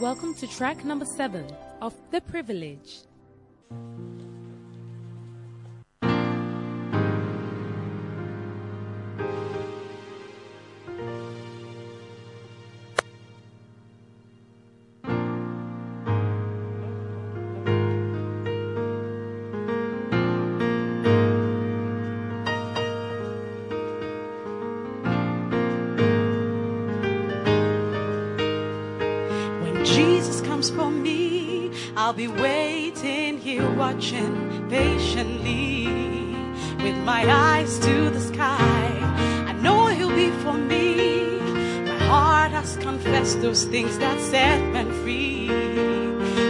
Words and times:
Welcome 0.00 0.32
to 0.36 0.46
track 0.46 0.82
number 0.82 1.04
seven 1.04 1.44
of 1.82 1.94
The 2.10 2.22
Privilege. 2.22 3.00
Watching 33.80 34.68
patiently 34.68 35.86
with 36.84 36.98
my 37.12 37.22
eyes 37.26 37.78
to 37.78 38.10
the 38.10 38.20
sky. 38.20 38.88
I 39.50 39.52
know 39.64 39.86
He'll 39.86 40.14
be 40.14 40.28
for 40.42 40.52
me. 40.52 40.86
My 41.88 41.98
heart 42.12 42.50
has 42.52 42.76
confessed 42.76 43.40
those 43.40 43.64
things 43.64 43.96
that 43.96 44.20
set 44.20 44.60
men 44.74 44.88
free 45.02 45.48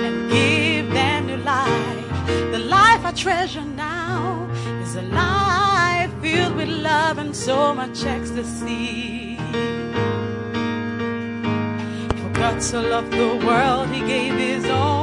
and 0.07 0.17
give 0.29 0.91
them 0.91 1.27
new 1.29 1.37
life. 1.37 2.11
The 2.55 2.63
life 2.79 3.03
I 3.11 3.13
treasure 3.13 3.69
now 3.91 4.49
is 4.83 4.97
a 4.97 5.03
life 5.03 6.13
filled 6.21 6.57
with 6.57 6.69
love 6.69 7.19
and 7.19 7.33
so 7.35 7.73
much 7.73 8.05
ecstasy. 8.17 9.37
For 12.21 12.31
God 12.41 12.61
so 12.61 12.81
loved 12.95 13.13
the 13.13 13.33
world, 13.47 13.87
He 13.95 14.01
gave 14.01 14.35
His 14.35 14.65
own, 14.65 15.00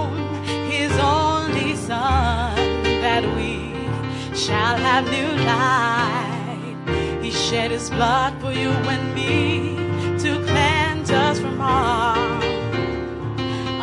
shall 4.48 4.78
have 4.78 5.04
new 5.12 5.28
life. 5.44 6.78
He 7.22 7.32
shed 7.32 7.72
His 7.72 7.90
blood 7.90 8.40
for 8.40 8.54
you 8.54 8.70
and 8.70 9.14
me 9.14 9.76
to 10.24 10.42
cleanse 10.46 11.12
us 11.12 11.38
from 11.38 11.60
all 11.60 12.16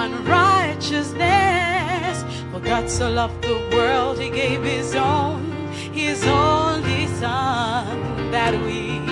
unrighteousness. 0.06 2.24
For 2.50 2.60
God 2.60 2.88
so 2.88 3.10
loved 3.10 3.42
the 3.42 3.58
world, 3.74 4.18
He 4.18 4.30
gave 4.30 4.62
His 4.62 4.94
own, 4.94 5.52
His 5.92 6.26
only 6.26 7.08
Son, 7.08 8.30
that 8.30 8.54
we 8.64 9.04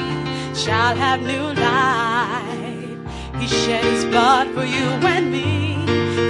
shall 0.54 0.96
have 0.96 1.20
new 1.20 1.52
life. 1.68 2.98
He 3.40 3.46
shed 3.46 3.84
His 3.84 4.06
blood 4.06 4.48
for 4.54 4.64
you 4.64 4.88
and 5.14 5.30
me 5.30 5.84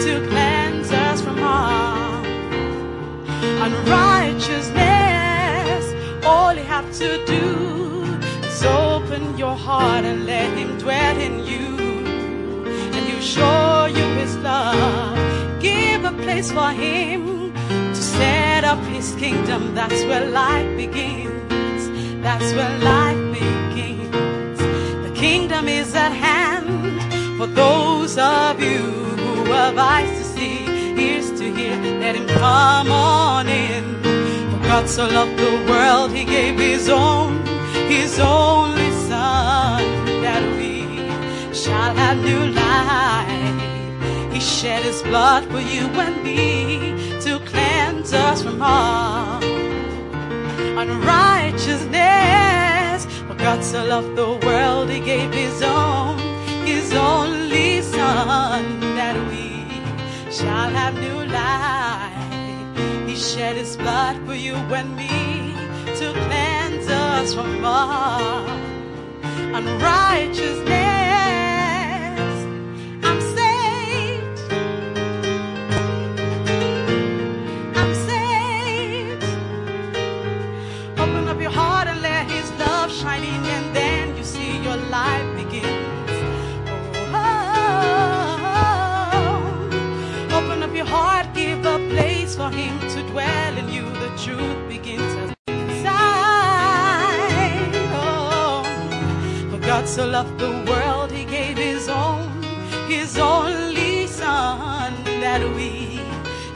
to 0.05 0.27
cleanse 0.31 0.91
us 0.91 1.23
from 1.23 1.41
all 1.45 2.25
unrighteousness. 3.67 5.02
All 6.33 6.55
you 6.55 6.65
have 6.65 6.91
to 7.03 7.11
do 7.27 7.47
is 8.49 8.65
open 8.65 9.37
your 9.37 9.55
heart 9.55 10.05
and 10.05 10.25
let 10.25 10.49
Him 10.57 10.79
dwell 10.79 11.19
in 11.29 11.35
you, 11.51 11.69
and 12.95 13.03
He'll 13.09 13.27
show 13.39 13.85
you 13.99 14.07
His 14.21 14.37
love. 14.39 15.17
Give 15.61 16.05
a 16.05 16.13
place 16.25 16.51
for 16.51 16.71
Him 16.71 17.53
to 17.69 18.03
set 18.17 18.65
up 18.65 18.83
His 18.97 19.15
kingdom. 19.17 19.75
That's 19.75 20.03
where 20.09 20.25
life 20.31 20.71
begins. 20.77 21.83
That's 22.23 22.51
where 22.57 22.75
life 22.93 23.23
begins. 23.39 24.59
The 25.07 25.13
kingdom 25.15 25.69
is 25.69 25.95
at 25.95 26.13
hand 26.13 26.97
for 27.39 27.47
those 27.47 28.17
of 28.17 28.61
you 28.61 28.83
who 29.23 29.45
have 29.53 29.77
eyes 29.77 30.11
to 30.19 30.25
see, 30.35 30.65
ears 31.07 31.29
to 31.39 31.45
hear. 31.57 31.77
Let 32.01 32.17
Him 32.17 32.27
come 32.27 32.91
on 32.91 33.49
in. 33.49 34.02
God 34.73 34.89
so 34.89 35.05
loved 35.07 35.37
the 35.37 35.53
world, 35.71 36.13
He 36.13 36.25
gave 36.25 36.59
His 36.59 36.89
own, 36.89 37.45
His 37.91 38.19
only 38.19 38.91
Son, 39.07 39.85
that 40.25 40.43
we 40.57 40.87
shall 41.55 41.95
have 41.95 42.17
new 42.25 42.47
life. 42.47 44.33
He 44.33 44.41
shed 44.41 44.83
His 44.83 45.03
blood 45.03 45.45
for 45.51 45.61
you 45.61 45.85
and 46.05 46.23
me 46.25 46.97
to 47.21 47.39
cleanse 47.51 48.15
us 48.15 48.43
from 48.43 48.63
all 48.63 49.43
unrighteousness. 50.81 53.05
For 53.27 53.35
God 53.35 53.63
so 53.63 53.85
loved 53.85 54.17
the 54.17 54.39
world, 54.47 54.89
He 54.89 55.01
gave 55.01 55.35
His 55.35 55.61
own, 55.61 56.19
His 56.65 56.95
only 56.95 57.83
Son, 57.83 58.81
that 58.97 59.19
we 59.29 59.67
shall 60.33 60.71
have 60.71 60.95
new 60.95 61.27
life. 61.31 61.92
He 63.23 63.29
shed 63.29 63.57
His 63.57 63.77
blood 63.77 64.17
for 64.27 64.35
you 64.35 64.55
and 64.55 64.97
me 64.97 65.07
to 65.95 66.13
cleanse 66.27 66.89
us 66.89 67.33
from 67.33 67.65
all 67.65 68.49
unrighteousness. 69.55 71.02
So 99.93 100.07
loved 100.07 100.39
the 100.39 100.49
world, 100.67 101.11
He 101.11 101.27
gave 101.27 101.59
His 101.59 101.87
own, 101.87 102.43
His 102.89 103.19
only 103.19 104.07
Son, 104.07 104.95
that 105.05 105.43
we 105.55 106.01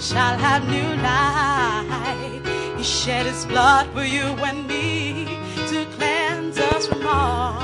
shall 0.00 0.38
have 0.38 0.66
new 0.66 0.90
life. 1.02 2.78
He 2.78 2.82
shed 2.82 3.26
His 3.26 3.44
blood 3.44 3.88
for 3.92 4.04
you 4.04 4.24
and 4.48 4.66
me 4.66 5.26
to 5.68 5.84
cleanse 5.96 6.58
us 6.58 6.86
from 6.86 7.06
all 7.06 7.60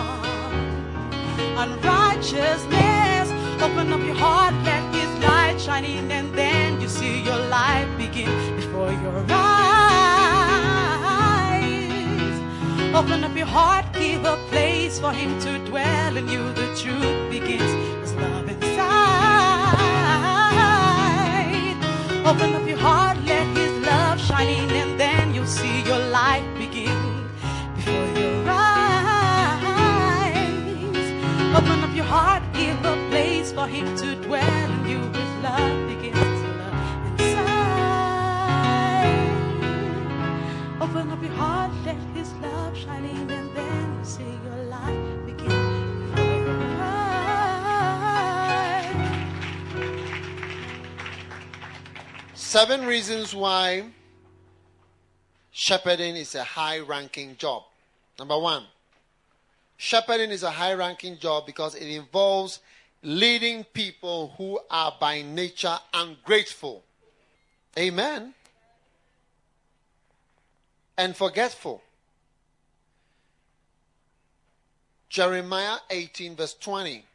unrighteousness. 1.56 3.30
Open 3.62 3.94
up 3.94 4.04
your 4.04 4.16
heart, 4.16 4.52
let 4.66 4.84
His 4.94 5.10
light 5.24 5.58
shine 5.58 5.86
in, 5.86 6.10
and 6.10 6.34
then 6.34 6.82
you 6.82 6.88
see 6.88 7.22
your 7.22 7.40
life 7.48 7.88
begin 7.96 8.56
before 8.56 8.92
your 8.92 9.24
eyes. 9.30 9.81
Open 12.94 13.24
up 13.24 13.34
your 13.34 13.46
heart, 13.46 13.86
give 13.94 14.22
a 14.26 14.36
place 14.50 14.98
for 15.00 15.12
Him 15.12 15.40
to 15.40 15.58
dwell 15.64 16.14
in 16.14 16.28
you. 16.28 16.52
The 16.52 16.66
truth 16.76 17.30
begins. 17.30 17.62
There's 17.62 18.12
love 18.14 18.46
inside. 18.50 18.92
Open 22.26 22.54
up 22.54 22.68
your 22.68 22.76
heart, 22.76 23.16
let 23.24 23.46
His 23.56 23.72
love 23.86 24.20
shine 24.20 24.48
in, 24.48 24.70
and 24.70 25.00
then 25.00 25.34
you'll 25.34 25.46
see 25.46 25.80
your 25.84 26.00
life 26.10 26.44
begin 26.58 27.30
before 27.76 28.08
your 28.20 28.44
eyes. 28.46 28.76
Open 31.56 31.82
up 31.84 31.96
your 31.96 32.04
heart, 32.04 32.42
give 32.52 32.84
a 32.84 32.94
place 33.08 33.52
for 33.52 33.66
Him 33.66 33.96
to 33.96 34.16
dwell 34.16 34.70
in 34.70 34.86
you. 34.86 34.98
His 34.98 35.42
love 35.42 35.88
begins. 35.88 36.42
Love 36.60 36.74
inside. 37.06 37.62
Open 40.78 41.10
up 41.10 41.22
your 41.22 41.32
heart, 41.32 41.72
let 41.86 41.96
Seven 52.52 52.84
reasons 52.84 53.34
why 53.34 53.82
shepherding 55.52 56.16
is 56.16 56.34
a 56.34 56.44
high 56.44 56.80
ranking 56.80 57.34
job. 57.38 57.62
Number 58.18 58.38
one, 58.38 58.64
shepherding 59.78 60.28
is 60.28 60.42
a 60.42 60.50
high 60.50 60.74
ranking 60.74 61.16
job 61.16 61.46
because 61.46 61.74
it 61.74 61.86
involves 61.86 62.60
leading 63.02 63.64
people 63.64 64.34
who 64.36 64.60
are 64.70 64.94
by 65.00 65.22
nature 65.22 65.78
ungrateful. 65.94 66.84
Amen. 67.78 68.34
And 70.98 71.16
forgetful. 71.16 71.82
Jeremiah 75.08 75.78
18, 75.88 76.36
verse 76.36 76.52
20. 76.60 77.06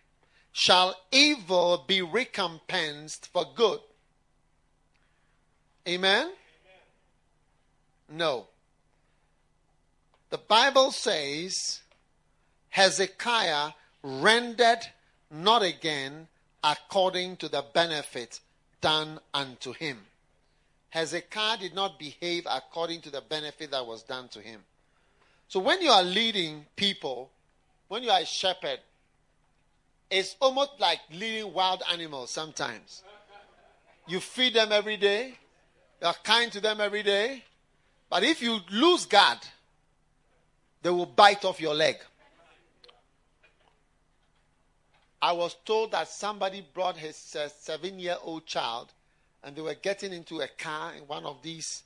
Shall 0.51 0.95
evil 1.11 1.85
be 1.87 2.01
recompensed 2.01 3.27
for 3.27 3.45
good? 3.53 3.81
Amen? 5.87 6.31
No. 8.09 8.47
The 10.29 10.37
Bible 10.37 10.91
says 10.91 11.79
Hezekiah 12.69 13.71
rendered 14.03 14.79
not 15.31 15.63
again 15.63 16.27
according 16.63 17.37
to 17.37 17.49
the 17.49 17.63
benefit 17.73 18.39
done 18.81 19.19
unto 19.33 19.73
him. 19.73 19.97
Hezekiah 20.89 21.57
did 21.57 21.75
not 21.75 21.99
behave 21.99 22.45
according 22.49 23.01
to 23.01 23.09
the 23.09 23.21
benefit 23.21 23.71
that 23.71 23.85
was 23.85 24.03
done 24.03 24.27
to 24.29 24.39
him. 24.39 24.61
So 25.47 25.59
when 25.59 25.81
you 25.81 25.89
are 25.89 26.03
leading 26.03 26.65
people, 26.75 27.29
when 27.87 28.03
you 28.03 28.09
are 28.09 28.21
a 28.21 28.25
shepherd, 28.25 28.79
it's 30.09 30.35
almost 30.41 30.71
like 30.79 30.99
leading 31.11 31.53
wild 31.53 31.83
animals 31.91 32.31
sometimes. 32.31 33.03
You 34.07 34.19
feed 34.19 34.53
them 34.53 34.71
every 34.71 34.97
day, 34.97 35.37
you 36.01 36.07
are 36.07 36.15
kind 36.23 36.51
to 36.51 36.61
them 36.61 36.79
every 36.79 37.03
day, 37.03 37.43
but 38.09 38.23
if 38.23 38.41
you 38.41 38.59
lose 38.71 39.05
God, 39.05 39.39
they 40.81 40.89
will 40.89 41.05
bite 41.05 41.43
off 41.43 41.59
your 41.59 41.73
leg. 41.73 41.97
I 45.21 45.31
was 45.31 45.55
told 45.65 45.91
that 45.91 46.07
somebody 46.07 46.65
brought 46.73 46.97
his 46.97 47.35
uh, 47.35 47.49
seven 47.49 47.99
year 47.99 48.17
old 48.21 48.45
child 48.45 48.93
and 49.43 49.55
they 49.55 49.61
were 49.61 49.73
getting 49.73 50.13
into 50.13 50.41
a 50.41 50.47
car 50.47 50.93
in 50.93 51.03
one 51.03 51.25
of 51.25 51.41
these, 51.41 51.83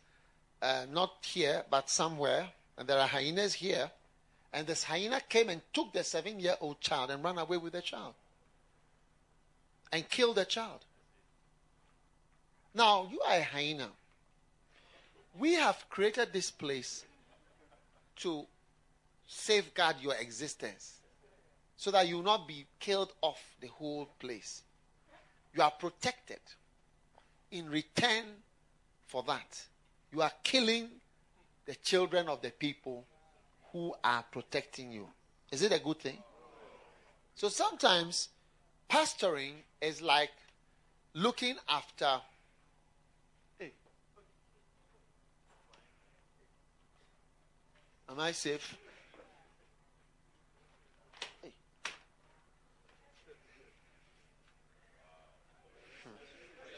uh, 0.62 0.86
not 0.92 1.14
here, 1.24 1.64
but 1.69 1.90
somewhere, 1.90 2.48
and 2.78 2.88
there 2.88 3.00
are 3.00 3.07
hyenas 3.07 3.54
here. 3.54 3.90
And 4.54 4.68
this 4.68 4.84
hyena 4.84 5.22
came 5.30 5.48
and 5.48 5.62
took 5.72 5.94
the 5.94 6.04
seven 6.04 6.40
year 6.40 6.56
old 6.60 6.81
child 6.81 7.10
and 7.10 7.24
ran 7.24 7.38
away 7.38 7.57
with 7.57 7.72
the 7.74 7.81
child 7.81 8.14
and 9.92 10.07
killed 10.10 10.36
the 10.36 10.46
child. 10.46 10.80
Now, 12.74 13.07
you 13.12 13.22
are 13.22 13.38
a 13.38 13.44
hyena. 13.44 13.90
We 15.39 15.54
have 15.54 15.86
created 15.89 16.33
this 16.33 16.51
place 16.51 17.06
to 18.18 18.45
safeguard 19.28 19.95
your 20.01 20.16
existence 20.16 21.00
so 21.78 21.89
that 21.92 22.07
you 22.07 22.18
will 22.18 22.24
not 22.24 22.48
be 22.48 22.68
killed 22.80 23.13
off 23.22 23.42
the 23.60 23.68
whole 23.68 24.10
place. 24.19 24.62
You 25.56 25.63
are 25.63 25.72
protected. 25.72 26.39
In 27.51 27.69
return 27.69 28.24
for 29.07 29.24
that, 29.24 29.66
you 30.13 30.22
are 30.22 30.31
killing 30.44 30.88
the 31.66 31.75
children 31.75 32.28
of 32.28 32.42
the 32.42 32.51
people 32.51 33.06
who 33.72 33.94
are 34.04 34.24
protecting 34.31 34.92
you. 34.92 35.07
Is 35.51 35.62
it 35.63 35.72
a 35.72 35.80
good 35.80 36.00
thing? 36.00 36.18
So 37.36 37.50
sometimes 37.50 38.30
pastoring 38.89 39.54
is 39.81 40.01
like 40.01 40.31
looking 41.13 41.56
after. 41.68 42.22
Am 48.12 48.19
I 48.19 48.34
safe? 48.34 48.78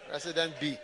President 0.08 0.54
B. 0.60 0.78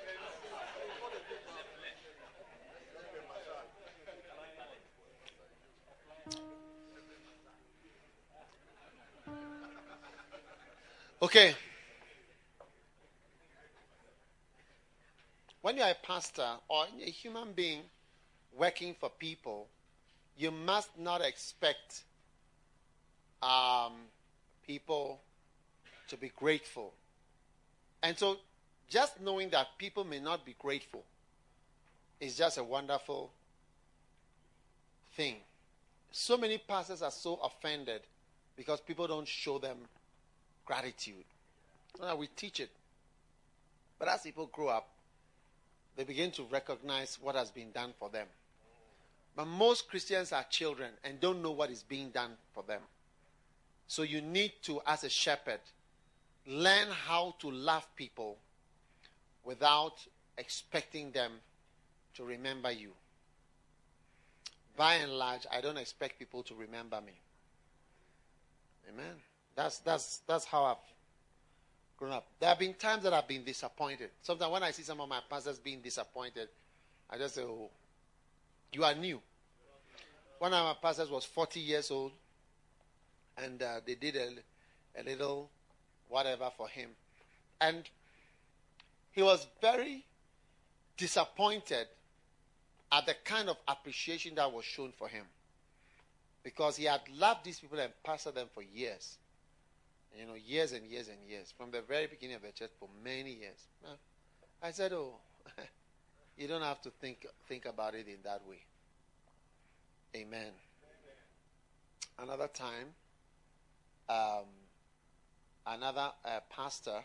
Okay. 11.21 11.53
When 15.61 15.77
you 15.77 15.83
are 15.83 15.91
a 15.91 15.93
pastor 15.93 16.47
or 16.67 16.85
a 16.99 17.09
human 17.11 17.51
being 17.51 17.81
working 18.57 18.95
for 18.99 19.11
people, 19.11 19.67
you 20.39 20.51
must 20.51 20.97
not 20.97 21.19
expect 21.19 22.03
um, 23.43 23.91
people 24.65 25.19
to 26.07 26.15
be 26.15 26.31
grateful. 26.33 26.93
And 28.01 28.17
so 28.17 28.37
just 28.87 29.19
knowing 29.19 29.49
that 29.49 29.67
people 29.77 30.05
may 30.05 30.19
not 30.21 30.45
be 30.45 30.55
grateful 30.57 31.03
is 32.21 32.37
just 32.37 32.57
a 32.57 32.63
wonderful 32.63 33.31
thing. 35.13 35.35
So 36.11 36.37
many 36.37 36.57
pastors 36.57 37.01
are 37.01 37.11
so 37.11 37.35
offended 37.43 38.01
because 38.55 38.79
people 38.79 39.07
don't 39.07 39.27
show 39.27 39.59
them 39.59 39.77
gratitude. 40.65 41.25
So 41.97 42.15
we 42.15 42.27
teach 42.27 42.61
it. 42.61 42.69
But 43.99 44.07
as 44.07 44.21
people 44.21 44.47
grow 44.47 44.69
up, 44.69 44.87
they 45.97 46.05
begin 46.05 46.31
to 46.31 46.43
recognize 46.43 47.17
what 47.21 47.35
has 47.35 47.51
been 47.51 47.71
done 47.71 47.91
for 47.99 48.09
them. 48.09 48.27
But 49.39 49.47
most 49.47 49.87
Christians 49.87 50.33
are 50.33 50.43
children 50.49 50.91
and 51.01 51.17
don't 51.21 51.41
know 51.41 51.51
what 51.51 51.69
is 51.69 51.81
being 51.81 52.09
done 52.09 52.31
for 52.51 52.61
them. 52.61 52.81
So 53.87 54.01
you 54.01 54.19
need 54.19 54.51
to, 54.63 54.81
as 54.85 55.05
a 55.05 55.09
shepherd, 55.09 55.61
learn 56.45 56.89
how 56.89 57.35
to 57.39 57.49
love 57.49 57.87
people 57.95 58.37
without 59.45 60.05
expecting 60.37 61.11
them 61.11 61.31
to 62.15 62.25
remember 62.25 62.69
you. 62.69 62.91
By 64.75 64.95
and 64.95 65.13
large, 65.13 65.47
I 65.49 65.61
don't 65.61 65.77
expect 65.77 66.19
people 66.19 66.43
to 66.43 66.53
remember 66.53 66.99
me. 66.99 67.13
Amen. 68.89 69.15
That's 69.55 69.77
that's 69.79 70.17
that's 70.27 70.43
how 70.43 70.65
I've 70.65 70.93
grown 71.95 72.11
up. 72.11 72.27
There 72.41 72.49
have 72.49 72.59
been 72.59 72.73
times 72.73 73.03
that 73.03 73.13
I've 73.13 73.29
been 73.29 73.45
disappointed. 73.45 74.09
Sometimes 74.21 74.51
when 74.51 74.63
I 74.63 74.71
see 74.71 74.83
some 74.83 74.99
of 74.99 75.07
my 75.07 75.21
pastors 75.29 75.59
being 75.59 75.79
disappointed, 75.79 76.49
I 77.09 77.17
just 77.17 77.35
say, 77.35 77.43
"Oh, 77.43 77.69
you 78.73 78.83
are 78.83 78.93
new." 78.93 79.21
One 80.39 80.53
of 80.53 80.65
my 80.65 80.75
pastors 80.81 81.09
was 81.09 81.25
40 81.25 81.59
years 81.59 81.91
old, 81.91 82.13
and 83.37 83.61
uh, 83.61 83.81
they 83.85 83.95
did 83.95 84.15
a, 84.15 84.29
a 84.99 85.03
little 85.03 85.49
whatever 86.07 86.49
for 86.55 86.67
him, 86.67 86.89
and 87.61 87.83
he 89.11 89.21
was 89.21 89.45
very 89.61 90.05
disappointed 90.97 91.87
at 92.91 93.05
the 93.05 93.15
kind 93.23 93.49
of 93.49 93.57
appreciation 93.67 94.35
that 94.35 94.51
was 94.51 94.65
shown 94.65 94.93
for 94.97 95.07
him. 95.07 95.25
Because 96.41 96.77
he 96.77 96.85
had 96.85 97.01
loved 97.17 97.43
these 97.43 97.59
people 97.59 97.79
and 97.79 97.91
pastored 98.05 98.35
them 98.35 98.47
for 98.53 98.63
years. 98.63 99.17
You 100.17 100.25
know, 100.25 100.35
years 100.35 100.71
and 100.71 100.85
years 100.85 101.09
and 101.09 101.17
years. 101.27 101.53
From 101.55 101.69
the 101.69 101.81
very 101.81 102.07
beginning 102.07 102.37
of 102.37 102.41
the 102.41 102.51
church 102.51 102.71
for 102.79 102.89
many 103.03 103.33
years. 103.33 103.67
I 104.63 104.71
said, 104.71 104.93
Oh, 104.93 105.15
you 106.37 106.47
don't 106.47 106.61
have 106.61 106.81
to 106.83 106.89
think 106.89 107.27
think 107.47 107.65
about 107.65 107.93
it 107.93 108.07
in 108.07 108.17
that 108.23 108.41
way. 108.47 108.61
Amen. 110.15 110.51
Another 112.17 112.47
time, 112.47 112.87
um, 114.09 114.45
another 115.67 116.11
uh, 116.25 116.39
pastor, 116.49 116.99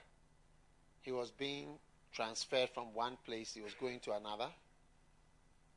he 1.02 1.12
was 1.12 1.30
being 1.30 1.78
transferred 2.12 2.70
from 2.70 2.94
one 2.94 3.18
place, 3.26 3.52
he 3.54 3.61
was 3.61 3.75
going 3.75 4.00
to 4.00 4.12
another. 4.12 4.49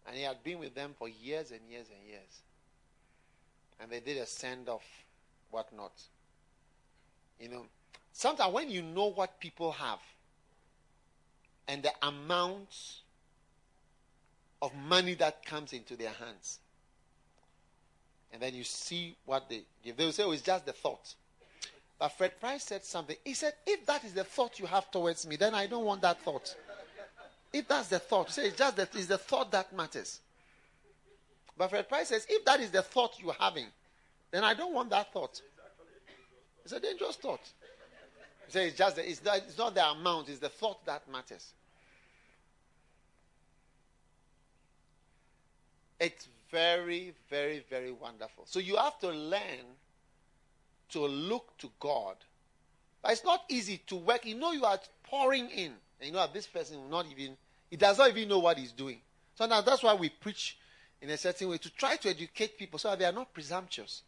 And 0.07 0.15
he 0.15 0.23
had 0.23 0.41
been 0.43 0.59
with 0.59 0.73
them 0.73 0.95
for 0.97 1.09
years 1.09 1.51
and 1.51 1.59
years 1.69 1.87
and 1.93 2.07
years. 2.07 2.41
And 3.79 3.91
they 3.91 3.99
did 3.99 4.17
a 4.17 4.25
send 4.25 4.69
off, 4.69 4.85
whatnot. 5.51 5.91
You 7.39 7.49
know, 7.49 7.65
sometimes 8.13 8.53
when 8.53 8.69
you 8.69 8.81
know 8.81 9.07
what 9.07 9.39
people 9.39 9.73
have 9.73 9.99
and 11.67 11.83
the 11.83 11.91
amount 12.01 13.01
of 14.61 14.73
money 14.75 15.13
that 15.15 15.45
comes 15.45 15.73
into 15.73 15.95
their 15.97 16.11
hands, 16.11 16.59
and 18.33 18.41
then 18.41 18.53
you 18.53 18.63
see 18.63 19.15
what 19.25 19.49
they 19.49 19.61
give, 19.83 19.97
they 19.97 20.05
will 20.05 20.11
say, 20.11 20.23
oh, 20.23 20.31
it's 20.31 20.41
just 20.41 20.65
the 20.65 20.73
thought. 20.73 21.15
But 21.99 22.09
Fred 22.09 22.39
Price 22.39 22.63
said 22.63 22.83
something. 22.83 23.15
He 23.25 23.33
said, 23.33 23.53
if 23.65 23.85
that 23.87 24.03
is 24.03 24.13
the 24.13 24.23
thought 24.23 24.59
you 24.59 24.65
have 24.67 24.91
towards 24.91 25.25
me, 25.25 25.35
then 25.35 25.55
I 25.55 25.65
don't 25.65 25.85
want 25.85 26.01
that 26.01 26.21
thought. 26.21 26.55
If 27.51 27.67
that's 27.67 27.87
the 27.87 27.99
thought, 27.99 28.29
say 28.29 28.47
it's 28.47 28.57
just 28.57 28.75
that 28.75 28.93
it's 28.93 29.07
the 29.07 29.17
thought 29.17 29.51
that 29.51 29.73
matters. 29.73 30.19
But 31.57 31.69
Fred 31.69 31.89
Price 31.89 32.09
says, 32.09 32.27
if 32.29 32.45
that 32.45 32.59
is 32.59 32.69
the 32.69 32.83
thought 32.83 33.15
you're 33.19 33.33
having, 33.33 33.65
then 34.29 34.43
I 34.43 34.53
don't 34.53 34.73
want 34.73 34.89
that 34.91 35.11
thought. 35.11 35.41
It's 36.63 36.73
a 36.73 36.79
dangerous 36.79 37.15
thought. 37.15 37.41
He 38.45 38.51
says 38.51 38.67
it's 38.67 38.77
just 38.77 38.95
the, 38.97 39.09
it's, 39.09 39.23
not, 39.23 39.37
it's 39.37 39.57
not 39.57 39.73
the 39.73 39.89
amount, 39.89 40.29
it's 40.29 40.39
the 40.39 40.49
thought 40.49 40.85
that 40.85 41.09
matters. 41.11 41.53
It's 45.99 46.27
very, 46.51 47.13
very, 47.29 47.63
very 47.69 47.91
wonderful. 47.91 48.45
So 48.45 48.59
you 48.59 48.75
have 48.77 48.99
to 48.99 49.09
learn 49.09 49.65
to 50.89 51.05
look 51.05 51.57
to 51.59 51.69
God. 51.79 52.15
But 53.01 53.11
it's 53.11 53.23
not 53.23 53.43
easy 53.49 53.81
to 53.87 53.95
work. 53.95 54.25
You 54.25 54.35
know, 54.35 54.51
you 54.51 54.65
are 54.65 54.79
pouring 55.03 55.49
in. 55.49 55.73
And 55.99 56.09
you 56.09 56.11
know, 56.11 56.25
this 56.33 56.47
person 56.47 56.77
will 56.77 56.89
not 56.89 57.05
even, 57.11 57.37
he 57.69 57.77
does 57.77 57.97
not 57.97 58.09
even 58.09 58.29
know 58.29 58.39
what 58.39 58.57
he's 58.57 58.71
doing. 58.71 58.99
So 59.35 59.45
now 59.45 59.61
that's 59.61 59.83
why 59.83 59.93
we 59.93 60.09
preach 60.09 60.57
in 61.01 61.09
a 61.09 61.17
certain 61.17 61.49
way 61.49 61.57
to 61.57 61.69
try 61.71 61.95
to 61.97 62.09
educate 62.09 62.57
people 62.57 62.79
so 62.79 62.89
that 62.89 62.99
they 62.99 63.05
are 63.05 63.11
not 63.11 63.33
presumptuous. 63.33 64.01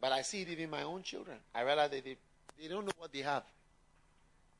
But 0.00 0.12
I 0.12 0.22
see 0.22 0.42
it 0.42 0.48
even 0.48 0.64
in 0.64 0.70
my 0.70 0.82
own 0.82 1.02
children. 1.02 1.36
I 1.54 1.62
realize 1.62 1.90
that 1.90 2.04
they, 2.04 2.16
they 2.60 2.68
don't 2.68 2.84
know 2.84 2.92
what 2.98 3.12
they 3.12 3.20
have. 3.20 3.42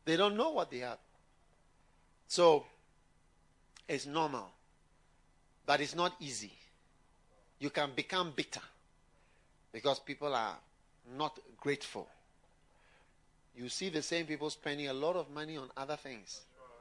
They 0.04 0.16
don't 0.16 0.36
know 0.36 0.50
what 0.50 0.70
they 0.70 0.78
have. 0.78 0.98
So 2.26 2.64
it's 3.88 4.06
normal. 4.06 4.50
But 5.66 5.80
it's 5.80 5.94
not 5.94 6.14
easy. 6.20 6.52
You 7.58 7.70
can 7.70 7.90
become 7.94 8.32
bitter 8.34 8.60
because 9.72 9.98
people 10.00 10.34
are 10.34 10.56
not 11.16 11.38
grateful. 11.60 12.08
you 13.56 13.68
see 13.68 13.90
the 13.90 14.02
same 14.02 14.26
people 14.26 14.48
spending 14.48 14.88
a 14.88 14.92
lot 14.92 15.16
of 15.16 15.30
money 15.30 15.56
on 15.56 15.68
other 15.76 15.96
things. 15.96 16.40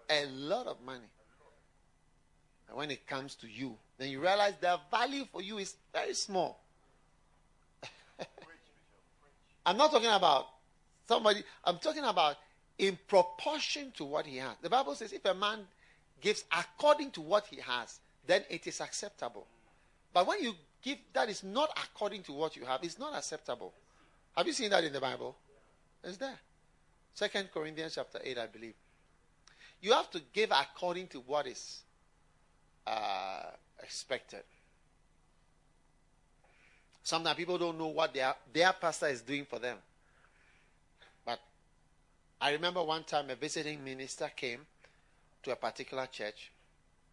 A 0.10 0.26
lot 0.28 0.68
of 0.68 0.78
money. 0.86 1.10
And 2.68 2.78
when 2.78 2.92
it 2.92 3.06
comes 3.08 3.36
to 3.36 3.48
you, 3.48 3.76
then 3.98 4.10
you 4.10 4.22
realize 4.22 4.54
the 4.62 4.80
value 4.92 5.26
for 5.32 5.42
you 5.42 5.58
is 5.58 5.76
very 5.92 6.14
small. 6.14 6.60
I'm 9.66 9.78
not 9.78 9.92
talking 9.92 10.10
about 10.10 10.48
somebody, 11.08 11.44
I'm 11.66 11.80
talking 11.80 12.04
about 12.04 12.38
in 12.78 12.98
proportion 13.08 13.92
to 13.98 14.06
what 14.06 14.26
he 14.26 14.38
has. 14.38 14.56
The 14.62 14.70
Bible 14.70 14.96
says 14.96 15.12
if 15.12 15.26
a 15.26 15.34
man 15.34 15.60
gives 16.22 16.46
according 16.52 17.12
to 17.12 17.22
what 17.22 17.48
he 17.48 17.58
has, 17.58 18.00
then 18.30 18.44
it 18.48 18.68
is 18.68 18.80
acceptable. 18.80 19.48
But 20.14 20.28
when 20.28 20.44
you 20.44 20.54
give 20.84 21.00
that 21.14 21.30
is 21.30 21.44
not 21.44 21.72
according 21.76 22.22
to 22.24 22.34
what 22.34 22.56
you 22.56 22.64
have, 22.64 22.84
it's 22.84 23.00
not 23.00 23.16
acceptable. 23.16 23.74
Have 24.38 24.46
you 24.46 24.54
seen 24.54 24.70
that 24.70 24.84
in 24.84 24.94
the 24.94 25.00
Bible? 25.02 25.36
It's 26.04 26.18
there. 26.18 26.38
Second 27.16 27.50
Corinthians 27.52 27.96
chapter 27.96 28.20
8, 28.24 28.38
I 28.38 28.46
believe. 28.46 28.76
You 29.82 29.94
have 29.94 30.12
to 30.12 30.22
give 30.32 30.52
according 30.52 31.08
to 31.08 31.22
what 31.22 31.48
is 31.48 31.82
uh, 32.86 33.50
expected. 33.82 34.44
Sometimes 37.02 37.36
people 37.36 37.58
don't 37.58 37.80
know 37.80 37.88
what 37.88 38.14
their, 38.14 38.36
their 38.54 38.74
pastor 38.74 39.08
is 39.08 39.22
doing 39.22 39.46
for 39.46 39.58
them. 39.58 39.78
But 41.26 41.40
I 42.40 42.52
remember 42.52 42.84
one 42.84 43.06
time 43.06 43.32
a 43.32 43.36
visiting 43.36 43.84
minister 43.84 44.30
came 44.36 44.60
to 45.42 45.52
a 45.52 45.56
particular 45.56 46.06
church. 46.06 46.52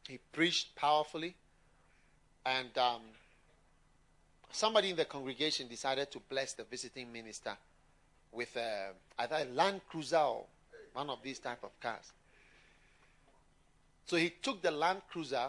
He 0.09 0.19
preached 0.33 0.75
powerfully, 0.77 1.35
and 2.45 2.77
um, 2.79 3.03
somebody 4.53 4.91
in 4.91 4.97
the 4.97 5.05
congregation 5.05 5.69
decided 5.69 6.11
to 6.13 6.21
bless 6.29 6.53
the 6.53 6.65
visiting 6.65 7.13
minister 7.13 7.57
with 8.33 8.55
a, 8.57 8.91
either 9.19 9.37
a 9.37 9.45
Land 9.55 9.81
Cruiser 9.89 10.19
or 10.19 10.45
one 10.93 11.11
of 11.11 11.19
these 11.23 11.39
type 11.39 11.63
of 11.65 11.79
cars. 11.81 12.13
So 14.07 14.17
he 14.17 14.31
took 14.31 14.63
the 14.63 14.71
Land 14.71 15.03
Cruiser 15.11 15.49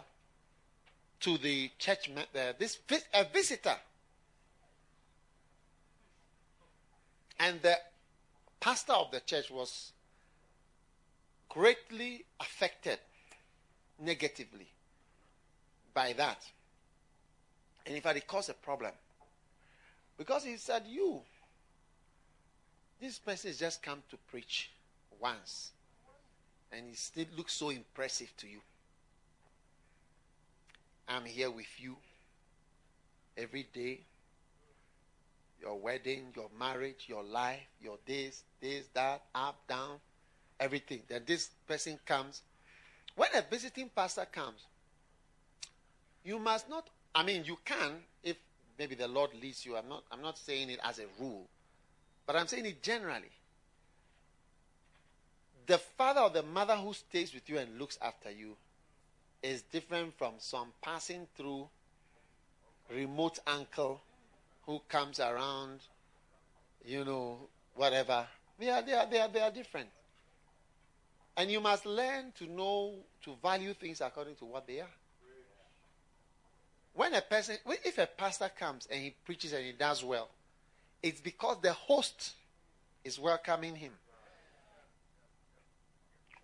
to 1.20 1.38
the 1.38 1.70
church. 1.78 2.10
Uh, 2.10 2.54
this 2.58 2.80
a 3.14 3.26
visitor 3.26 3.76
And 7.40 7.62
the 7.62 7.78
pastor 8.60 8.94
of 8.94 9.12
the 9.12 9.20
church 9.20 9.52
was 9.52 9.92
greatly 11.50 12.26
affected 12.40 13.00
negatively 14.00 14.68
by 15.94 16.14
that. 16.14 16.44
And 17.86 17.96
in 17.96 18.02
fact, 18.02 18.18
it 18.18 18.28
caused 18.28 18.50
a 18.50 18.54
problem. 18.54 18.92
Because 20.18 20.44
he 20.44 20.58
said, 20.58 20.84
You, 20.88 21.22
this 23.00 23.20
person 23.20 23.50
has 23.50 23.60
just 23.60 23.82
come 23.82 24.02
to 24.10 24.18
preach 24.30 24.72
once. 25.20 25.72
And 26.72 26.86
he 26.90 26.96
still 26.96 27.26
looks 27.38 27.54
so 27.54 27.70
impressive 27.70 28.32
to 28.38 28.48
you. 28.48 28.60
I'm 31.08 31.24
here 31.24 31.50
with 31.50 31.80
you 31.80 31.96
every 33.38 33.68
day 33.74 34.02
your 35.62 35.80
wedding, 35.80 36.28
your 36.36 36.50
marriage, 36.58 37.06
your 37.08 37.24
life, 37.24 37.68
your 37.82 37.98
this, 38.06 38.44
this, 38.62 38.86
that, 38.94 39.24
up, 39.34 39.56
down, 39.68 40.00
everything. 40.60 41.02
Then 41.08 41.24
this 41.26 41.50
person 41.68 42.00
comes. 42.06 42.42
When 43.18 43.30
a 43.34 43.42
visiting 43.42 43.90
pastor 43.90 44.28
comes, 44.32 44.68
you 46.24 46.38
must 46.38 46.70
not, 46.70 46.88
I 47.16 47.24
mean, 47.24 47.44
you 47.46 47.58
can 47.66 47.94
if 48.24 48.38
maybe 48.78 48.94
the 48.94 49.08
Lord 49.08 49.32
leads 49.42 49.66
you. 49.66 49.76
I'm 49.76 49.90
not, 49.90 50.04
I'm 50.12 50.22
not 50.22 50.38
saying 50.38 50.70
it 50.70 50.80
as 50.84 51.00
a 51.00 51.06
rule, 51.20 51.48
but 52.28 52.36
I'm 52.36 52.46
saying 52.46 52.68
it 52.68 52.84
generally. 52.84 53.32
The 55.66 55.80
father 55.80 56.22
or 56.22 56.30
the 56.30 56.44
mother 56.44 56.76
who 56.76 56.94
stays 56.94 57.34
with 57.34 57.50
you 57.50 57.58
and 57.58 57.80
looks 57.80 57.98
after 58.04 58.30
you 58.30 58.56
is 59.42 59.64
different 59.64 60.16
from 60.16 60.34
some 60.38 60.68
passing 60.84 61.26
through 61.36 61.68
remote 62.94 63.40
uncle 63.48 64.00
who 64.68 64.80
comes 64.90 65.20
around, 65.20 65.80
you 66.86 67.04
know, 67.04 67.40
whatever. 67.74 68.28
They 68.60 68.70
are, 68.70 68.84
they 68.84 68.94
are, 68.94 69.08
they 69.10 69.20
are, 69.20 69.28
they 69.28 69.42
are 69.42 69.52
different. 69.52 69.90
And 71.38 71.52
you 71.52 71.62
must 71.62 71.86
learn 71.86 72.34
to 72.40 72.48
know, 72.48 72.96
to 73.24 73.36
value 73.42 73.76
things 73.76 74.02
according 74.02 74.36
to 74.38 74.46
what 74.46 74.66
they 74.66 74.82
are. 74.82 74.90
When 76.96 77.14
a 77.14 77.22
person, 77.22 77.58
if 77.86 78.00
a 78.00 78.08
pastor 78.08 78.50
comes 78.58 78.88
and 78.92 79.00
he 79.00 79.14
preaches 79.24 79.54
and 79.54 79.64
he 79.64 79.72
does 79.72 80.04
well, 80.04 80.30
it's 81.04 81.22
because 81.22 81.58
the 81.62 81.74
host 81.74 82.34
is 83.04 83.20
welcoming 83.20 83.76
him. 83.76 83.92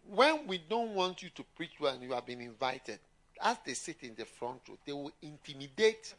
When 0.07 0.45
we 0.45 0.59
don't 0.59 0.93
want 0.93 1.23
you 1.23 1.29
to 1.35 1.43
preach 1.55 1.71
well 1.79 1.95
and 1.95 2.03
you 2.03 2.13
have 2.13 2.27
been 2.27 2.41
invited, 2.41 2.99
as 3.41 3.57
they 3.65 3.73
sit 3.73 3.97
in 4.03 4.13
the 4.15 4.25
front 4.25 4.59
row, 4.69 4.77
they 4.85 4.93
will 4.93 5.11
intimidate 5.23 6.13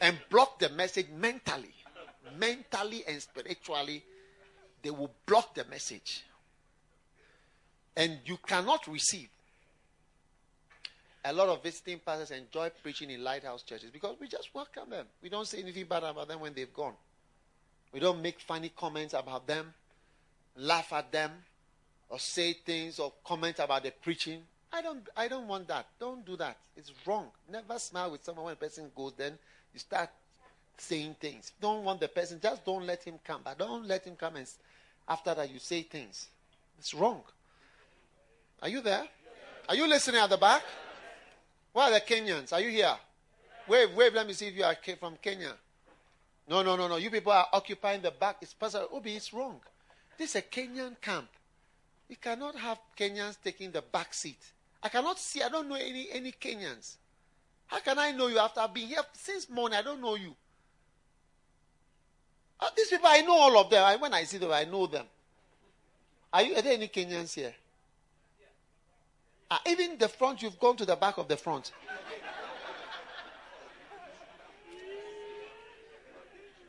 and 0.00 0.18
block 0.28 0.58
the 0.58 0.68
message 0.70 1.06
mentally. 1.16 1.72
Mentally 2.36 3.04
and 3.06 3.22
spiritually, 3.22 4.02
they 4.82 4.90
will 4.90 5.12
block 5.26 5.54
the 5.54 5.64
message. 5.66 6.24
And 8.00 8.18
you 8.24 8.38
cannot 8.38 8.86
receive. 8.86 9.28
A 11.22 11.34
lot 11.34 11.50
of 11.50 11.62
visiting 11.62 11.98
pastors 11.98 12.30
enjoy 12.30 12.70
preaching 12.82 13.10
in 13.10 13.22
lighthouse 13.22 13.62
churches 13.62 13.90
because 13.90 14.16
we 14.18 14.26
just 14.26 14.48
welcome 14.54 14.88
them. 14.88 15.04
We 15.22 15.28
don't 15.28 15.46
say 15.46 15.58
anything 15.58 15.84
bad 15.84 16.02
about 16.04 16.26
them 16.26 16.40
when 16.40 16.54
they've 16.54 16.72
gone. 16.72 16.94
We 17.92 18.00
don't 18.00 18.22
make 18.22 18.40
funny 18.40 18.72
comments 18.74 19.12
about 19.12 19.46
them, 19.46 19.74
laugh 20.56 20.94
at 20.94 21.12
them, 21.12 21.30
or 22.08 22.18
say 22.18 22.54
things 22.54 22.98
or 22.98 23.12
comment 23.22 23.58
about 23.58 23.82
the 23.82 23.90
preaching. 23.90 24.40
I 24.72 24.80
don't 24.80 25.06
I 25.14 25.28
don't 25.28 25.46
want 25.46 25.68
that. 25.68 25.84
Don't 25.98 26.24
do 26.24 26.36
that. 26.36 26.56
It's 26.78 26.92
wrong. 27.04 27.26
Never 27.52 27.78
smile 27.78 28.12
with 28.12 28.24
someone 28.24 28.46
when 28.46 28.54
a 28.54 28.56
person 28.56 28.90
goes, 28.96 29.12
then 29.14 29.36
you 29.74 29.78
start 29.78 30.08
saying 30.78 31.16
things. 31.20 31.52
Don't 31.60 31.84
want 31.84 32.00
the 32.00 32.08
person, 32.08 32.40
just 32.42 32.64
don't 32.64 32.86
let 32.86 33.02
him 33.02 33.18
come. 33.22 33.42
But 33.44 33.58
don't 33.58 33.86
let 33.86 34.06
him 34.06 34.16
come 34.16 34.36
and 34.36 34.46
after 35.06 35.34
that 35.34 35.52
you 35.52 35.58
say 35.58 35.82
things. 35.82 36.28
It's 36.78 36.94
wrong. 36.94 37.20
Are 38.62 38.68
you 38.68 38.80
there? 38.80 39.04
Are 39.68 39.74
you 39.74 39.86
listening 39.88 40.20
at 40.20 40.30
the 40.30 40.36
back? 40.36 40.62
Where 41.72 41.86
are 41.86 41.92
the 41.92 42.00
Kenyans? 42.00 42.52
Are 42.52 42.60
you 42.60 42.70
here? 42.70 42.96
Wave, 43.68 43.94
wave. 43.94 44.14
Let 44.14 44.26
me 44.26 44.32
see 44.32 44.48
if 44.48 44.56
you 44.56 44.64
are 44.64 44.76
from 44.98 45.16
Kenya. 45.22 45.52
No, 46.48 46.62
no, 46.62 46.76
no, 46.76 46.88
no. 46.88 46.96
You 46.96 47.10
people 47.10 47.32
are 47.32 47.46
occupying 47.52 48.02
the 48.02 48.10
back. 48.10 48.36
It's 48.40 48.52
Pastor 48.52 48.84
Obi. 48.92 49.16
It's 49.16 49.32
wrong. 49.32 49.60
This 50.18 50.30
is 50.30 50.36
a 50.36 50.42
Kenyan 50.42 51.00
camp. 51.00 51.28
We 52.08 52.16
cannot 52.16 52.56
have 52.56 52.78
Kenyans 52.98 53.36
taking 53.42 53.70
the 53.70 53.82
back 53.82 54.12
seat. 54.12 54.40
I 54.82 54.88
cannot 54.88 55.18
see. 55.18 55.42
I 55.42 55.48
don't 55.48 55.68
know 55.68 55.76
any 55.76 56.08
any 56.10 56.32
Kenyans. 56.32 56.96
How 57.68 57.78
can 57.78 57.98
I 57.98 58.10
know 58.10 58.26
you 58.26 58.38
after 58.38 58.60
I've 58.60 58.74
been 58.74 58.88
here 58.88 59.02
since 59.12 59.48
morning? 59.48 59.78
I 59.78 59.82
don't 59.82 60.00
know 60.00 60.16
you. 60.16 60.34
Uh, 62.58 62.68
these 62.76 62.88
people, 62.88 63.08
I 63.08 63.20
know 63.20 63.38
all 63.38 63.58
of 63.58 63.70
them. 63.70 64.00
When 64.00 64.12
I 64.12 64.24
see 64.24 64.38
them, 64.38 64.50
I 64.52 64.64
know 64.64 64.86
them. 64.86 65.06
Are, 66.32 66.42
you, 66.42 66.56
are 66.56 66.62
there 66.62 66.74
any 66.74 66.88
Kenyans 66.88 67.34
here? 67.34 67.54
Uh, 69.50 69.58
even 69.66 69.98
the 69.98 70.08
front, 70.08 70.42
you've 70.42 70.58
gone 70.60 70.76
to 70.76 70.84
the 70.84 70.96
back 70.96 71.18
of 71.18 71.26
the 71.28 71.36
front. 71.36 71.72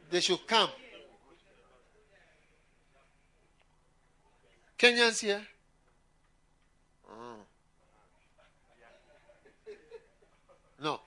they 0.09 0.19
should 0.19 0.45
come. 0.45 0.69
Kenyans 4.77 5.21
here? 5.21 5.41
No. 10.81 10.99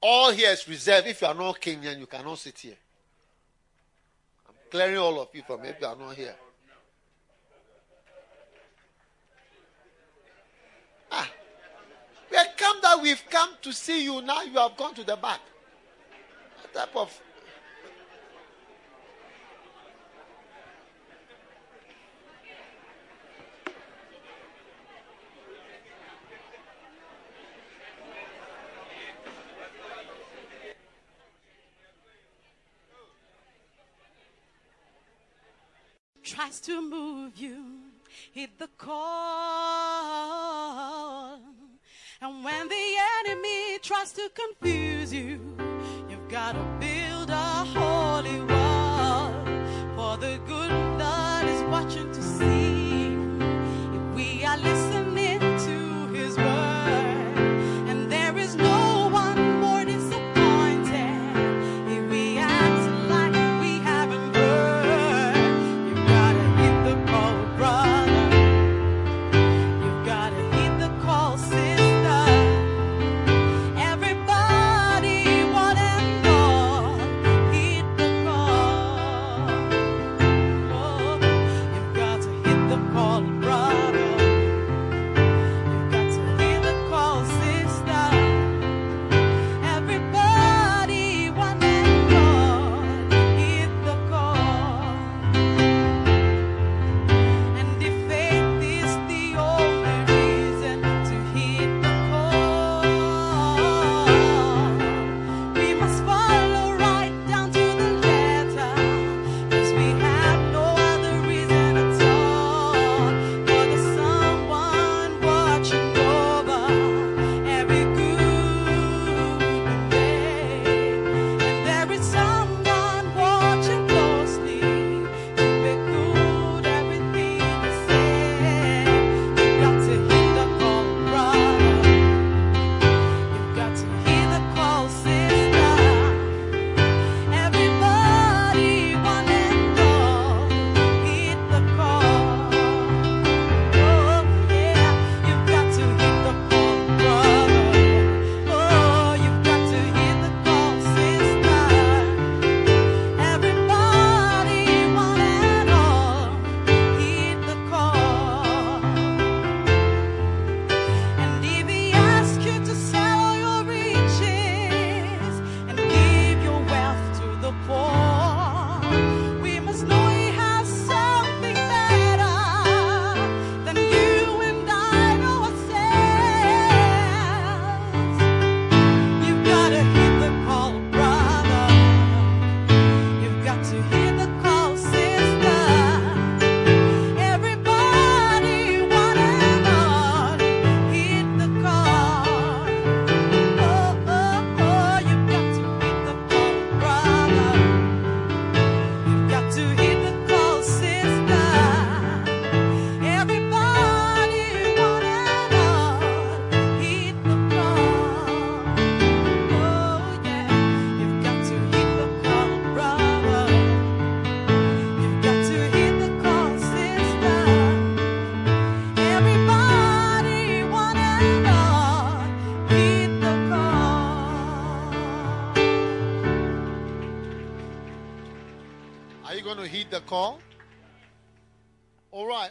All 0.00 0.32
here 0.32 0.50
is 0.50 0.68
reserved. 0.68 1.06
If 1.06 1.20
you 1.20 1.28
are 1.28 1.34
not 1.34 1.60
Kenyan, 1.60 1.98
you 1.98 2.06
cannot 2.06 2.38
sit 2.38 2.58
here. 2.58 2.76
I'm 4.48 4.54
clearing 4.70 4.98
all 4.98 5.20
of 5.20 5.28
you 5.32 5.42
from 5.46 5.64
if 5.64 5.80
you 5.80 5.86
are 5.86 5.96
not 5.96 6.14
here. 6.16 6.34
Ah. 11.10 11.30
Have 12.36 12.56
come 12.58 12.76
that 12.82 13.00
we've 13.00 13.22
come 13.30 13.50
to 13.62 13.72
see 13.72 14.04
you. 14.04 14.20
Now 14.20 14.42
you 14.42 14.58
have 14.58 14.76
gone 14.76 14.94
to 14.94 15.04
the 15.04 15.16
back. 15.16 15.40
What 16.60 16.74
type 16.74 16.94
of 16.94 17.20
tries 36.22 36.60
to 36.60 36.82
move 36.82 37.36
you, 37.36 37.64
hit 38.32 38.58
the 38.58 38.68
call. 38.76 38.96
And 42.22 42.42
when 42.42 42.68
the 42.68 42.96
enemy 43.20 43.78
tries 43.82 44.12
to 44.12 44.30
confuse 44.34 45.12
you, 45.12 45.38
you've 46.08 46.28
got 46.28 46.52
to 46.52 46.64
build 46.80 47.28
a 47.28 47.34
holy 47.34 48.40
wall. 48.40 49.32
For 49.94 50.16
the 50.16 50.40
good 50.46 50.70
Lord 50.70 51.46
is 51.46 51.62
watching 51.64 52.10
to 52.10 52.22
see 52.22 53.08
if 53.96 54.14
we 54.14 54.44
are 54.46 54.56
listening. 54.56 55.05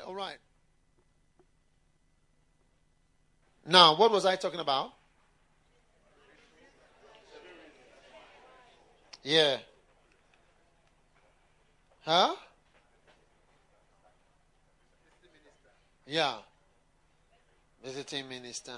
All 0.06 0.14
right. 0.14 0.38
Now, 3.66 3.96
what 3.98 4.12
was 4.12 4.24
I 4.24 4.36
talking 4.36 4.60
about? 4.60 4.92
Yeah. 9.24 9.58
Huh? 12.04 12.36
Yeah. 16.06 16.36
Visiting 17.84 18.30
minister. 18.30 18.78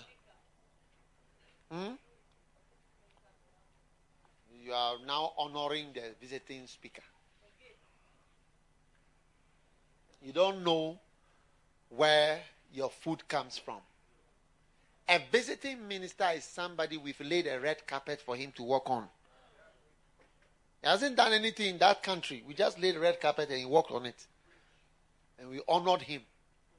Hmm? 1.70 1.96
You 4.64 4.72
are 4.72 4.96
now 5.06 5.34
honoring 5.38 5.88
the 5.94 6.04
visiting 6.22 6.68
speaker. 6.68 7.02
You 10.22 10.32
don't 10.32 10.64
know 10.64 10.98
where 11.90 12.42
your 12.74 12.90
food 12.90 13.28
comes 13.28 13.58
from. 13.58 13.80
A 15.10 15.22
visiting 15.32 15.88
minister 15.88 16.28
is 16.36 16.44
somebody 16.44 16.98
we've 16.98 17.20
laid 17.22 17.48
a 17.48 17.60
red 17.60 17.88
carpet 17.88 18.22
for 18.22 18.36
him 18.36 18.52
to 18.54 18.64
walk 18.64 18.90
on. 18.90 19.08
He 20.82 20.88
hasn't 20.88 21.16
done 21.16 21.34
anything 21.34 21.68
in 21.68 21.78
that 21.80 22.04
country. 22.04 22.44
We 22.46 22.54
just 22.54 22.80
laid 22.80 22.96
a 22.96 23.00
red 23.00 23.20
carpet 23.20 23.50
and 23.50 23.60
he 23.60 23.66
walked 23.66 23.92
on 23.92 24.06
it. 24.06 24.28
And 25.40 25.50
we 25.50 25.62
honored 25.68 26.02
him 26.02 26.22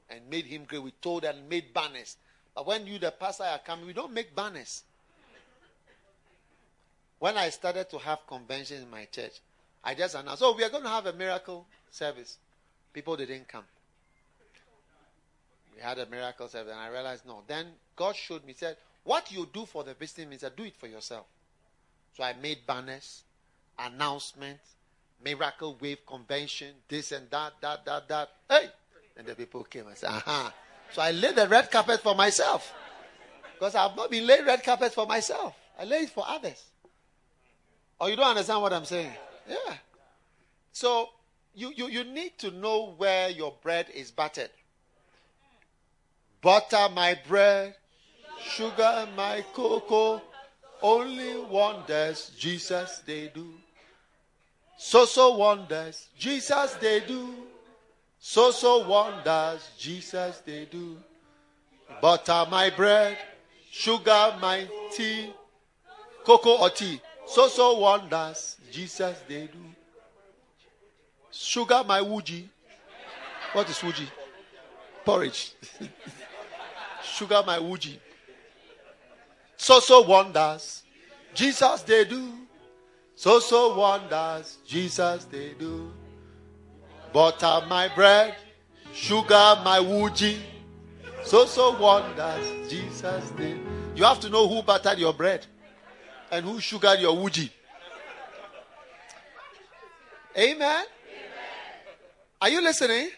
and 0.09 0.21
made 0.29 0.45
him 0.45 0.65
great. 0.65 0.83
We 0.83 0.91
told 1.01 1.23
and 1.23 1.49
made 1.49 1.73
banners. 1.73 2.17
But 2.55 2.67
when 2.67 2.85
you, 2.87 2.99
the 2.99 3.11
pastor, 3.11 3.43
are 3.43 3.59
coming, 3.59 3.85
we 3.85 3.93
don't 3.93 4.13
make 4.13 4.35
banners. 4.35 4.83
When 7.19 7.37
I 7.37 7.49
started 7.49 7.89
to 7.89 7.97
have 7.99 8.19
conventions 8.27 8.81
in 8.81 8.89
my 8.89 9.05
church, 9.05 9.39
I 9.83 9.93
just 9.93 10.15
announced, 10.15 10.41
oh, 10.43 10.55
we 10.55 10.63
are 10.63 10.69
going 10.69 10.83
to 10.83 10.89
have 10.89 11.05
a 11.05 11.13
miracle 11.13 11.65
service. 11.91 12.37
People 12.93 13.17
didn't 13.17 13.47
come. 13.47 13.63
We 15.79 15.85
had 15.85 15.97
a 15.97 16.05
miracle 16.07 16.49
service, 16.49 16.73
and 16.73 16.81
I 16.81 16.89
realized, 16.89 17.25
no. 17.25 17.41
Then 17.47 17.67
God 17.95 18.13
showed 18.13 18.43
me, 18.43 18.53
said, 18.53 18.75
what 19.05 19.31
you 19.31 19.47
do 19.53 19.65
for 19.65 19.85
the 19.85 19.93
visiting 19.93 20.27
minister, 20.27 20.49
do 20.49 20.63
it 20.63 20.75
for 20.75 20.87
yourself. 20.87 21.25
So 22.17 22.23
I 22.23 22.33
made 22.33 22.67
banners, 22.67 23.23
announcements, 23.77 24.75
miracle 25.23 25.77
wave 25.79 26.05
convention, 26.05 26.73
this 26.89 27.13
and 27.13 27.29
that, 27.31 27.53
that, 27.61 27.85
that, 27.85 28.09
that. 28.09 28.29
Hey! 28.49 28.65
And 29.15 29.25
the 29.25 29.35
people 29.35 29.63
came 29.63 29.87
and 29.87 29.95
said, 29.95 30.09
aha. 30.09 30.53
So 30.91 31.01
I 31.01 31.11
laid 31.11 31.35
the 31.37 31.47
red 31.47 31.71
carpet 31.71 32.01
for 32.01 32.13
myself. 32.13 32.73
Because 33.53 33.73
I've 33.73 33.95
not 33.95 34.11
been 34.11 34.27
laying 34.27 34.45
red 34.45 34.61
carpet 34.61 34.93
for 34.93 35.05
myself. 35.05 35.55
I 35.79 35.85
lay 35.85 35.99
it 35.99 36.09
for 36.09 36.25
others. 36.27 36.61
Or 38.01 38.07
oh, 38.07 38.09
you 38.09 38.17
don't 38.17 38.27
understand 38.27 38.61
what 38.61 38.73
I'm 38.73 38.83
saying? 38.83 39.13
Yeah. 39.47 39.75
So 40.73 41.07
you, 41.53 41.71
you, 41.73 41.87
you 41.87 42.03
need 42.03 42.37
to 42.39 42.51
know 42.51 42.95
where 42.97 43.29
your 43.29 43.53
bread 43.63 43.87
is 43.93 44.11
buttered. 44.11 44.49
Butter 46.41 46.87
my 46.93 47.19
bread, 47.27 47.75
sugar 48.41 49.07
my 49.15 49.43
cocoa, 49.53 50.21
only 50.81 51.37
wonders 51.37 52.31
Jesus 52.37 53.01
they 53.05 53.27
do. 53.27 53.53
So 54.77 55.03
so 55.03 55.35
wonders 55.35 56.07
Jesus 56.17 56.73
they 56.75 57.01
do. 57.01 57.35
So 58.19 58.51
so 58.51 58.87
wonders 58.87 59.69
Jesus 59.77 60.41
they 60.45 60.65
do. 60.65 60.97
Butter 62.01 62.45
my 62.49 62.69
bread, 62.69 63.17
sugar 63.69 64.35
my 64.39 64.65
tea, 64.93 65.33
cocoa 66.23 66.59
or 66.59 66.69
tea. 66.69 67.01
So 67.27 67.49
so 67.49 67.79
wonders 67.79 68.55
Jesus 68.71 69.17
they 69.27 69.47
do. 69.47 69.65
Sugar 71.31 71.83
my 71.85 71.99
wuji. 71.99 72.47
What 73.51 73.69
is 73.69 73.77
wuji? 73.79 74.07
Porridge. 75.03 75.53
Sugar 77.03 77.43
my 77.45 77.57
wuji. 77.57 77.97
So 79.57 79.79
so 79.79 80.01
wonders. 80.01 80.83
Jesus 81.33 81.81
they 81.83 82.05
do. 82.05 82.33
So 83.15 83.39
so 83.39 83.77
wonders. 83.77 84.57
Jesus 84.65 85.25
they 85.25 85.53
do. 85.59 85.91
Butter 87.11 87.65
my 87.67 87.89
bread. 87.89 88.35
Sugar 88.93 89.57
my 89.63 89.79
wuji. 89.79 90.39
So 91.23 91.45
so 91.45 91.77
wonders. 91.79 92.69
Jesus 92.69 93.29
they 93.31 93.53
do. 93.53 93.65
You 93.95 94.03
have 94.05 94.19
to 94.21 94.29
know 94.29 94.47
who 94.47 94.61
buttered 94.61 94.97
your 94.97 95.13
bread 95.13 95.45
and 96.31 96.45
who 96.45 96.59
sugared 96.61 96.99
your 96.99 97.15
wuji. 97.15 97.49
Amen. 100.37 100.85
Are 102.41 102.49
you 102.49 102.61
listening? 102.61 103.09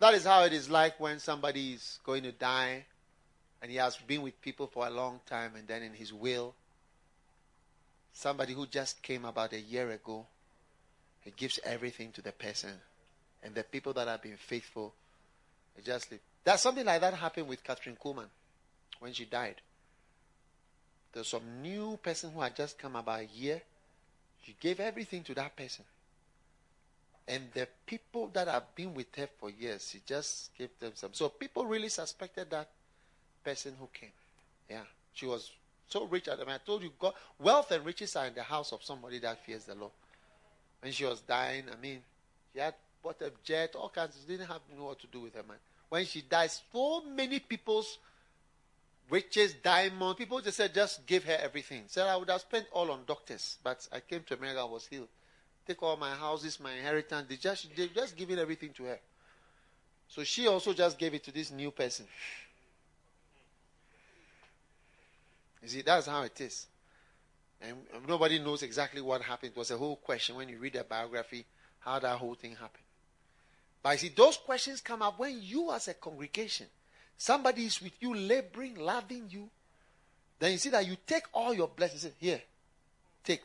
That 0.00 0.14
is 0.14 0.24
how 0.24 0.44
it 0.44 0.52
is 0.52 0.70
like 0.70 1.00
when 1.00 1.18
somebody 1.18 1.72
is 1.72 1.98
going 2.04 2.22
to 2.22 2.32
die 2.32 2.84
and 3.60 3.70
he 3.70 3.76
has 3.78 3.96
been 3.96 4.22
with 4.22 4.40
people 4.40 4.68
for 4.68 4.86
a 4.86 4.90
long 4.90 5.20
time 5.26 5.52
and 5.56 5.66
then 5.66 5.82
in 5.82 5.92
his 5.92 6.12
will, 6.12 6.54
somebody 8.12 8.52
who 8.52 8.66
just 8.66 9.02
came 9.02 9.24
about 9.24 9.52
a 9.52 9.60
year 9.60 9.90
ago, 9.90 10.26
he 11.22 11.32
gives 11.32 11.58
everything 11.64 12.12
to 12.12 12.22
the 12.22 12.32
person. 12.32 12.70
And 13.42 13.54
the 13.54 13.64
people 13.64 13.92
that 13.94 14.08
have 14.08 14.22
been 14.22 14.36
faithful, 14.36 14.94
they 15.76 15.82
just 15.82 16.10
live. 16.10 16.20
That 16.44 16.60
something 16.60 16.86
like 16.86 17.00
that 17.00 17.14
happened 17.14 17.48
with 17.48 17.64
Kathryn 17.64 17.98
Kuhlman 17.98 18.28
when 19.00 19.12
she 19.12 19.24
died. 19.24 19.60
There's 21.12 21.28
some 21.28 21.62
new 21.62 21.98
person 22.02 22.30
who 22.32 22.40
had 22.40 22.54
just 22.54 22.78
come 22.78 22.96
about 22.96 23.20
a 23.20 23.26
year. 23.26 23.60
She 24.44 24.54
gave 24.60 24.78
everything 24.78 25.24
to 25.24 25.34
that 25.34 25.56
person. 25.56 25.84
And 27.28 27.42
the 27.52 27.68
people 27.84 28.30
that 28.32 28.48
have 28.48 28.74
been 28.74 28.94
with 28.94 29.14
her 29.16 29.28
for 29.38 29.50
years, 29.50 29.90
she 29.90 30.00
just 30.06 30.50
gave 30.56 30.70
them 30.80 30.92
some. 30.94 31.12
So 31.12 31.28
people 31.28 31.66
really 31.66 31.90
suspected 31.90 32.48
that 32.50 32.70
person 33.44 33.74
who 33.78 33.86
came. 33.92 34.12
Yeah. 34.70 34.84
She 35.12 35.26
was 35.26 35.50
so 35.88 36.04
rich. 36.06 36.26
I 36.30 36.36
mean, 36.36 36.48
I 36.48 36.58
told 36.58 36.82
you, 36.82 36.90
God, 36.98 37.12
wealth 37.38 37.70
and 37.70 37.84
riches 37.84 38.16
are 38.16 38.26
in 38.26 38.34
the 38.34 38.42
house 38.42 38.72
of 38.72 38.82
somebody 38.82 39.18
that 39.18 39.44
fears 39.44 39.64
the 39.64 39.74
Lord. 39.74 39.92
When 40.80 40.90
she 40.90 41.04
was 41.04 41.20
dying, 41.20 41.64
I 41.70 41.76
mean, 41.80 42.00
she 42.54 42.60
had 42.60 42.74
bought 43.02 43.20
a 43.20 43.30
jet, 43.44 43.74
all 43.74 43.90
kinds. 43.90 44.16
Didn't 44.26 44.46
have 44.46 44.60
know 44.74 44.86
what 44.86 45.00
to 45.00 45.06
do 45.08 45.20
with 45.20 45.34
her 45.34 45.42
man. 45.42 45.58
When 45.90 46.06
she 46.06 46.22
died, 46.22 46.50
so 46.72 47.02
many 47.02 47.40
people's 47.40 47.98
riches, 49.10 49.52
diamonds, 49.52 50.16
people 50.16 50.40
just 50.40 50.56
said, 50.56 50.72
just 50.72 51.04
give 51.04 51.24
her 51.24 51.36
everything. 51.38 51.82
Said 51.88 52.06
I 52.06 52.16
would 52.16 52.30
have 52.30 52.40
spent 52.40 52.66
all 52.72 52.90
on 52.90 53.00
doctors, 53.06 53.58
but 53.62 53.86
I 53.92 54.00
came 54.00 54.22
to 54.28 54.34
America, 54.34 54.60
I 54.60 54.64
was 54.64 54.86
healed 54.86 55.08
take 55.68 55.82
all 55.82 55.96
my 55.96 56.14
houses, 56.14 56.58
my 56.58 56.72
inheritance. 56.72 57.26
They 57.28 57.36
just 57.36 57.68
they 57.76 57.88
just 57.88 58.16
giving 58.16 58.38
everything 58.38 58.70
to 58.74 58.84
her. 58.84 58.98
So 60.08 60.24
she 60.24 60.48
also 60.48 60.72
just 60.72 60.98
gave 60.98 61.14
it 61.14 61.22
to 61.24 61.32
this 61.32 61.50
new 61.50 61.70
person. 61.70 62.06
You 65.62 65.68
see, 65.68 65.82
that's 65.82 66.06
how 66.06 66.22
it 66.22 66.40
is. 66.40 66.66
And 67.60 67.76
nobody 68.06 68.38
knows 68.38 68.62
exactly 68.62 69.02
what 69.02 69.20
happened. 69.20 69.52
It 69.54 69.58
was 69.58 69.70
a 69.70 69.76
whole 69.76 69.96
question 69.96 70.36
when 70.36 70.48
you 70.48 70.58
read 70.58 70.74
the 70.74 70.84
biography, 70.84 71.44
how 71.80 71.98
that 71.98 72.16
whole 72.16 72.34
thing 72.34 72.52
happened. 72.52 72.84
But 73.82 73.90
you 73.90 73.98
see, 73.98 74.14
those 74.16 74.36
questions 74.36 74.80
come 74.80 75.02
up 75.02 75.18
when 75.18 75.40
you, 75.42 75.70
as 75.72 75.88
a 75.88 75.94
congregation, 75.94 76.66
somebody 77.16 77.66
is 77.66 77.82
with 77.82 77.92
you, 78.00 78.14
laboring, 78.14 78.76
loving 78.76 79.24
you. 79.28 79.50
Then 80.38 80.52
you 80.52 80.58
see 80.58 80.70
that 80.70 80.86
you 80.86 80.96
take 81.06 81.24
all 81.34 81.52
your 81.52 81.68
blessings. 81.68 82.12
Here, 82.18 82.40
take. 83.24 83.42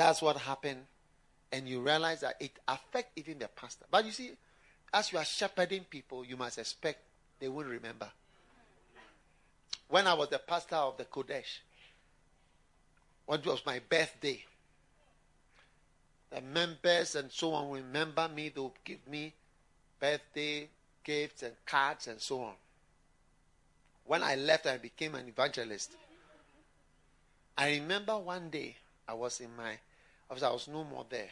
That's 0.00 0.22
what 0.22 0.38
happened. 0.38 0.80
And 1.52 1.68
you 1.68 1.82
realize 1.82 2.22
that 2.22 2.36
it 2.40 2.52
affects 2.66 3.12
even 3.16 3.38
the 3.38 3.48
pastor. 3.48 3.84
But 3.90 4.06
you 4.06 4.12
see, 4.12 4.30
as 4.94 5.12
you 5.12 5.18
are 5.18 5.24
shepherding 5.26 5.84
people, 5.90 6.24
you 6.24 6.38
must 6.38 6.56
expect 6.56 7.00
they 7.38 7.48
won't 7.48 7.68
remember. 7.68 8.10
When 9.90 10.06
I 10.06 10.14
was 10.14 10.30
the 10.30 10.38
pastor 10.38 10.76
of 10.76 10.96
the 10.96 11.04
Qodesh, 11.04 11.58
when 13.26 13.40
it 13.40 13.46
was 13.46 13.60
my 13.66 13.78
birthday, 13.90 14.42
the 16.30 16.40
members 16.40 17.14
and 17.14 17.30
so 17.30 17.52
on 17.52 17.70
remember 17.70 18.26
me. 18.34 18.48
They'll 18.48 18.72
give 18.82 19.06
me 19.06 19.34
birthday 20.00 20.70
gifts 21.04 21.42
and 21.42 21.52
cards 21.66 22.06
and 22.06 22.18
so 22.18 22.40
on. 22.40 22.54
When 24.06 24.22
I 24.22 24.36
left, 24.36 24.66
I 24.66 24.78
became 24.78 25.14
an 25.14 25.28
evangelist. 25.28 25.92
I 27.58 27.72
remember 27.72 28.16
one 28.16 28.48
day 28.48 28.76
I 29.06 29.12
was 29.12 29.40
in 29.40 29.54
my 29.54 29.74
after 30.30 30.46
I 30.46 30.50
was 30.50 30.68
no 30.68 30.84
more 30.84 31.04
there. 31.08 31.28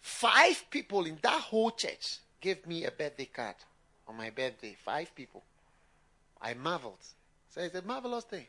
Five 0.00 0.64
people 0.70 1.04
in 1.06 1.18
that 1.22 1.40
whole 1.40 1.70
church 1.70 2.18
gave 2.40 2.66
me 2.66 2.84
a 2.84 2.90
birthday 2.90 3.28
card 3.32 3.56
on 4.06 4.16
my 4.16 4.30
birthday. 4.30 4.76
Five 4.84 5.14
people. 5.14 5.42
I 6.40 6.54
marveled. 6.54 6.98
So 7.50 7.60
it's 7.60 7.74
a 7.74 7.82
marvelous 7.82 8.24
thing. 8.24 8.46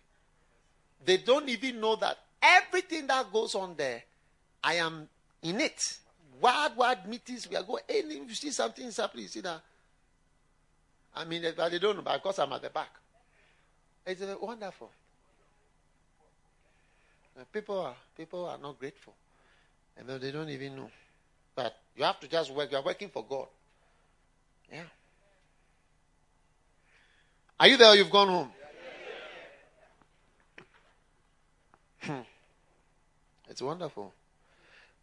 They 1.06 1.18
don't 1.18 1.48
even 1.50 1.80
know 1.80 1.96
that 1.98 2.18
everything 2.42 3.08
that 3.08 3.32
goes 3.32 3.56
on 3.56 3.76
there, 3.76 4.04
I 4.64 4.76
am 4.76 5.08
in 5.42 5.60
it. 5.60 5.98
Wild, 6.42 6.76
wild 6.76 7.06
meetings, 7.08 7.48
we 7.50 7.56
are 7.56 7.64
going. 7.64 7.84
If 7.88 8.30
you 8.30 8.36
see 8.36 8.52
something 8.52 8.90
happening, 8.92 9.24
you 9.24 9.30
see 9.30 9.42
that. 9.42 9.62
I 11.16 11.26
mean, 11.26 11.44
but 11.56 11.70
they 11.70 11.80
don't 11.80 11.98
know, 11.98 12.02
but 12.02 12.16
of 12.16 12.24
course 12.24 12.40
I'm 12.40 12.52
at 12.54 12.62
the 12.62 12.70
back. 12.70 12.90
It's 14.06 14.22
wonderful. 14.42 14.90
People 17.52 17.80
are 17.80 17.96
people 18.16 18.46
are 18.46 18.58
not 18.58 18.80
grateful. 18.80 19.14
And 19.98 20.22
they 20.22 20.32
don't 20.32 20.50
even 20.50 20.76
know. 20.76 20.90
But 21.56 21.76
you 21.96 22.04
have 22.04 22.20
to 22.22 22.28
just 22.28 22.52
work. 22.52 22.72
You 22.72 22.78
are 22.78 22.84
working 22.84 23.10
for 23.10 23.26
God. 23.28 23.48
Yeah. 24.72 24.84
Are 27.60 27.68
you 27.68 27.78
there 27.78 27.96
you've 27.96 28.10
gone 28.10 28.28
home? 28.28 28.52
Hmm. 32.02 32.22
It's 33.50 33.62
wonderful. 33.62 34.14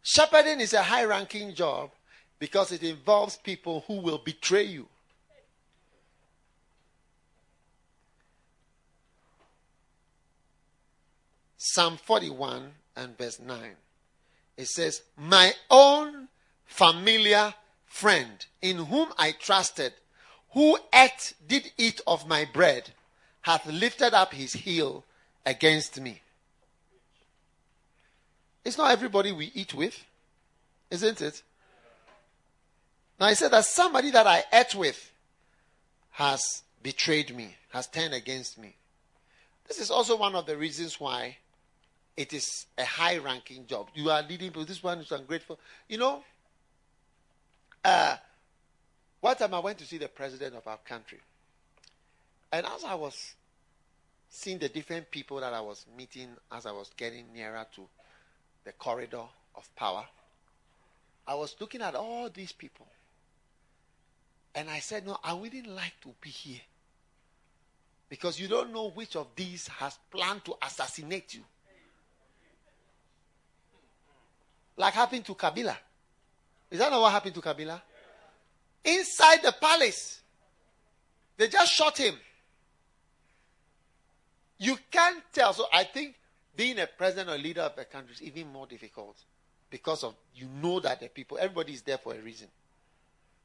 Shepherding 0.03 0.59
is 0.59 0.73
a 0.73 0.83
high 0.83 1.05
ranking 1.05 1.53
job 1.53 1.91
because 2.37 2.71
it 2.71 2.83
involves 2.83 3.37
people 3.37 3.83
who 3.87 4.01
will 4.01 4.17
betray 4.17 4.63
you. 4.63 4.87
Psalm 11.57 11.97
41 11.97 12.71
and 12.95 13.17
verse 13.17 13.39
9. 13.39 13.75
It 14.61 14.67
says, 14.67 15.01
My 15.17 15.53
own 15.71 16.27
familiar 16.65 17.55
friend 17.87 18.45
in 18.61 18.77
whom 18.77 19.11
I 19.17 19.31
trusted, 19.31 19.93
who 20.51 20.77
ate, 20.93 21.33
did 21.47 21.71
eat 21.79 21.99
of 22.05 22.27
my 22.27 22.45
bread, 22.45 22.91
hath 23.41 23.65
lifted 23.65 24.13
up 24.13 24.33
his 24.33 24.53
heel 24.53 25.03
against 25.47 25.99
me. 25.99 26.21
It's 28.63 28.77
not 28.77 28.91
everybody 28.91 29.31
we 29.31 29.51
eat 29.55 29.73
with, 29.73 30.05
isn't 30.91 31.23
it? 31.23 31.41
Now 33.19 33.25
I 33.25 33.33
said 33.33 33.49
that 33.49 33.65
somebody 33.65 34.11
that 34.11 34.27
I 34.27 34.43
ate 34.53 34.75
with 34.75 35.11
has 36.11 36.61
betrayed 36.83 37.35
me, 37.35 37.55
has 37.71 37.87
turned 37.87 38.13
against 38.13 38.59
me. 38.59 38.75
This 39.67 39.79
is 39.79 39.89
also 39.89 40.15
one 40.15 40.35
of 40.35 40.45
the 40.45 40.55
reasons 40.55 40.99
why 40.99 41.37
it 42.17 42.33
is 42.33 42.65
a 42.77 42.83
high 42.83 43.17
ranking 43.17 43.65
job. 43.67 43.87
You 43.93 44.09
are 44.09 44.21
leading 44.21 44.49
people. 44.49 44.65
This 44.65 44.83
one 44.83 44.99
is 44.99 45.11
ungrateful. 45.11 45.59
You 45.87 45.97
know, 45.97 46.23
uh, 47.83 48.15
one 49.21 49.35
time 49.35 49.53
I 49.53 49.59
went 49.59 49.77
to 49.79 49.85
see 49.85 49.97
the 49.97 50.07
president 50.07 50.55
of 50.55 50.67
our 50.67 50.77
country. 50.77 51.19
And 52.51 52.65
as 52.65 52.83
I 52.83 52.95
was 52.95 53.35
seeing 54.29 54.57
the 54.59 54.69
different 54.69 55.09
people 55.11 55.39
that 55.39 55.53
I 55.53 55.61
was 55.61 55.85
meeting 55.97 56.29
as 56.51 56.65
I 56.65 56.71
was 56.71 56.91
getting 56.97 57.25
nearer 57.33 57.65
to 57.75 57.81
the 58.65 58.71
corridor 58.73 59.23
of 59.55 59.75
power, 59.75 60.05
I 61.27 61.35
was 61.35 61.55
looking 61.59 61.81
at 61.81 61.95
all 61.95 62.29
these 62.29 62.51
people. 62.51 62.87
And 64.53 64.69
I 64.69 64.79
said, 64.79 65.05
No, 65.05 65.17
I 65.23 65.33
wouldn't 65.33 65.67
like 65.67 65.93
to 66.01 66.09
be 66.19 66.29
here. 66.29 66.61
Because 68.09 68.37
you 68.39 68.49
don't 68.49 68.73
know 68.73 68.89
which 68.89 69.15
of 69.15 69.27
these 69.35 69.67
has 69.69 69.97
planned 70.11 70.43
to 70.45 70.55
assassinate 70.61 71.33
you. 71.33 71.43
Like 74.81 74.95
happened 74.95 75.23
to 75.25 75.35
Kabila. 75.35 75.77
Is 76.71 76.79
that 76.79 76.89
not 76.91 77.01
what 77.01 77.11
happened 77.11 77.35
to 77.35 77.41
Kabila? 77.41 77.79
Inside 78.83 79.43
the 79.43 79.51
palace, 79.51 80.21
they 81.37 81.47
just 81.47 81.71
shot 81.71 81.97
him. 81.97 82.15
You 84.57 84.75
can't 84.89 85.21
tell. 85.31 85.53
So 85.53 85.65
I 85.71 85.83
think 85.83 86.15
being 86.55 86.79
a 86.79 86.87
president 86.87 87.29
or 87.29 87.37
leader 87.37 87.61
of 87.61 87.77
a 87.77 87.85
country 87.85 88.15
is 88.15 88.23
even 88.23 88.51
more 88.51 88.65
difficult 88.65 89.17
because 89.69 90.03
of 90.03 90.15
you 90.33 90.47
know 90.61 90.79
that 90.79 90.99
the 90.99 91.09
people, 91.09 91.37
everybody 91.39 91.73
is 91.73 91.83
there 91.83 91.99
for 91.99 92.15
a 92.15 92.19
reason. 92.19 92.47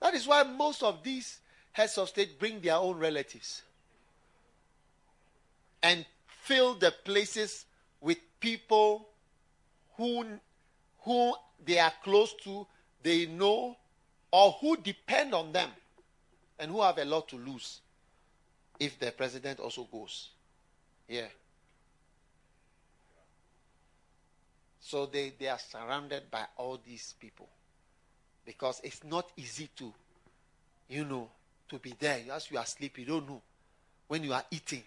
That 0.01 0.15
is 0.15 0.27
why 0.27 0.43
most 0.43 0.83
of 0.83 1.03
these 1.03 1.41
heads 1.73 1.99
of 1.99 2.09
state 2.09 2.39
bring 2.39 2.61
their 2.63 2.77
own 2.77 2.99
relatives 2.99 3.61
and 5.83 6.07
fill 6.27 6.75
the 6.75 6.95
places 7.05 7.67
with 8.01 8.17
people 8.41 9.07
who 9.99 10.39
who 11.07 11.35
they 11.65 11.79
are 11.79 11.93
close 12.03 12.35
to, 12.43 12.67
they 13.03 13.27
know, 13.27 13.77
or 14.33 14.53
who 14.61 14.77
depend 14.77 15.33
on 15.35 15.53
them, 15.53 15.71
and 16.59 16.71
who 16.71 16.83
have 16.83 16.99
a 16.99 17.05
lot 17.05 17.29
to 17.29 17.37
lose 17.37 17.81
if 18.79 18.99
the 18.99 19.13
president 19.13 19.61
also 19.61 19.85
goes. 19.85 20.31
Yeah. 21.09 21.29
So 24.81 25.07
they, 25.07 25.33
they 25.39 25.49
are 25.49 25.59
surrounded 25.59 26.31
by 26.31 26.45
all 26.57 26.79
these 26.85 27.15
people. 27.21 27.49
Because 28.45 28.81
it's 28.85 29.03
not 29.05 29.31
easy 29.37 29.69
to, 29.77 29.93
you 30.89 31.05
know, 31.05 31.29
to 31.69 31.79
be 31.79 31.95
there. 31.99 32.21
As 32.33 32.51
you 32.51 32.59
are 32.59 32.63
asleep, 32.65 32.99
you 32.99 33.05
don't 33.05 33.29
know. 33.29 33.43
When 34.09 34.23
you 34.23 34.33
are 34.33 34.45
eating, 34.51 34.83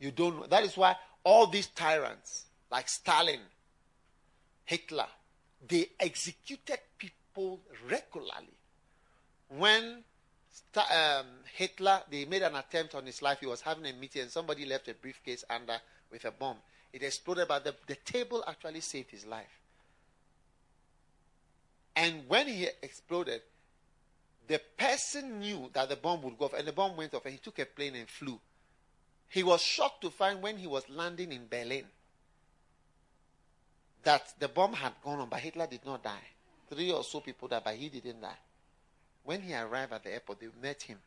you 0.00 0.10
don't 0.10 0.36
know. 0.36 0.46
That 0.46 0.64
is 0.64 0.76
why 0.76 0.96
all 1.22 1.46
these 1.46 1.68
tyrants, 1.68 2.46
like 2.70 2.88
Stalin, 2.88 3.40
Hitler, 4.64 5.06
they 5.66 5.88
executed 6.00 6.78
people 6.98 7.60
regularly. 7.88 8.56
When 9.48 10.02
um, 10.76 11.26
Hitler, 11.54 12.02
they 12.10 12.24
made 12.24 12.42
an 12.42 12.54
attempt 12.56 12.94
on 12.94 13.06
his 13.06 13.20
life, 13.22 13.40
he 13.40 13.46
was 13.46 13.60
having 13.60 13.86
a 13.86 13.92
meeting 13.92 14.22
and 14.22 14.30
somebody 14.30 14.64
left 14.64 14.88
a 14.88 14.94
briefcase 14.94 15.44
under 15.48 15.78
with 16.10 16.24
a 16.24 16.30
bomb. 16.30 16.56
It 16.92 17.02
exploded, 17.02 17.48
but 17.48 17.64
the, 17.64 17.74
the 17.86 17.96
table 17.96 18.44
actually 18.46 18.80
saved 18.80 19.10
his 19.10 19.26
life. 19.26 19.60
And 21.96 22.22
when 22.28 22.48
he 22.48 22.68
exploded, 22.82 23.42
the 24.46 24.60
person 24.76 25.40
knew 25.40 25.70
that 25.72 25.88
the 25.88 25.96
bomb 25.96 26.22
would 26.22 26.38
go 26.38 26.46
off, 26.46 26.54
and 26.54 26.66
the 26.66 26.72
bomb 26.72 26.96
went 26.96 27.14
off, 27.14 27.24
and 27.24 27.32
he 27.32 27.38
took 27.38 27.58
a 27.58 27.66
plane 27.66 27.94
and 27.94 28.08
flew. 28.08 28.38
He 29.28 29.42
was 29.42 29.60
shocked 29.60 30.02
to 30.02 30.10
find 30.10 30.42
when 30.42 30.58
he 30.58 30.66
was 30.66 30.88
landing 30.88 31.32
in 31.32 31.48
Berlin 31.48 31.84
that 34.04 34.34
the 34.38 34.48
bomb 34.48 34.72
had 34.72 34.92
gone 35.02 35.20
on, 35.20 35.28
but 35.28 35.40
Hitler 35.40 35.66
did 35.66 35.84
not 35.84 36.02
die. 36.02 36.28
Three 36.70 36.92
or 36.92 37.04
so 37.04 37.20
people 37.20 37.48
died, 37.48 37.62
but 37.64 37.74
he 37.74 37.88
didn't 37.88 38.20
die. 38.20 38.36
When 39.24 39.40
he 39.40 39.54
arrived 39.54 39.92
at 39.92 40.04
the 40.04 40.12
airport, 40.12 40.40
they 40.40 40.48
met 40.60 40.82
him. 40.82 40.98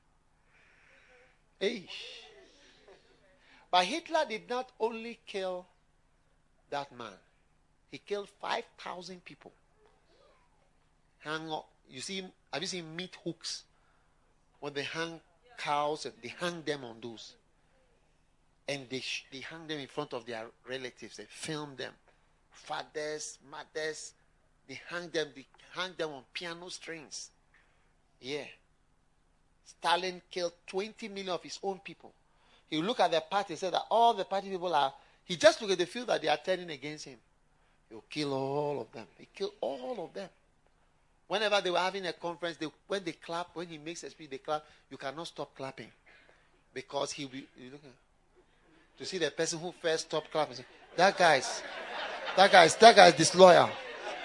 But 3.72 3.86
Hitler 3.86 4.26
did 4.28 4.50
not 4.50 4.72
only 4.80 5.20
kill 5.26 5.66
that 6.70 6.96
man, 6.96 7.14
he 7.92 7.98
killed 8.00 8.30
5,000 8.42 9.24
people. 9.24 9.52
Hang 11.20 11.52
up. 11.52 11.68
You 11.90 12.02
see, 12.02 12.24
have 12.52 12.62
you 12.62 12.68
seen 12.68 12.96
meat 12.96 13.18
hooks? 13.24 13.64
When 14.60 14.74
they 14.74 14.84
hang 14.84 15.20
cows, 15.58 16.06
and 16.06 16.14
they 16.22 16.30
hang 16.40 16.64
them 16.64 16.84
on 16.84 16.98
those. 17.02 17.34
And 18.68 18.90
they, 18.90 19.04
they 19.32 19.40
hang 19.40 19.68
them 19.68 19.80
in 19.80 19.88
front 19.88 20.14
of 20.14 20.26
their 20.26 20.46
relatives. 20.68 21.18
They 21.18 21.26
film 21.30 21.76
them 21.76 21.94
fathers, 22.58 23.40
mothers, 23.50 24.14
they 24.68 24.80
hang 24.90 25.10
them, 25.10 25.28
they 25.36 25.46
hang 25.74 25.92
them 25.98 26.12
on 26.12 26.24
piano 26.34 26.70
strings. 26.70 27.30
Yeah. 28.22 28.46
Stalin 29.66 30.22
killed 30.30 30.54
20 30.68 31.08
million 31.10 31.30
of 31.30 31.44
his 31.44 31.60
own 31.64 31.80
people. 31.80 32.12
He 32.70 32.82
look 32.82 33.00
at 33.00 33.12
the 33.12 33.22
party 33.22 33.56
said 33.56 33.74
that 33.74 33.84
all 33.90 34.14
the 34.14 34.26
party 34.26 34.50
people 34.50 34.74
are, 34.74 34.94
he 35.24 35.36
just 35.36 35.62
look 35.62 35.72
at 35.72 35.78
the 35.78 35.86
field 35.86 36.08
that 36.08 36.22
they 36.22 36.28
are 36.28 36.40
turning 36.44 36.70
against 36.70 37.06
him. 37.06 37.18
He'll 37.90 38.04
kill 38.10 38.34
all 38.34 38.82
of 38.82 38.92
them. 38.92 39.06
He 39.18 39.28
killed 39.34 39.54
all 39.62 40.04
of 40.04 40.14
them. 40.14 40.30
Whenever 41.28 41.62
they 41.62 41.70
were 41.70 41.80
having 41.80 42.06
a 42.06 42.14
conference, 42.14 42.58
they, 42.58 42.68
when 42.88 43.04
they 43.04 43.12
clap, 43.14 43.50
when 43.54 43.68
he 43.68 43.78
makes 43.78 44.04
a 44.04 44.10
speech, 44.10 44.30
they 44.30 44.38
clap. 44.38 44.66
You 44.90 44.98
cannot 44.98 45.28
stop 45.28 45.56
clapping. 45.56 45.92
Because 46.74 47.12
he 47.12 47.26
will, 47.26 47.36
you 47.36 47.72
look 47.72 47.82
at, 47.84 49.00
to 49.00 49.06
see 49.06 49.18
the 49.18 49.32
person 49.32 49.60
who 49.60 49.74
first 49.82 50.08
stopped 50.08 50.32
clapping. 50.32 50.58
That 50.96 51.18
guy's, 51.18 51.62
that 52.38 52.52
guy 52.52 52.66
is 52.66 52.76
that 52.76 52.96
guy 52.96 53.08
is 53.08 53.16
disloyal. 53.16 53.70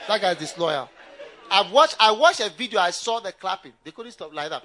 That 0.06 0.20
guy 0.20 0.32
is 0.32 0.38
disloyal. 0.38 0.88
I 1.50 1.68
watched 1.72 1.96
I 1.98 2.12
watched 2.12 2.40
a 2.40 2.50
video, 2.50 2.78
I 2.78 2.90
saw 2.90 3.20
the 3.20 3.32
clapping. 3.32 3.72
They 3.82 3.90
couldn't 3.90 4.12
stop 4.12 4.32
like 4.34 4.50
that. 4.50 4.64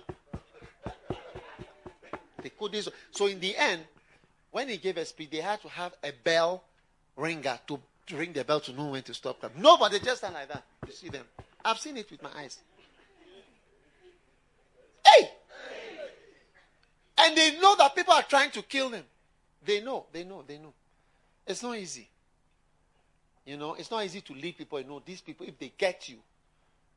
They 2.43 2.49
couldn't 2.49 2.87
so 3.11 3.25
in 3.25 3.39
the 3.39 3.55
end, 3.55 3.83
when 4.51 4.69
he 4.69 4.77
gave 4.77 4.97
a 4.97 5.05
speech, 5.05 5.29
they 5.31 5.37
had 5.37 5.61
to 5.61 5.69
have 5.69 5.93
a 6.03 6.11
bell 6.11 6.63
ringer 7.15 7.57
to, 7.67 7.79
to 8.07 8.17
ring 8.17 8.33
the 8.33 8.43
bell 8.43 8.59
to 8.59 8.73
know 8.73 8.89
when 8.89 9.03
to 9.03 9.13
stop 9.13 9.39
clapping. 9.39 9.61
Nobody 9.61 9.99
just 9.99 10.19
stand 10.19 10.33
like 10.33 10.49
that. 10.49 10.63
You 10.85 10.93
see 10.93 11.09
them. 11.09 11.25
I've 11.63 11.79
seen 11.79 11.97
it 11.97 12.09
with 12.11 12.21
my 12.21 12.29
eyes. 12.37 12.59
Hey! 15.05 15.29
And 17.17 17.35
they 17.35 17.59
know 17.59 17.75
that 17.77 17.95
people 17.95 18.13
are 18.13 18.23
trying 18.23 18.51
to 18.51 18.61
kill 18.61 18.89
them. 18.89 19.03
They 19.65 19.81
know, 19.81 20.05
they 20.11 20.23
know, 20.23 20.43
they 20.45 20.57
know. 20.57 20.73
It's 21.45 21.63
not 21.63 21.77
easy. 21.77 22.07
You 23.47 23.55
know, 23.55 23.75
it's 23.75 23.89
not 23.89 24.03
easy 24.03 24.19
to 24.19 24.33
lead 24.33 24.57
people. 24.57 24.77
You 24.77 24.85
know, 24.85 25.01
these 25.03 25.21
people, 25.21 25.47
if 25.47 25.57
they 25.57 25.71
get 25.77 26.09
you, 26.09 26.17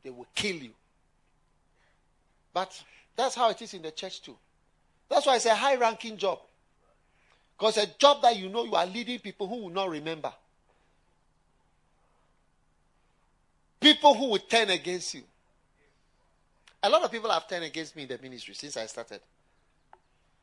they 0.02 0.10
will 0.10 0.26
kill 0.34 0.56
you. 0.56 0.72
But 2.52 2.82
that's 3.14 3.36
how 3.36 3.50
it 3.50 3.62
is 3.62 3.72
in 3.72 3.82
the 3.82 3.92
church 3.92 4.20
too. 4.20 4.36
That's 5.08 5.26
why 5.26 5.36
it's 5.36 5.46
a 5.46 5.54
high 5.54 5.76
ranking 5.76 6.16
job. 6.16 6.40
Because 7.56 7.76
a 7.76 7.86
job 7.86 8.22
that 8.22 8.36
you 8.36 8.48
know 8.48 8.64
you 8.64 8.74
are 8.74 8.84
leading 8.84 9.20
people 9.20 9.46
who 9.46 9.62
will 9.62 9.70
not 9.70 9.90
remember. 9.90 10.32
People 13.80 14.14
who 14.14 14.30
will 14.30 14.38
turn 14.38 14.70
against 14.70 15.14
you. 15.14 15.22
A 16.82 16.90
lot 16.90 17.02
of 17.04 17.12
people 17.12 17.30
have 17.30 17.46
turned 17.46 17.64
against 17.64 17.94
me 17.94 18.02
in 18.02 18.08
the 18.08 18.18
ministry 18.18 18.54
since 18.54 18.76
I 18.76 18.86
started. 18.86 19.20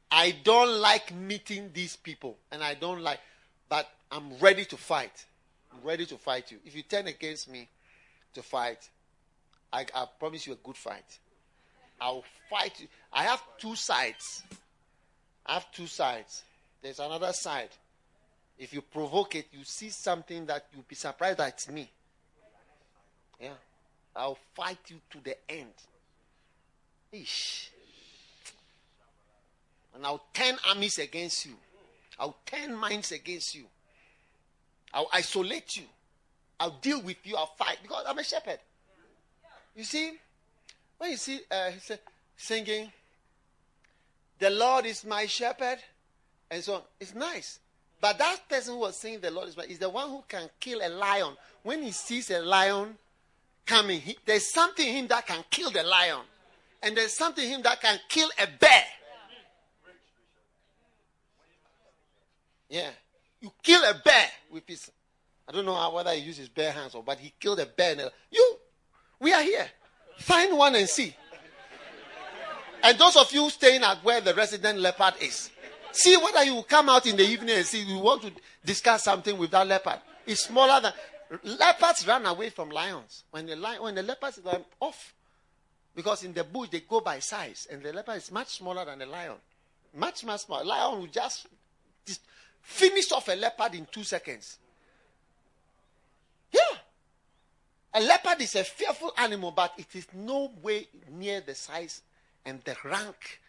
I 0.10 0.36
don't 0.42 0.80
like 0.80 1.14
meeting 1.14 1.70
these 1.74 1.98
people, 1.98 2.38
and 2.50 2.64
I 2.64 2.76
don't 2.76 3.02
like, 3.02 3.20
but 3.68 3.90
I'm 4.10 4.38
ready 4.40 4.64
to 4.64 4.78
fight 4.78 5.26
ready 5.84 6.06
to 6.06 6.18
fight 6.18 6.52
you. 6.52 6.58
If 6.66 6.76
you 6.76 6.84
turn 6.84 7.08
against 7.08 7.50
me 7.50 7.70
to 8.34 8.42
fight, 8.42 8.90
I, 9.72 9.86
I 9.94 10.06
promise 10.20 10.48
you 10.48 10.54
a 10.54 10.58
good 10.58 10.78
fight. 10.78 11.20
I'll 12.00 12.24
fight 12.50 12.80
you. 12.80 12.88
I 13.12 13.24
have 13.24 13.42
two 13.58 13.76
sides. 13.76 14.44
I 15.46 15.56
have 15.56 15.72
two 15.72 15.88
sides. 15.88 16.44
There's 16.82 17.00
another 17.00 17.34
side. 17.34 17.70
If 18.58 18.74
you 18.74 18.82
provoke 18.82 19.36
it, 19.36 19.48
you 19.52 19.64
see 19.64 19.90
something 19.90 20.46
that 20.48 20.66
you'll 20.74 20.86
be 20.88 20.96
surprised 20.96 21.38
that 21.40 21.50
it's 21.50 21.70
me. 21.70 21.90
Yeah. 23.40 23.54
I'll 24.16 24.38
fight 24.56 24.80
you 24.88 24.98
to 25.12 25.20
the 25.24 25.36
end. 25.50 25.74
Ish. 27.12 27.72
And 29.96 30.06
I'll 30.06 30.24
turn 30.34 30.58
armies 30.68 31.00
against 31.00 31.46
you. 31.46 31.54
I'll 32.20 32.38
turn 32.46 32.76
minds 32.76 33.12
against 33.12 33.56
you. 33.56 33.66
I'll 34.98 35.10
isolate 35.14 35.78
you. 35.78 35.84
I'll 36.60 36.80
deal 36.82 37.00
with 37.04 37.18
you. 37.24 37.36
I'll 37.36 37.54
fight 37.56 37.78
because 37.84 38.04
I'm 38.08 38.18
a 38.18 38.24
shepherd. 38.24 38.58
You 39.76 39.84
see, 39.84 40.14
when 40.98 41.12
you 41.12 41.18
see 41.18 41.40
uh, 41.52 41.70
singing, 42.36 42.92
the 44.40 44.50
Lord 44.50 44.88
is 44.88 45.06
my 45.06 45.28
shepherd, 45.28 45.78
and 46.50 46.64
so 46.64 46.76
on, 46.76 46.82
it's 47.00 47.14
nice. 47.14 47.60
But 48.02 48.18
that 48.18 48.50
person 48.50 48.74
who 48.74 48.80
was 48.80 48.98
saying 48.98 49.20
the 49.20 49.30
Lord 49.30 49.50
is 49.50 49.56
my 49.56 49.66
is 49.66 49.78
the 49.78 49.90
one 49.90 50.10
who 50.10 50.24
can 50.28 50.50
kill 50.60 50.80
a 50.84 50.90
lion. 50.90 51.36
When 51.62 51.84
he 51.84 51.92
sees 51.92 52.32
a 52.32 52.40
lion 52.40 52.98
coming, 53.68 54.02
he, 54.02 54.18
there's 54.26 54.52
something 54.52 54.88
in 54.88 54.96
him 54.96 55.08
that 55.10 55.28
can 55.28 55.46
kill 55.52 55.70
the 55.70 55.84
lion. 55.84 56.22
And 56.82 56.98
there's 56.98 57.16
something 57.16 57.44
in 57.44 57.52
him 57.52 57.62
that 57.64 57.80
can 57.82 58.00
kill 58.10 58.30
a 58.42 58.48
bear. 58.60 58.84
Yeah. 62.70 62.90
You 63.42 63.52
kill 63.62 63.84
a 63.84 63.94
bear 64.04 64.28
with 64.58 64.68
his. 64.68 64.92
I 65.48 65.52
don't 65.52 65.66
know 65.66 65.76
how, 65.76 65.94
whether 65.94 66.12
he 66.14 66.22
used 66.22 66.40
his 66.40 66.50
bare 66.50 66.72
hands 66.72 66.94
or, 66.94 67.04
but 67.04 67.20
he 67.20 67.34
killed 67.40 67.60
a 67.60 67.66
bear. 67.66 67.94
And, 67.94 68.12
You, 68.32 68.58
we 69.20 69.32
are 69.34 69.42
here. 69.42 69.68
Find 70.18 70.58
one 70.58 70.76
and 70.76 70.90
see. 70.90 71.16
And 72.84 72.98
those 72.98 73.16
of 73.16 73.32
you 73.32 73.50
staying 73.50 73.84
at 73.84 74.04
where 74.04 74.20
the 74.20 74.34
resident 74.34 74.80
leopard 74.80 75.14
is, 75.22 75.50
see 75.92 76.18
whether 76.18 76.44
you 76.44 76.64
come 76.64 76.90
out 76.90 77.06
in 77.06 77.16
the 77.16 77.24
evening 77.24 77.56
and 77.56 77.66
see 77.66 77.82
you 77.82 78.00
want 78.00 78.24
to 78.24 78.32
discuss 78.66 79.04
something 79.04 79.38
with 79.38 79.52
that 79.52 79.68
leopard. 79.68 80.00
It's 80.26 80.46
smaller 80.46 80.82
than 80.82 80.94
leopards 81.44 82.06
run 82.08 82.26
away 82.26 82.50
from 82.50 82.70
lions. 82.70 83.24
When 83.32 83.46
the 83.46 83.56
lion, 83.56 83.82
when 83.84 83.96
the 83.96 84.04
leopards 84.04 84.40
are 84.46 84.62
off, 84.80 85.14
because 85.96 86.24
in 86.24 86.34
the 86.34 86.44
bush 86.44 86.70
they 86.70 86.82
go 86.82 87.00
by 87.00 87.20
size, 87.20 87.68
and 87.72 87.82
the 87.82 87.94
leopard 87.94 88.18
is 88.18 88.32
much 88.32 88.58
smaller 88.58 88.86
than 88.86 89.00
the 89.00 89.06
lion, 89.06 89.36
much 89.96 90.26
much 90.26 90.42
smaller. 90.42 90.66
Lion 90.66 91.00
will 91.00 91.08
just 91.08 91.48
Finish 92.68 93.14
off 93.14 93.30
a 93.30 93.32
leopard 93.32 93.76
in 93.76 93.88
two 93.90 94.04
seconds. 94.04 94.58
Yeah. 96.52 96.78
A 97.94 98.02
leopard 98.02 98.42
is 98.42 98.56
a 98.56 98.64
fearful 98.66 99.14
animal, 99.18 99.52
but 99.52 99.72
it 99.78 99.88
is 99.96 100.06
no 100.14 100.52
way 100.62 100.86
near 101.10 101.40
the 101.40 101.56
size 101.56 102.02
and 102.46 102.62
the 102.66 102.76
rank. 102.84 103.40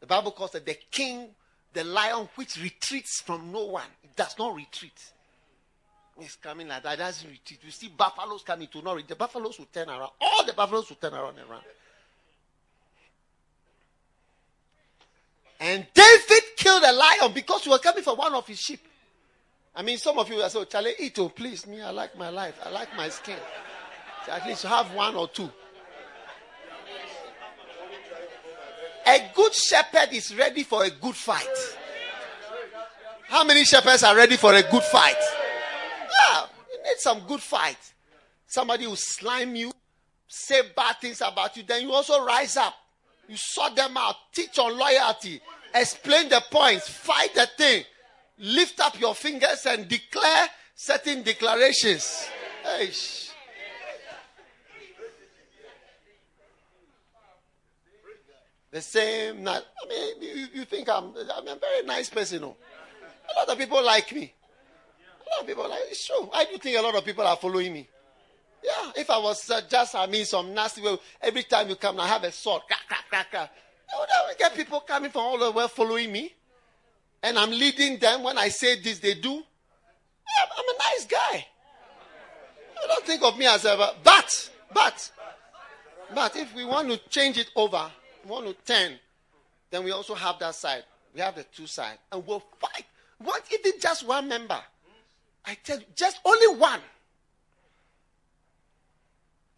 The 0.00 0.06
Bible 0.06 0.30
calls 0.30 0.54
it 0.54 0.64
the 0.64 0.78
king, 0.90 1.28
the 1.74 1.84
lion 1.84 2.30
which 2.36 2.60
retreats 2.60 3.20
from 3.20 3.52
no 3.52 3.66
one. 3.66 3.90
It 4.02 4.16
does 4.16 4.34
not 4.38 4.56
retreat. 4.56 5.12
It's 6.18 6.36
coming 6.36 6.66
like 6.66 6.82
that. 6.82 6.94
It 6.94 6.96
doesn't 6.96 7.28
retreat. 7.28 7.60
You 7.62 7.70
see 7.70 7.88
buffaloes 7.88 8.42
coming 8.42 8.68
to 8.68 8.80
not 8.80 8.92
retreat. 8.96 9.08
The 9.10 9.16
buffaloes 9.16 9.58
will 9.58 9.66
turn 9.66 9.90
around. 9.90 10.12
All 10.18 10.46
the 10.46 10.54
buffaloes 10.54 10.88
will 10.88 10.96
turn 10.96 11.12
around 11.12 11.38
and 11.38 11.50
run. 11.50 11.60
And 15.58 15.86
David 15.94 16.42
killed 16.56 16.82
a 16.84 16.92
lion 16.92 17.32
because 17.32 17.64
he 17.64 17.70
was 17.70 17.80
coming 17.80 18.02
for 18.02 18.14
one 18.14 18.34
of 18.34 18.46
his 18.46 18.58
sheep. 18.58 18.80
I 19.74 19.82
mean, 19.82 19.98
some 19.98 20.18
of 20.18 20.28
you 20.30 20.40
are 20.40 20.48
saying, 20.48 20.66
Charlie, 20.70 20.94
eat, 20.98 21.18
oh, 21.18 21.28
please. 21.28 21.66
Me, 21.66 21.80
I 21.80 21.90
like 21.90 22.16
my 22.16 22.30
life. 22.30 22.58
I 22.64 22.70
like 22.70 22.94
my 22.96 23.08
skin. 23.08 23.36
So 24.24 24.32
at 24.32 24.46
least 24.46 24.64
have 24.64 24.92
one 24.94 25.14
or 25.14 25.28
two. 25.28 25.50
A 29.06 29.30
good 29.34 29.54
shepherd 29.54 30.08
is 30.12 30.34
ready 30.34 30.64
for 30.64 30.84
a 30.84 30.90
good 30.90 31.14
fight. 31.14 31.46
How 33.28 33.44
many 33.44 33.64
shepherds 33.64 34.02
are 34.02 34.16
ready 34.16 34.36
for 34.36 34.54
a 34.54 34.62
good 34.62 34.82
fight? 34.82 35.16
Yeah, 36.00 36.46
you 36.72 36.82
need 36.82 36.98
some 36.98 37.20
good 37.26 37.40
fight. 37.40 37.78
Somebody 38.46 38.86
will 38.86 38.96
slime 38.96 39.54
you, 39.54 39.70
say 40.26 40.62
bad 40.74 40.96
things 41.00 41.20
about 41.20 41.56
you, 41.56 41.62
then 41.62 41.82
you 41.82 41.92
also 41.92 42.24
rise 42.24 42.56
up. 42.56 42.74
You 43.28 43.36
sort 43.36 43.74
them 43.74 43.96
out. 43.96 44.16
Teach 44.32 44.58
on 44.58 44.78
loyalty. 44.78 45.40
Explain 45.74 46.28
the 46.28 46.42
points. 46.50 46.88
Fight 46.88 47.34
the 47.34 47.46
thing. 47.46 47.84
Lift 48.38 48.80
up 48.80 48.98
your 49.00 49.14
fingers 49.14 49.66
and 49.66 49.88
declare 49.88 50.48
certain 50.74 51.22
declarations. 51.22 52.28
The 58.70 58.82
same. 58.82 59.42
Not, 59.42 59.64
I 59.84 59.88
mean, 59.88 60.22
you, 60.22 60.46
you 60.54 60.64
think 60.64 60.88
I'm, 60.88 61.14
I'm 61.34 61.48
a 61.48 61.56
very 61.56 61.82
nice 61.84 62.10
person. 62.10 62.42
No? 62.42 62.56
A 63.34 63.38
lot 63.40 63.48
of 63.48 63.58
people 63.58 63.82
like 63.84 64.14
me. 64.14 64.32
A 65.26 65.30
lot 65.30 65.40
of 65.40 65.46
people 65.46 65.68
like. 65.68 65.80
It's 65.90 66.06
true. 66.06 66.28
I 66.32 66.44
do 66.44 66.58
think 66.58 66.78
a 66.78 66.82
lot 66.82 66.94
of 66.94 67.04
people 67.04 67.26
are 67.26 67.36
following 67.36 67.72
me. 67.72 67.88
Yeah, 68.62 68.92
if 68.96 69.10
I 69.10 69.18
was 69.18 69.48
uh, 69.50 69.60
just, 69.68 69.94
I 69.94 70.06
mean, 70.06 70.24
some 70.24 70.52
nasty 70.52 70.82
way, 70.82 70.98
every 71.20 71.44
time 71.44 71.68
you 71.68 71.76
come, 71.76 72.00
I 72.00 72.08
have 72.08 72.24
a 72.24 72.32
sword, 72.32 72.62
crack, 72.66 72.80
crack, 72.88 73.04
crack, 73.08 73.30
crack. 73.30 73.50
I 73.92 74.26
would 74.28 74.38
get 74.38 74.54
people 74.54 74.80
coming 74.80 75.10
from 75.10 75.22
all 75.22 75.42
over 75.42 75.68
following 75.68 76.10
me. 76.10 76.34
And 77.22 77.38
I'm 77.38 77.50
leading 77.50 77.98
them. 77.98 78.22
When 78.22 78.38
I 78.38 78.48
say 78.48 78.80
this, 78.80 78.98
they 78.98 79.14
do. 79.14 79.32
Yeah, 79.32 80.46
I'm 80.58 80.64
a 80.64 80.78
nice 80.78 81.06
guy. 81.06 81.46
I 82.82 82.86
don't 82.88 83.04
think 83.04 83.22
of 83.22 83.38
me 83.38 83.46
as 83.46 83.64
a, 83.64 83.76
but, 84.02 84.50
but, 84.72 85.10
but 86.14 86.36
if 86.36 86.54
we 86.54 86.64
want 86.64 86.90
to 86.90 86.98
change 87.08 87.38
it 87.38 87.50
over, 87.56 87.90
we 88.24 88.30
want 88.30 88.46
to 88.46 88.54
turn, 88.64 88.98
then 89.70 89.84
we 89.84 89.92
also 89.92 90.14
have 90.14 90.38
that 90.40 90.54
side. 90.54 90.84
We 91.14 91.20
have 91.20 91.34
the 91.36 91.44
two 91.44 91.66
sides. 91.66 91.98
And 92.12 92.26
we'll 92.26 92.44
fight. 92.60 92.84
What 93.18 93.44
if 93.50 93.64
it's 93.64 93.82
just 93.82 94.06
one 94.06 94.28
member? 94.28 94.60
I 95.44 95.54
tell 95.62 95.78
you, 95.78 95.86
just 95.94 96.20
only 96.24 96.58
one 96.58 96.80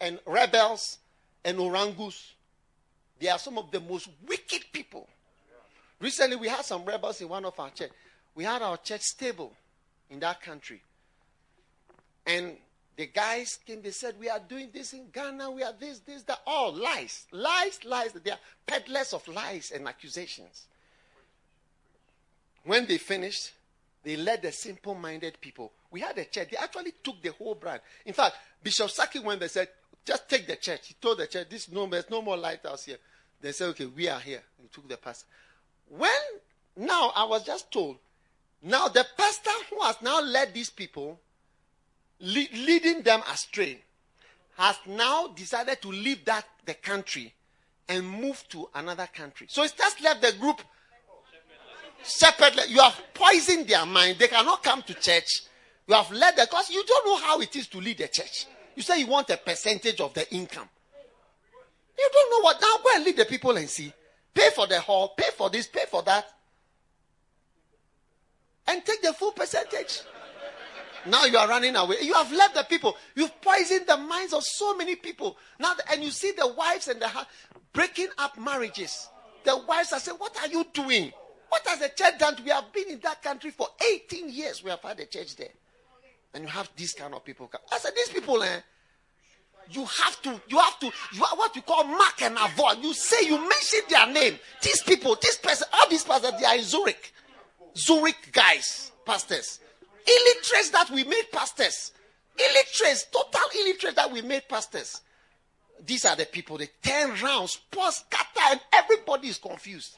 and 0.01 0.19
rebels 0.27 0.99
and 1.45 1.59
orangus. 1.59 2.35
They 3.19 3.29
are 3.29 3.39
some 3.39 3.59
of 3.59 3.71
the 3.71 3.81
most 3.81 4.09
wicked 4.27 4.65
people. 4.73 5.09
Recently, 6.01 6.37
we 6.37 6.49
had 6.49 6.65
some 6.65 6.85
rebels 6.85 7.21
in 7.21 7.29
one 7.29 7.45
of 7.45 7.59
our 7.59 7.71
church. 7.71 7.91
We 8.35 8.45
had 8.45 8.63
our 8.63 8.77
church 8.77 9.03
stable 9.03 9.53
in 10.11 10.21
that 10.21 10.41
country. 10.41 10.81
And 12.25 12.57
the 12.97 13.07
guys 13.07 13.59
came, 13.67 13.83
they 13.83 13.91
said, 13.91 14.15
We 14.19 14.29
are 14.29 14.41
doing 14.41 14.71
this 14.73 14.93
in 14.93 15.09
Ghana, 15.13 15.51
we 15.51 15.63
are 15.63 15.73
this, 15.79 16.01
this, 16.01 16.23
that. 16.25 16.41
All 16.47 16.73
lies. 16.73 17.27
Lies, 17.33 17.85
lies. 17.85 18.13
They 18.13 18.31
are 18.31 18.39
peddlers 18.67 19.13
of 19.13 19.27
lies 19.29 19.73
and 19.75 19.89
accusations. 19.89 20.67
When 22.65 22.87
they 22.87 22.99
finished, 22.99 23.53
they 24.05 24.17
led 24.17 24.43
the 24.43 24.53
simple 24.53 24.95
minded 24.95 25.41
people. 25.41 25.73
We 25.91 26.01
had 26.01 26.19
a 26.19 26.25
church. 26.25 26.51
They 26.51 26.57
actually 26.57 26.93
took 27.03 27.23
the 27.23 27.33
whole 27.33 27.55
brand. 27.55 27.81
In 28.05 28.13
fact, 28.13 28.37
Bishop 28.63 28.91
Saki, 28.91 29.21
when 29.21 29.39
they 29.39 29.49
said, 29.49 29.69
just 30.09 30.29
take 30.29 30.47
the 30.47 30.57
church. 30.57 30.89
He 30.89 30.95
told 30.95 31.19
the 31.19 31.27
church, 31.27 31.49
this 31.51 31.71
no, 31.71 31.87
there's 31.87 32.09
no 32.11 32.23
more 32.23 32.37
lighthouse 32.37 32.85
here. 32.85 32.97
They 33.41 33.53
said, 33.53 33.69
okay, 33.69 33.87
we 33.87 34.09
are 34.09 34.19
here. 34.19 34.43
He 34.61 34.69
took 34.69 34.89
the 34.89 34.97
pastor. 34.97 35.27
When, 35.89 36.11
now 36.77 37.13
I 37.15 37.25
was 37.25 37.45
just 37.45 37.71
told, 37.71 37.99
now 38.63 38.89
the 38.89 39.07
pastor 39.17 39.51
who 39.71 39.81
has 39.83 40.01
now 40.03 40.21
led 40.23 40.55
these 40.55 40.71
people, 40.71 41.21
leading 42.21 43.03
them 43.03 43.23
astray, 43.31 43.83
has 44.57 44.77
now 44.87 45.29
decided 45.29 45.81
to 45.83 45.89
leave 45.89 46.25
that, 46.25 46.45
the 46.65 46.75
country, 46.75 47.33
and 47.89 48.09
move 48.09 48.43
to 48.49 48.69
another 48.75 49.09
country. 49.15 49.47
So 49.51 49.63
it's 49.63 49.75
just 49.75 50.03
left 50.03 50.23
the 50.23 50.33
group 50.41 50.61
shepherd. 52.03 52.55
You 52.69 52.81
have 52.81 53.01
poisoned 53.15 53.69
their 53.69 53.87
mind. 53.87 54.19
They 54.19 54.29
cannot 54.29 54.63
come 54.63 54.83
to 54.83 54.95
church. 54.95 55.29
You 55.87 55.95
have 55.95 56.11
led 56.11 56.37
them 56.37 56.47
because 56.51 56.71
you 56.71 56.83
don't 56.85 57.07
know 57.07 57.17
how 57.17 57.41
it 57.41 57.55
is 57.55 57.69
to 57.69 57.79
lead 57.79 58.01
a 58.01 58.09
church. 58.09 58.47
You 58.79 58.85
say 58.85 59.01
you 59.01 59.09
want 59.09 59.29
a 59.31 59.37
percentage 59.37 60.01
of 60.01 60.15
the 60.15 60.33
income. 60.33 60.69
You 61.99 62.11
don't 62.13 62.31
know 62.31 62.45
what. 62.45 62.61
Now 62.63 62.77
go 62.77 62.91
and 62.95 63.05
lead 63.05 63.17
the 63.17 63.25
people 63.25 63.57
and 63.57 63.69
see. 63.69 63.93
Pay 64.33 64.51
for 64.51 64.69
the 64.69 64.79
hall, 64.79 65.15
pay 65.17 65.31
for 65.37 65.51
this, 65.51 65.67
pay 65.67 65.83
for 65.91 66.01
that. 66.05 66.25
And 68.69 68.85
take 68.85 69.03
the 69.03 69.13
full 69.15 69.33
percentage. 69.33 70.03
Now 71.07 71.25
you 71.25 71.37
are 71.39 71.49
running 71.49 71.75
away. 71.75 71.97
You 72.03 72.15
have 72.15 72.31
left 72.31 72.55
the 72.55 72.63
people. 72.63 72.97
You've 73.17 73.41
poisoned 73.41 73.89
the 73.89 73.97
minds 73.97 74.33
of 74.33 74.45
so 74.45 74.77
many 74.77 74.95
people. 74.95 75.37
Now, 75.59 75.75
and 75.91 76.05
you 76.05 76.13
see 76.13 76.31
the 76.39 76.47
wives 76.47 76.87
and 76.87 77.03
the 77.03 77.11
breaking 77.73 78.11
up 78.17 78.39
marriages. 78.39 79.09
The 79.43 79.61
wives 79.67 79.93
are 79.93 79.99
saying, 79.99 80.19
What 80.19 80.41
are 80.41 80.47
you 80.47 80.65
doing? 80.73 81.13
What 81.49 81.67
has 81.67 81.81
the 81.81 81.89
church 81.89 82.17
done? 82.21 82.37
We 82.45 82.53
have 82.53 82.73
been 82.73 82.91
in 82.91 83.01
that 83.01 83.25
country 83.25 83.51
for 83.51 83.67
18 83.93 84.29
years. 84.29 84.63
We 84.63 84.71
have 84.71 84.83
had 84.83 85.01
a 85.01 85.07
church 85.07 85.35
there. 85.35 85.49
And 86.35 86.45
you 86.45 86.49
have 86.49 86.71
these 86.77 86.93
kind 86.93 87.15
of 87.15 87.25
people. 87.25 87.51
I 87.73 87.79
said, 87.79 87.93
these 87.97 88.11
people, 88.11 88.43
eh, 88.43 88.61
you 89.71 89.85
have 89.85 90.23
to, 90.23 90.41
you 90.49 90.59
have 90.59 90.79
to, 90.81 90.91
you 91.13 91.25
are 91.25 91.37
what 91.37 91.55
you 91.57 91.63
call 91.63 91.85
mark 91.85 92.23
and 92.23 92.37
avoid. 92.37 92.83
You 92.83 92.95
say, 92.95 93.27
you 93.27 93.39
mention 93.39 93.81
their 93.89 94.07
name. 94.07 94.39
These 94.63 94.83
people, 94.83 95.17
this 95.21 95.37
person, 95.37 95.67
all 95.73 95.89
these 95.89 96.05
pastors, 96.05 96.33
they 96.39 96.47
are 96.47 96.57
in 96.57 96.63
Zurich. 96.63 97.13
Zurich 97.77 98.33
guys, 98.33 98.93
pastors. 99.05 99.61
Illiterates 100.07 100.71
that 100.71 100.91
we 100.91 101.05
made 101.05 101.31
pastors. 101.33 101.93
Illiterates, 102.39 103.07
total 103.13 103.61
illiterates 103.61 103.97
that 103.97 104.11
we 104.11 104.23
made 104.23 104.49
pastors. 104.49 105.03
these 105.85 106.05
are 106.05 106.17
the 106.17 106.27
people. 106.27 106.59
They 106.59 106.69
turn 106.83 107.15
round, 107.23 107.51
sports 107.51 108.05
scatter, 108.07 108.53
and 108.53 108.61
everybody 108.73 109.29
is 109.29 109.39
confused. 109.39 109.97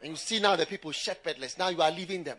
And 0.00 0.10
you 0.10 0.16
see 0.16 0.40
now 0.40 0.56
the 0.56 0.66
people 0.66 0.92
shepherdless. 0.92 1.58
Now 1.58 1.68
you 1.68 1.80
are 1.82 1.90
leaving 1.90 2.24
them. 2.24 2.36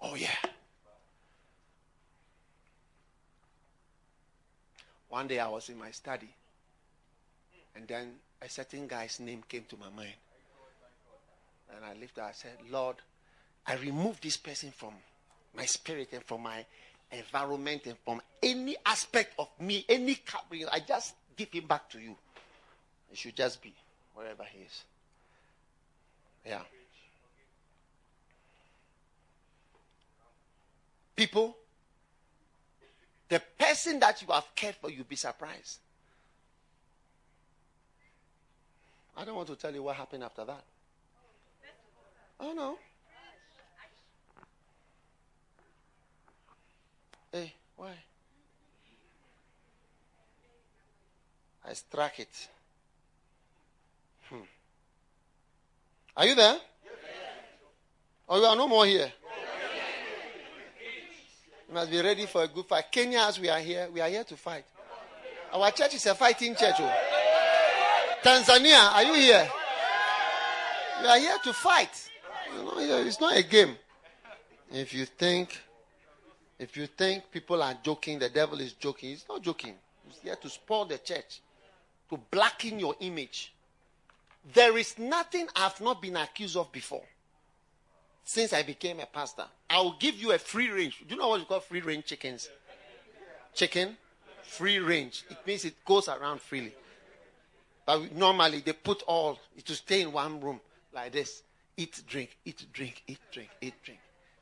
Oh, 0.00 0.14
yeah. 0.14 0.28
One 5.08 5.26
day 5.26 5.38
I 5.38 5.48
was 5.48 5.68
in 5.68 5.78
my 5.78 5.90
study, 5.90 6.28
and 7.74 7.88
then 7.88 8.12
a 8.42 8.48
certain 8.48 8.86
guy's 8.86 9.18
name 9.20 9.42
came 9.48 9.64
to 9.68 9.76
my 9.76 9.88
mind. 9.96 10.14
And 11.74 11.84
I 11.84 11.98
lifted, 11.98 12.22
I 12.22 12.32
said, 12.32 12.52
Lord, 12.70 12.96
I 13.66 13.76
remove 13.76 14.20
this 14.20 14.36
person 14.36 14.70
from 14.70 14.94
my 15.56 15.64
spirit 15.64 16.10
and 16.12 16.22
from 16.24 16.42
my 16.42 16.64
environment 17.10 17.82
and 17.86 17.96
from 18.04 18.20
any 18.42 18.76
aspect 18.84 19.34
of 19.38 19.48
me, 19.60 19.84
any 19.88 20.14
covering. 20.14 20.66
I 20.70 20.80
just 20.80 21.14
give 21.36 21.50
him 21.52 21.66
back 21.66 21.88
to 21.90 21.98
you. 21.98 22.16
He 23.10 23.16
should 23.16 23.36
just 23.36 23.62
be 23.62 23.74
wherever 24.14 24.44
he 24.44 24.60
is. 24.60 24.84
Yeah. 26.46 26.62
People, 31.18 31.56
the 33.28 33.42
person 33.58 33.98
that 33.98 34.22
you 34.22 34.28
have 34.32 34.54
cared 34.54 34.76
for, 34.76 34.88
you'll 34.88 35.02
be 35.02 35.16
surprised. 35.16 35.80
I 39.16 39.24
don't 39.24 39.34
want 39.34 39.48
to 39.48 39.56
tell 39.56 39.74
you 39.74 39.82
what 39.82 39.96
happened 39.96 40.22
after 40.22 40.44
that. 40.44 40.62
Oh 42.38 42.52
no. 42.52 42.78
Hey, 47.32 47.52
why? 47.74 47.94
I 51.68 51.72
struck 51.72 52.20
it. 52.20 52.48
Hmm. 54.30 54.36
Are 56.16 56.26
you 56.26 56.36
there? 56.36 56.58
Or 58.28 58.36
oh, 58.36 58.40
you 58.40 58.46
are 58.46 58.56
no 58.56 58.68
more 58.68 58.86
here? 58.86 59.12
You 61.68 61.74
must 61.74 61.90
be 61.90 62.00
ready 62.00 62.24
for 62.24 62.42
a 62.42 62.48
good 62.48 62.64
fight. 62.64 62.84
Kenya, 62.90 63.20
as 63.20 63.38
we 63.38 63.50
are 63.50 63.60
here, 63.60 63.88
we 63.92 64.00
are 64.00 64.08
here 64.08 64.24
to 64.24 64.36
fight. 64.36 64.64
Our 65.52 65.70
church 65.70 65.94
is 65.94 66.06
a 66.06 66.14
fighting 66.14 66.54
church. 66.54 66.76
Oh. 66.78 66.92
Tanzania, 68.22 68.92
are 68.94 69.02
you 69.02 69.14
here? 69.14 69.48
We 71.02 71.08
are 71.08 71.18
here 71.18 71.36
to 71.44 71.52
fight. 71.52 72.10
You 72.56 72.64
know, 72.64 72.72
it's 72.78 73.20
not 73.20 73.36
a 73.36 73.42
game. 73.42 73.76
If 74.72 74.94
you 74.94 75.04
think, 75.04 75.60
if 76.58 76.76
you 76.76 76.86
think 76.86 77.30
people 77.30 77.62
are 77.62 77.74
joking, 77.82 78.18
the 78.18 78.30
devil 78.30 78.58
is 78.60 78.72
joking. 78.72 79.10
He's 79.10 79.26
not 79.28 79.42
joking. 79.42 79.74
He's 80.06 80.18
here 80.22 80.36
to 80.36 80.48
spoil 80.48 80.86
the 80.86 80.98
church, 80.98 81.40
to 82.08 82.18
blacken 82.30 82.78
your 82.78 82.94
image. 83.00 83.52
There 84.54 84.78
is 84.78 84.98
nothing 84.98 85.48
I've 85.54 85.80
not 85.82 86.00
been 86.00 86.16
accused 86.16 86.56
of 86.56 86.72
before 86.72 87.02
since 88.28 88.52
I 88.52 88.62
became 88.62 89.00
a 89.00 89.06
pastor. 89.06 89.46
I 89.70 89.80
will 89.80 89.96
give 89.98 90.16
you 90.16 90.32
a 90.32 90.38
free 90.38 90.68
range. 90.68 91.02
Do 91.08 91.14
you 91.14 91.18
know 91.18 91.28
what 91.28 91.40
you 91.40 91.46
call 91.46 91.60
free 91.60 91.80
range 91.80 92.04
chickens? 92.04 92.50
Chicken? 93.54 93.96
Free 94.42 94.78
range. 94.80 95.24
It 95.30 95.38
means 95.46 95.64
it 95.64 95.82
goes 95.82 96.08
around 96.08 96.42
freely. 96.42 96.74
But 97.86 98.14
normally 98.14 98.60
they 98.60 98.74
put 98.74 99.02
all 99.06 99.38
to 99.64 99.74
stay 99.74 100.02
in 100.02 100.12
one 100.12 100.42
room 100.42 100.60
like 100.92 101.12
this. 101.12 101.42
Eat, 101.74 102.02
drink, 102.06 102.36
eat, 102.44 102.66
drink, 102.70 103.02
eat, 103.06 103.18
drink, 103.32 103.48
eat, 103.62 103.72
drink. 103.82 104.00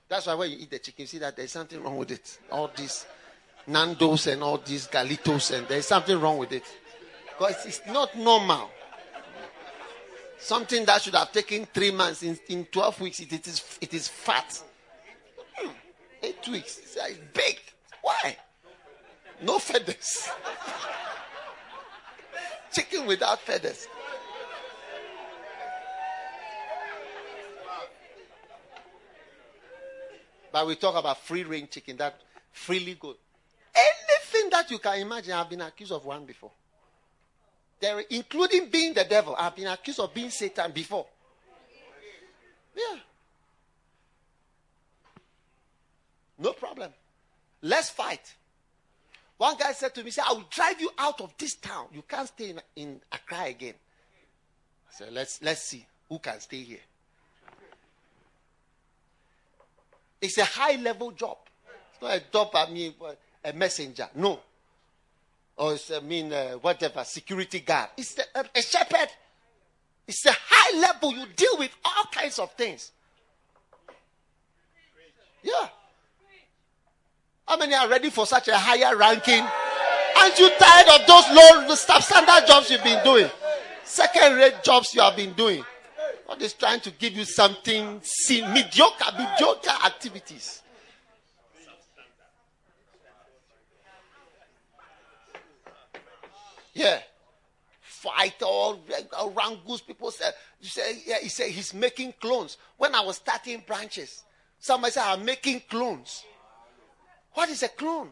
That's 0.09 0.26
why 0.26 0.34
when 0.34 0.51
you 0.51 0.57
eat 0.59 0.70
the 0.70 0.80
chicken, 0.80 1.05
you 1.05 1.07
see 1.07 1.18
that 1.18 1.37
there's 1.37 1.53
something 1.53 1.80
wrong 1.80 1.97
with 1.97 2.11
it. 2.11 2.41
All 2.51 2.68
these 2.76 3.07
Nando's 3.68 4.26
and 4.26 4.43
all 4.43 4.59
these 4.59 4.89
Galitos, 4.89 5.57
and 5.57 5.68
there's 5.68 5.87
something 5.87 6.20
wrong 6.20 6.39
with 6.39 6.51
it. 6.51 6.64
Because 7.39 7.64
it's 7.64 7.82
not 7.87 8.18
normal. 8.18 8.68
Something 10.39 10.84
that 10.84 11.03
should 11.03 11.14
have 11.14 11.32
taken 11.32 11.66
three 11.66 11.91
months, 11.91 12.22
in, 12.22 12.39
in 12.49 12.66
12 12.66 13.01
weeks, 13.01 13.20
it, 13.20 13.32
it, 13.32 13.47
is, 13.47 13.78
it 13.80 13.95
is 13.95 14.09
fat. 14.09 14.62
Hmm. 15.55 15.70
Eight 16.22 16.47
weeks. 16.49 16.78
It's, 16.78 16.97
it's 16.97 17.18
big. 17.32 17.59
Why? 18.03 18.37
No 19.43 19.59
feathers. 19.59 20.28
Chicken 22.72 23.07
without 23.07 23.41
feathers. 23.41 23.89
But 30.53 30.66
we 30.66 30.76
talk 30.76 30.97
about 30.97 31.18
free 31.18 31.45
range 31.45 31.68
chicken 31.68 31.99
that 31.99 32.18
freely 32.51 32.95
good. 32.95 33.16
Anything 33.74 34.49
that 34.51 34.70
you 34.70 34.78
can 34.78 35.01
imagine, 35.01 35.34
I've 35.34 35.51
been 35.51 35.61
accused 35.61 35.93
of 35.93 36.07
one 36.07 36.24
before. 36.24 36.51
There, 37.81 38.01
including 38.11 38.70
being 38.70 38.95
the 38.95 39.05
devil. 39.05 39.35
I've 39.39 39.55
been 39.55 39.66
accused 39.66 40.01
of 40.01 40.14
being 40.14 40.31
Satan 40.31 40.72
before. 40.72 41.07
Yeah. 42.74 42.99
No 46.39 46.53
problem. 46.53 46.91
Let's 47.62 47.91
fight. 47.91 48.35
One 49.39 49.57
guy 49.59 49.72
said 49.72 49.95
to 49.95 50.05
me, 50.05 50.11
say, 50.11 50.22
I 50.27 50.33
will 50.33 50.47
drive 50.51 50.81
you 50.81 50.91
out 50.99 51.20
of 51.20 51.35
this 51.39 51.55
town. 51.57 51.87
You 51.93 52.03
can't 52.09 52.29
stay 52.29 52.51
in, 52.51 52.61
in 52.77 53.01
Accra 53.12 53.45
again. 53.45 53.74
I 54.89 54.95
said, 54.95 55.12
let's, 55.12 55.43
let's 55.43 55.62
see 55.62 55.85
who 56.09 56.18
can 56.18 56.41
stay 56.41 56.62
here. 56.62 56.79
It's 60.20 60.39
a 60.39 60.45
high 60.45 60.77
level 60.77 61.11
job. 61.11 61.37
It's 61.93 62.03
not 62.03 62.16
a 62.16 62.22
job, 62.33 62.51
I 62.55 62.70
mean, 62.70 62.95
a 63.45 63.53
messenger. 63.53 64.09
No 64.14 64.41
or 65.57 65.74
it's, 65.74 65.90
I 65.90 66.00
mean, 66.00 66.32
uh, 66.32 66.52
whatever, 66.54 67.02
security 67.04 67.61
guard. 67.61 67.88
It's 67.96 68.18
a, 68.34 68.44
a 68.54 68.62
shepherd. 68.62 69.09
It's 70.07 70.24
a 70.26 70.32
high 70.32 70.78
level. 70.78 71.12
You 71.12 71.26
deal 71.34 71.59
with 71.59 71.70
all 71.84 72.04
kinds 72.12 72.38
of 72.38 72.52
things. 72.52 72.92
Yeah. 75.42 75.68
How 77.48 77.57
many 77.57 77.74
are 77.74 77.88
ready 77.88 78.11
for 78.11 78.26
such 78.26 78.48
a 78.48 78.57
higher 78.57 78.96
ranking? 78.96 79.44
Aren't 80.18 80.38
you 80.38 80.50
tired 80.59 81.00
of 81.00 81.07
those 81.07 81.24
low 81.30 81.74
substandard 81.74 82.46
jobs 82.46 82.70
you've 82.70 82.82
been 82.82 83.02
doing? 83.04 83.30
Second 83.84 84.34
rate 84.34 84.62
jobs 84.64 84.94
you 84.94 85.00
have 85.00 85.16
been 85.16 85.32
doing. 85.34 85.64
God 86.26 86.42
is 86.42 86.54
trying 86.54 86.80
to 86.80 86.90
give 86.90 87.12
you 87.12 87.24
something 87.24 88.00
mediocre, 88.30 89.12
mediocre 89.16 89.70
activities. 89.84 90.62
Yeah. 96.77 96.99
Fight 97.81 98.43
all 98.43 98.79
around 99.18 99.61
goose. 99.66 99.81
People 99.81 100.12
you 100.61 100.68
say, 100.68 101.03
yeah, 101.07 101.16
he 101.22 101.29
said 101.29 101.51
he's 101.51 101.72
making 101.72 102.12
clones. 102.20 102.59
When 102.77 102.95
I 102.95 103.01
was 103.01 103.16
starting 103.16 103.64
branches, 103.66 104.22
somebody 104.59 104.93
said, 104.93 105.05
I'm 105.05 105.24
making 105.24 105.62
clones. 105.70 106.22
What 107.33 107.49
is 107.49 107.62
a 107.62 107.68
clone? 107.68 108.11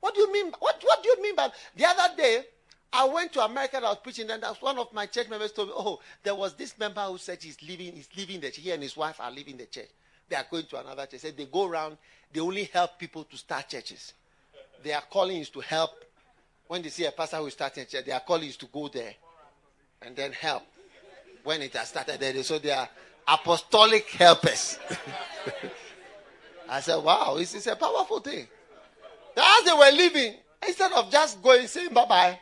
What 0.00 0.14
do 0.14 0.20
you 0.20 0.32
mean? 0.32 0.52
What, 0.60 0.80
what 0.84 1.02
do 1.02 1.08
you 1.08 1.20
mean 1.20 1.34
by 1.34 1.50
the 1.74 1.84
other 1.84 2.16
day? 2.16 2.44
I 2.92 3.04
went 3.04 3.32
to 3.32 3.44
America 3.44 3.76
and 3.76 3.84
I 3.84 3.90
was 3.90 3.98
preaching, 4.02 4.30
and 4.30 4.42
that's 4.42 4.62
one 4.62 4.78
of 4.78 4.92
my 4.94 5.06
church 5.06 5.28
members 5.28 5.52
told 5.52 5.68
me, 5.68 5.74
Oh, 5.76 6.00
there 6.22 6.36
was 6.36 6.54
this 6.54 6.78
member 6.78 7.02
who 7.02 7.18
said 7.18 7.42
he's 7.42 7.60
leaving, 7.62 7.92
he's 7.92 8.08
leaving 8.16 8.40
the 8.40 8.46
church. 8.46 8.58
He 8.58 8.70
and 8.70 8.82
his 8.82 8.96
wife 8.96 9.20
are 9.20 9.30
leaving 9.32 9.56
the 9.56 9.66
church. 9.66 9.88
They 10.28 10.36
are 10.36 10.46
going 10.48 10.64
to 10.66 10.80
another 10.80 11.06
church. 11.06 11.22
They 11.22 11.44
go 11.44 11.68
around, 11.68 11.98
they 12.32 12.40
only 12.40 12.64
help 12.64 12.98
people 12.98 13.24
to 13.24 13.36
start 13.36 13.68
churches. 13.68 14.14
Their 14.84 15.00
calling 15.10 15.38
is 15.38 15.50
to 15.50 15.60
help 15.60 16.04
when 16.68 16.82
they 16.82 16.90
see 16.90 17.06
a 17.06 17.12
pastor 17.12 17.38
who 17.38 17.46
is 17.46 17.54
starting 17.54 17.82
a 17.82 17.86
church, 17.86 18.04
their 18.04 18.20
call 18.20 18.36
is 18.42 18.56
to 18.58 18.66
go 18.66 18.88
there 18.88 19.14
and 20.02 20.14
then 20.14 20.32
help. 20.32 20.62
When 21.42 21.62
it 21.62 21.74
has 21.74 21.88
started 21.88 22.20
there, 22.20 22.32
they 22.32 22.42
so 22.42 22.58
they 22.58 22.70
are 22.70 22.88
apostolic 23.26 24.08
helpers. 24.10 24.78
I 26.68 26.80
said, 26.80 26.96
wow, 26.96 27.34
this 27.38 27.54
is 27.54 27.66
a 27.66 27.74
powerful 27.74 28.20
thing. 28.20 28.46
As 29.36 29.64
they 29.64 29.72
were 29.72 29.90
leaving, 29.92 30.34
instead 30.66 30.92
of 30.92 31.10
just 31.10 31.42
going 31.42 31.66
saying 31.66 31.94
bye 31.94 32.04
bye, 32.04 32.38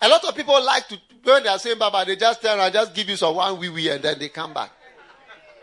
a 0.00 0.08
lot 0.08 0.22
of 0.24 0.36
people 0.36 0.62
like 0.62 0.86
to, 0.88 0.98
when 1.22 1.42
they 1.42 1.48
are 1.48 1.58
saying 1.58 1.78
bye 1.78 1.88
bye, 1.88 2.04
they 2.04 2.16
just 2.16 2.42
turn 2.42 2.58
and 2.60 2.72
just 2.72 2.94
give 2.94 3.08
you 3.08 3.16
some 3.16 3.34
one 3.34 3.58
wee 3.58 3.70
wee 3.70 3.88
and 3.88 4.02
then 4.02 4.18
they 4.18 4.28
come 4.28 4.52
back. 4.52 4.70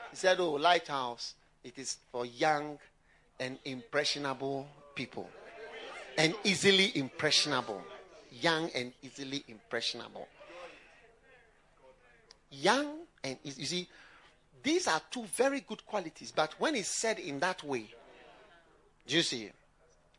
He 0.10 0.18
said, 0.18 0.40
oh, 0.40 0.54
Lighthouse, 0.54 1.36
it 1.64 1.78
is 1.78 1.98
for 2.12 2.26
young 2.26 2.80
and 3.40 3.60
impressionable 3.64 4.68
people 4.96 5.30
and 6.18 6.34
easily 6.44 6.92
impressionable 6.96 7.84
young 8.42 8.70
and 8.74 8.92
easily 9.02 9.44
impressionable. 9.48 10.28
Young 12.50 13.00
and 13.24 13.38
you 13.44 13.66
see, 13.66 13.88
these 14.64 14.88
are 14.88 15.02
two 15.10 15.24
very 15.24 15.62
good 15.62 15.86
qualities, 15.86 16.34
but 16.36 16.54
when 16.60 16.76
it's 16.76 16.90
said 16.90 17.20
in 17.20 17.40
that 17.40 17.64
way, 17.64 17.86
do 19.08 19.16
you 19.16 19.22
see? 19.22 19.50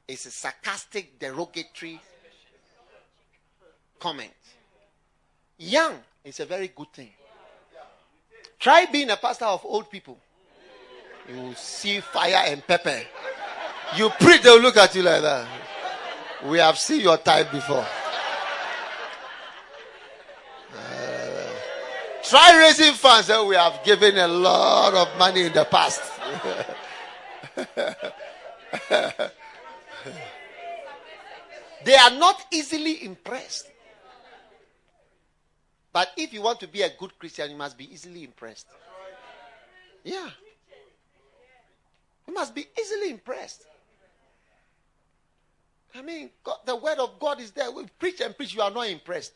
It's 0.08 0.26
a 0.26 0.30
sarcastic, 0.30 1.18
derogatory 1.18 2.00
comment. 3.98 4.30
Young 5.58 5.98
is 6.24 6.40
a 6.40 6.46
very 6.46 6.68
good 6.68 6.92
thing. 6.92 7.10
Try 8.58 8.86
being 8.86 9.10
a 9.10 9.16
pastor 9.16 9.44
of 9.44 9.64
old 9.64 9.90
people. 9.90 10.18
You 11.28 11.54
see 11.54 12.00
fire 12.00 12.42
and 12.46 12.66
pepper. 12.66 13.00
You 13.96 14.10
preach, 14.10 14.42
they'll 14.42 14.60
look 14.60 14.76
at 14.76 14.94
you 14.94 15.02
like 15.02 15.22
that. 15.22 15.61
We 16.44 16.58
have 16.58 16.76
seen 16.78 17.00
your 17.02 17.18
type 17.18 17.52
before. 17.52 17.86
Uh, 20.76 21.48
try 22.24 22.58
raising 22.58 22.94
funds. 22.94 23.30
Eh? 23.30 23.40
We 23.42 23.54
have 23.54 23.84
given 23.84 24.18
a 24.18 24.26
lot 24.26 24.92
of 24.94 25.16
money 25.18 25.42
in 25.42 25.52
the 25.52 25.64
past. 25.64 26.02
they 31.84 31.94
are 31.94 32.10
not 32.10 32.44
easily 32.50 33.04
impressed. 33.04 33.68
But 35.92 36.08
if 36.16 36.32
you 36.32 36.42
want 36.42 36.58
to 36.60 36.66
be 36.66 36.82
a 36.82 36.90
good 36.98 37.16
Christian, 37.18 37.50
you 37.50 37.56
must 37.56 37.78
be 37.78 37.92
easily 37.92 38.24
impressed. 38.24 38.66
Yeah. 40.02 40.28
You 42.26 42.34
must 42.34 42.52
be 42.54 42.66
easily 42.80 43.10
impressed. 43.10 43.66
I 45.94 46.02
mean, 46.02 46.30
God, 46.42 46.58
the 46.64 46.76
word 46.76 46.98
of 46.98 47.18
God 47.18 47.40
is 47.40 47.50
there. 47.50 47.70
We 47.70 47.84
preach 47.98 48.20
and 48.20 48.36
preach, 48.36 48.54
you 48.54 48.62
are 48.62 48.70
not 48.70 48.88
impressed. 48.88 49.32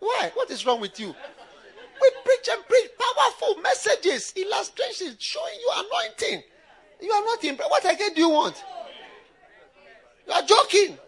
Why? 0.00 0.30
What 0.34 0.50
is 0.50 0.66
wrong 0.66 0.80
with 0.80 0.98
you? 0.98 1.08
We 1.08 2.10
preach 2.24 2.48
and 2.50 2.66
preach 2.66 2.90
powerful 2.98 3.62
messages, 3.62 4.32
illustrations, 4.34 5.16
showing 5.18 5.54
you 5.54 5.70
anointing. 5.74 6.42
You 7.00 7.12
are 7.12 7.24
not 7.24 7.44
impressed. 7.44 7.70
What 7.70 7.84
again 7.84 8.14
do 8.14 8.20
you 8.22 8.30
want? 8.30 8.64
You 10.26 10.32
are 10.32 10.42
joking. 10.42 10.98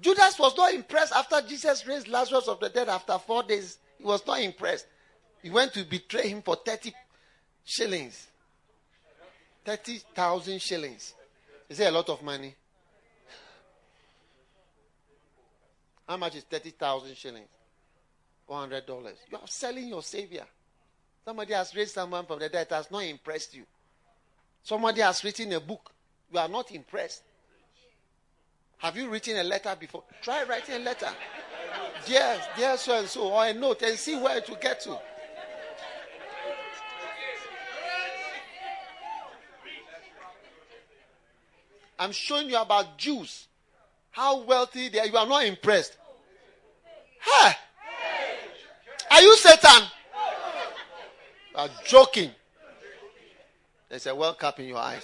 Judas 0.00 0.38
was 0.38 0.56
not 0.56 0.74
impressed 0.74 1.12
after 1.12 1.40
Jesus 1.42 1.86
raised 1.86 2.08
Lazarus 2.08 2.48
of 2.48 2.58
the 2.60 2.68
dead 2.68 2.88
after 2.88 3.18
four 3.18 3.42
days. 3.42 3.78
He 3.98 4.04
was 4.04 4.26
not 4.26 4.40
impressed. 4.40 4.86
He 5.42 5.50
went 5.50 5.72
to 5.74 5.84
betray 5.84 6.28
him 6.28 6.42
for 6.42 6.56
30 6.56 6.92
shillings. 7.64 8.28
30,000 9.64 10.60
shillings. 10.60 11.14
Is 11.68 11.78
it 11.78 11.84
a 11.84 11.90
lot 11.90 12.08
of 12.08 12.22
money? 12.22 12.54
How 16.08 16.16
much 16.16 16.36
is 16.36 16.44
30,000 16.44 17.16
shillings? 17.16 17.48
$400. 18.48 18.88
You 19.30 19.38
are 19.38 19.46
selling 19.46 19.88
your 19.88 20.02
savior. 20.02 20.44
Somebody 21.24 21.54
has 21.54 21.74
raised 21.74 21.94
someone 21.94 22.26
from 22.26 22.40
the 22.40 22.48
dead. 22.48 22.66
It 22.70 22.74
has 22.74 22.90
not 22.90 23.04
impressed 23.04 23.54
you. 23.54 23.64
Somebody 24.62 25.00
has 25.00 25.22
written 25.24 25.52
a 25.52 25.60
book. 25.60 25.92
You 26.32 26.38
are 26.38 26.48
not 26.48 26.70
impressed. 26.72 27.22
Have 28.78 28.96
you 28.96 29.08
written 29.08 29.36
a 29.36 29.44
letter 29.44 29.76
before? 29.78 30.02
Try 30.22 30.42
writing 30.44 30.74
a 30.74 30.78
letter. 30.80 31.08
Dear, 32.04 32.40
dear 32.56 32.76
so 32.76 32.98
and 32.98 33.08
so, 33.08 33.32
or 33.32 33.46
a 33.46 33.54
note 33.54 33.82
and 33.82 33.96
see 33.96 34.16
where 34.16 34.40
to 34.40 34.56
get 34.60 34.80
to. 34.80 34.98
I'm 41.98 42.10
showing 42.10 42.50
you 42.50 42.56
about 42.56 42.98
Jews. 42.98 43.46
How 44.12 44.42
wealthy 44.42 44.90
they 44.90 45.00
are. 45.00 45.06
You 45.06 45.16
are 45.16 45.26
not 45.26 45.44
impressed. 45.44 45.96
Hey! 47.20 47.52
Are 49.10 49.22
you 49.22 49.36
Satan? 49.36 49.82
You 51.50 51.56
are 51.56 51.68
joking. 51.86 52.30
There's 53.88 54.06
a 54.06 54.14
well 54.14 54.34
cup 54.34 54.60
in 54.60 54.68
your 54.68 54.78
eyes. 54.78 55.02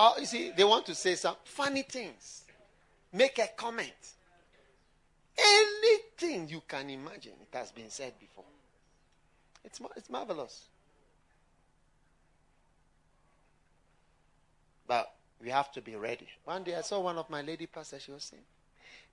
Oh, 0.00 0.14
you 0.20 0.26
see, 0.26 0.52
they 0.56 0.62
want 0.62 0.86
to 0.86 0.94
say 0.94 1.16
some 1.16 1.34
funny 1.42 1.82
things. 1.82 2.44
Make 3.12 3.38
a 3.40 3.48
comment. 3.56 3.90
Anything 5.36 6.48
you 6.48 6.62
can 6.68 6.88
imagine, 6.88 7.32
it 7.40 7.56
has 7.56 7.72
been 7.72 7.90
said 7.90 8.12
before. 8.20 8.44
It's, 9.64 9.80
it's 9.96 10.08
marvelous. 10.08 10.66
But 14.88 15.12
we 15.40 15.50
have 15.50 15.70
to 15.72 15.80
be 15.80 15.94
ready. 15.94 16.26
One 16.44 16.64
day 16.64 16.74
I 16.74 16.80
saw 16.80 17.00
one 17.00 17.18
of 17.18 17.30
my 17.30 17.42
lady 17.42 17.66
pastors, 17.66 18.02
she 18.02 18.10
was 18.10 18.24
saying, 18.24 18.42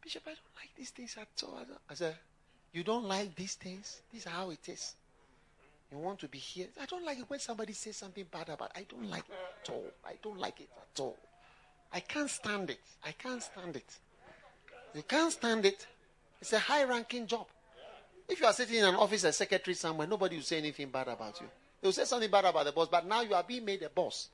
Bishop, 0.01 0.23
I 0.26 0.30
don't 0.30 0.55
like 0.55 0.69
these 0.76 0.89
things 0.89 1.15
at 1.19 1.43
all. 1.43 1.59
I 1.89 1.93
said, 1.93 2.15
You 2.73 2.84
don't 2.84 3.05
like 3.05 3.36
these 3.36 3.55
things? 3.55 4.01
This 4.11 4.26
is 4.26 4.32
how 4.32 4.49
it 4.49 4.67
is. 4.67 4.95
You 5.91 5.99
want 5.99 6.19
to 6.19 6.28
be 6.28 6.39
here. 6.39 6.67
I 6.82 6.86
don't 6.86 7.05
like 7.05 7.19
it 7.19 7.26
when 7.30 7.39
somebody 7.39 7.73
says 7.73 7.97
something 7.97 8.26
bad 8.32 8.49
about 8.49 8.71
I 8.76 8.86
don't 8.89 9.09
like 9.09 9.26
it 9.30 9.36
at 9.63 9.69
all. 9.69 9.86
I 10.05 10.13
don't 10.23 10.39
like 10.39 10.59
it 10.61 10.69
at 10.76 10.99
all. 10.99 11.17
I 11.93 11.99
can't 11.99 12.30
stand 12.30 12.71
it. 12.71 12.80
I 13.05 13.11
can't 13.11 13.43
stand 13.43 13.76
it. 13.76 13.97
You 14.95 15.03
can't 15.03 15.32
stand 15.32 15.65
it. 15.65 15.86
It's 16.41 16.53
a 16.53 16.59
high 16.59 16.84
ranking 16.86 17.28
job. 17.28 17.47
If 18.28 18.39
you 18.39 18.45
are 18.47 18.53
sitting 18.53 18.78
in 18.78 18.86
an 18.86 18.95
office 18.95 19.23
as 19.23 19.38
secretary 19.38 19.76
somewhere, 19.76 20.07
nobody 20.07 20.38
will 20.38 20.43
say 20.43 20.57
anything 20.57 20.89
bad 20.89 21.07
about 21.07 21.39
you. 21.39 21.47
They 21.82 21.88
will 21.88 21.93
say 21.93 22.05
something 22.05 22.32
bad 22.32 22.45
about 22.45 22.65
the 22.65 22.71
boss, 22.71 22.88
but 22.89 23.05
now 23.05 23.21
you 23.21 23.36
are 23.36 23.43
being 23.43 23.63
made 23.63 23.84
a 23.84 23.89
boss. 23.89 24.30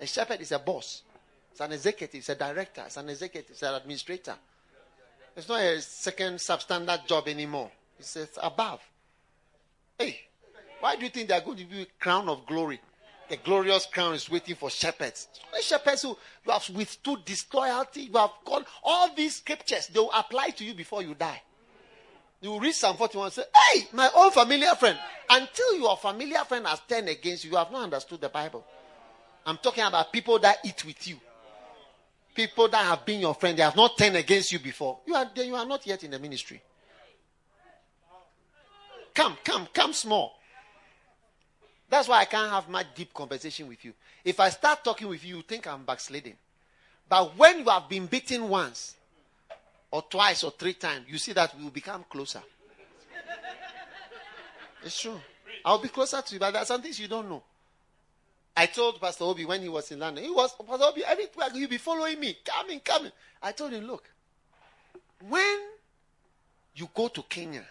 A 0.00 0.06
shepherd 0.06 0.40
is 0.40 0.52
a 0.52 0.58
boss. 0.58 1.02
It's 1.50 1.60
an 1.60 1.72
executive, 1.72 2.18
it's 2.18 2.28
a 2.28 2.34
director, 2.34 2.82
it's 2.84 2.96
an 2.96 3.08
executive, 3.08 3.50
it's 3.50 3.62
an 3.62 3.74
administrator. 3.74 4.34
It's 5.34 5.48
not 5.48 5.60
a 5.60 5.80
second 5.80 6.36
substandard 6.36 7.06
job 7.06 7.28
anymore. 7.28 7.70
It's, 7.98 8.16
it's 8.16 8.38
above. 8.42 8.80
Hey, 9.98 10.20
why 10.80 10.96
do 10.96 11.04
you 11.04 11.10
think 11.10 11.28
they 11.28 11.34
are 11.34 11.40
going 11.40 11.56
to 11.56 11.64
you 11.64 11.82
a 11.82 11.86
crown 11.98 12.28
of 12.28 12.46
glory? 12.46 12.80
The 13.28 13.38
glorious 13.38 13.86
crown 13.86 14.14
is 14.14 14.30
waiting 14.30 14.54
for 14.54 14.70
shepherds. 14.70 15.28
Shepherds 15.60 16.02
who 16.02 16.16
have 16.46 16.68
withstood 16.70 17.24
disloyalty, 17.24 18.02
you 18.02 18.12
have 18.12 18.30
gone 18.44 18.64
all 18.84 19.12
these 19.14 19.36
scriptures, 19.36 19.88
they 19.88 19.98
will 19.98 20.12
apply 20.14 20.50
to 20.50 20.64
you 20.64 20.74
before 20.74 21.02
you 21.02 21.14
die. 21.14 21.42
You 22.40 22.50
will 22.50 22.60
read 22.60 22.74
Psalm 22.74 22.96
41 22.96 23.24
and 23.24 23.32
say, 23.32 23.42
Hey, 23.72 23.88
my 23.92 24.10
own 24.14 24.30
familiar 24.30 24.74
friend. 24.74 24.98
Until 25.28 25.78
your 25.78 25.96
familiar 25.96 26.44
friend 26.44 26.66
has 26.66 26.80
turned 26.86 27.08
against 27.08 27.44
you, 27.44 27.50
you 27.52 27.56
have 27.56 27.72
not 27.72 27.84
understood 27.84 28.20
the 28.20 28.28
Bible. 28.28 28.64
I'm 29.46 29.58
talking 29.58 29.84
about 29.84 30.12
people 30.12 30.38
that 30.40 30.58
eat 30.64 30.84
with 30.84 31.06
you. 31.06 31.18
People 32.34 32.68
that 32.68 32.84
have 32.84 33.06
been 33.06 33.20
your 33.20 33.34
friend, 33.34 33.56
they 33.56 33.62
have 33.62 33.76
not 33.76 33.96
turned 33.96 34.16
against 34.16 34.52
you 34.52 34.58
before. 34.58 34.98
You 35.06 35.14
are, 35.14 35.30
you 35.36 35.54
are 35.54 35.64
not 35.64 35.86
yet 35.86 36.02
in 36.04 36.10
the 36.10 36.18
ministry. 36.18 36.60
Come, 39.14 39.38
come, 39.42 39.68
come 39.72 39.92
small. 39.92 40.36
That's 41.88 42.08
why 42.08 42.18
I 42.18 42.24
can't 42.24 42.50
have 42.50 42.68
much 42.68 42.86
deep 42.94 43.14
conversation 43.14 43.68
with 43.68 43.84
you. 43.84 43.94
If 44.24 44.40
I 44.40 44.50
start 44.50 44.82
talking 44.84 45.08
with 45.08 45.24
you, 45.24 45.36
you 45.36 45.42
think 45.42 45.66
I'm 45.66 45.84
backsliding. 45.84 46.34
But 47.08 47.38
when 47.38 47.60
you 47.60 47.64
have 47.66 47.88
been 47.88 48.06
beaten 48.06 48.48
once, 48.48 48.96
or 49.92 50.02
twice, 50.02 50.42
or 50.42 50.50
three 50.50 50.74
times, 50.74 51.06
you 51.08 51.16
see 51.16 51.32
that 51.32 51.56
we 51.56 51.62
will 51.62 51.70
become 51.70 52.04
closer. 52.10 52.42
It's 54.82 55.00
true. 55.00 55.18
I'll 55.64 55.78
be 55.78 55.88
closer 55.88 56.20
to 56.20 56.34
you, 56.34 56.40
but 56.40 56.50
there 56.50 56.62
are 56.62 56.66
some 56.66 56.82
things 56.82 56.98
you 56.98 57.08
don't 57.08 57.28
know. 57.28 57.42
I 58.56 58.66
told 58.66 59.00
Pastor 59.00 59.24
Obi 59.24 59.44
when 59.44 59.62
he 59.62 59.68
was 59.68 59.90
in 59.92 59.98
London, 59.98 60.24
he 60.24 60.30
was 60.30 60.54
Pastor 60.54 60.84
Obi, 60.84 61.04
everywhere 61.04 61.48
you'll 61.54 61.68
be 61.68 61.78
following 61.78 62.18
me, 62.18 62.38
coming, 62.44 62.80
coming. 62.80 63.12
I 63.42 63.52
told 63.52 63.72
him, 63.72 63.84
look, 63.84 64.08
when 65.28 65.58
you 66.74 66.88
go 66.94 67.08
to 67.08 67.22
Kenya, 67.22 67.64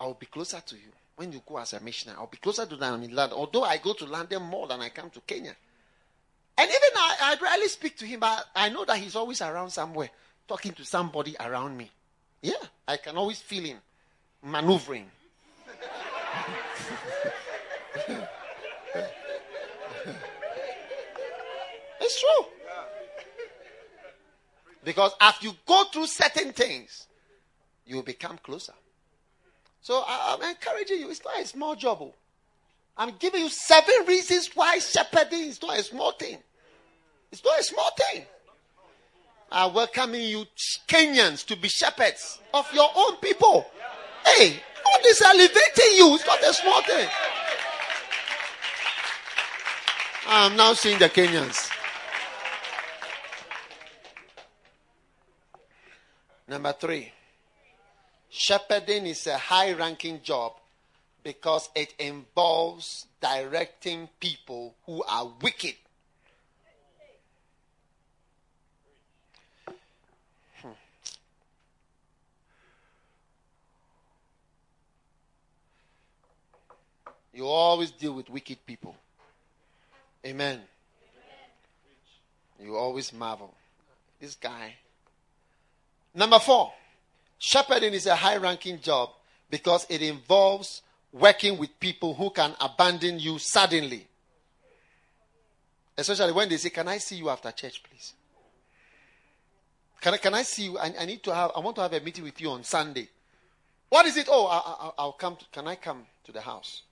I'll 0.00 0.14
be 0.14 0.26
closer 0.26 0.60
to 0.60 0.74
you 0.76 0.92
when 1.16 1.32
you 1.32 1.42
go 1.46 1.58
as 1.58 1.72
a 1.72 1.80
missionary, 1.80 2.18
I'll 2.18 2.26
be 2.26 2.38
closer 2.38 2.66
to 2.66 2.76
them 2.76 3.02
in 3.02 3.14
London. 3.14 3.38
Although 3.38 3.64
I 3.64 3.76
go 3.78 3.92
to 3.92 4.04
London 4.06 4.42
more 4.42 4.66
than 4.66 4.80
I 4.80 4.88
come 4.88 5.10
to 5.10 5.20
Kenya. 5.20 5.54
And 6.58 6.68
even 6.68 6.96
I, 6.96 7.16
I 7.20 7.36
rarely 7.40 7.68
speak 7.68 7.96
to 7.98 8.04
him, 8.04 8.20
but 8.20 8.44
I 8.54 8.68
know 8.68 8.84
that 8.84 8.98
he's 8.98 9.16
always 9.16 9.40
around 9.40 9.70
somewhere, 9.70 10.10
talking 10.48 10.72
to 10.72 10.84
somebody 10.84 11.36
around 11.38 11.76
me. 11.76 11.90
Yeah, 12.42 12.54
I 12.86 12.96
can 12.96 13.16
always 13.16 13.40
feel 13.40 13.64
him 13.64 13.78
maneuvering. 14.42 15.08
it's 22.12 22.20
true. 22.20 22.46
Because 24.84 25.12
as 25.20 25.34
you 25.42 25.52
go 25.66 25.84
through 25.84 26.06
certain 26.06 26.52
things, 26.52 27.06
you 27.86 28.02
become 28.02 28.38
closer. 28.38 28.72
So 29.80 30.02
I, 30.06 30.34
am 30.34 30.48
encouraging 30.48 31.00
you. 31.00 31.10
It's 31.10 31.24
not 31.24 31.40
a 31.40 31.46
small 31.46 31.74
job. 31.74 31.98
Oh. 32.00 32.14
I'm 32.96 33.14
giving 33.18 33.42
you 33.42 33.48
seven 33.48 33.94
reasons 34.06 34.50
why 34.54 34.78
shepherding 34.78 35.40
is 35.40 35.60
not 35.62 35.78
a 35.78 35.82
small 35.82 36.12
thing. 36.12 36.38
It's 37.30 37.44
not 37.44 37.58
a 37.58 37.62
small 37.62 37.90
thing. 37.96 38.24
I'm 39.50 39.74
welcoming 39.74 40.22
you, 40.22 40.44
Kenyans, 40.88 41.44
to 41.46 41.56
be 41.56 41.68
shepherds 41.68 42.38
of 42.54 42.66
your 42.72 42.88
own 42.94 43.16
people. 43.16 43.66
Hey, 44.24 44.60
all 44.86 44.98
this 45.02 45.22
elevating 45.22 45.96
you. 45.96 46.14
It's 46.14 46.26
not 46.26 46.42
a 46.42 46.54
small 46.54 46.82
thing. 46.82 47.08
I'm 50.26 50.56
now 50.56 50.72
seeing 50.72 50.98
the 50.98 51.08
Kenyans. 51.08 51.71
Number 56.52 56.74
three. 56.74 57.10
Shepherding 58.28 59.06
is 59.06 59.26
a 59.26 59.38
high 59.38 59.72
ranking 59.72 60.20
job 60.22 60.52
because 61.24 61.70
it 61.74 61.94
involves 61.98 63.06
directing 63.22 64.10
people 64.20 64.74
who 64.84 65.02
are 65.04 65.32
wicked. 65.40 65.76
Hmm. 70.60 70.68
You 77.32 77.46
always 77.46 77.92
deal 77.92 78.12
with 78.12 78.28
wicked 78.28 78.58
people. 78.66 78.94
Amen. 80.26 80.60
You 82.62 82.76
always 82.76 83.10
marvel. 83.10 83.54
This 84.20 84.34
guy. 84.34 84.74
Number 86.14 86.38
four, 86.38 86.72
shepherding 87.38 87.94
is 87.94 88.06
a 88.06 88.14
high 88.14 88.36
ranking 88.36 88.80
job 88.80 89.10
because 89.50 89.86
it 89.88 90.02
involves 90.02 90.82
working 91.12 91.58
with 91.58 91.78
people 91.78 92.14
who 92.14 92.30
can 92.30 92.54
abandon 92.60 93.18
you 93.18 93.38
suddenly. 93.38 94.06
Especially 95.96 96.32
when 96.32 96.48
they 96.48 96.56
say, 96.56 96.70
Can 96.70 96.88
I 96.88 96.98
see 96.98 97.16
you 97.16 97.28
after 97.28 97.50
church, 97.52 97.82
please? 97.82 98.14
Can 100.00 100.14
I, 100.14 100.16
can 100.16 100.34
I 100.34 100.42
see 100.42 100.64
you? 100.64 100.78
I, 100.78 100.92
I 100.98 101.04
need 101.04 101.22
to 101.22 101.34
have, 101.34 101.52
I 101.54 101.60
want 101.60 101.76
to 101.76 101.82
have 101.82 101.92
a 101.92 102.00
meeting 102.00 102.24
with 102.24 102.40
you 102.40 102.50
on 102.50 102.64
Sunday. 102.64 103.08
What 103.88 104.06
is 104.06 104.16
it? 104.16 104.26
Oh, 104.30 104.46
I, 104.98 105.04
will 105.04 105.12
come. 105.12 105.36
To, 105.36 105.44
can 105.52 105.68
I 105.68 105.76
come 105.76 106.06
to 106.24 106.32
the 106.32 106.40
house? 106.40 106.82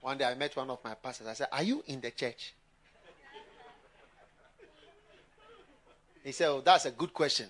One 0.00 0.16
day 0.16 0.24
I 0.24 0.34
met 0.34 0.56
one 0.56 0.70
of 0.70 0.78
my 0.82 0.94
pastors. 0.94 1.26
I 1.26 1.34
said, 1.34 1.48
Are 1.52 1.62
you 1.62 1.82
in 1.86 2.00
the 2.00 2.10
church? 2.10 2.54
He 6.24 6.32
said, 6.32 6.48
Oh, 6.48 6.60
that's 6.60 6.86
a 6.86 6.90
good 6.90 7.12
question. 7.12 7.46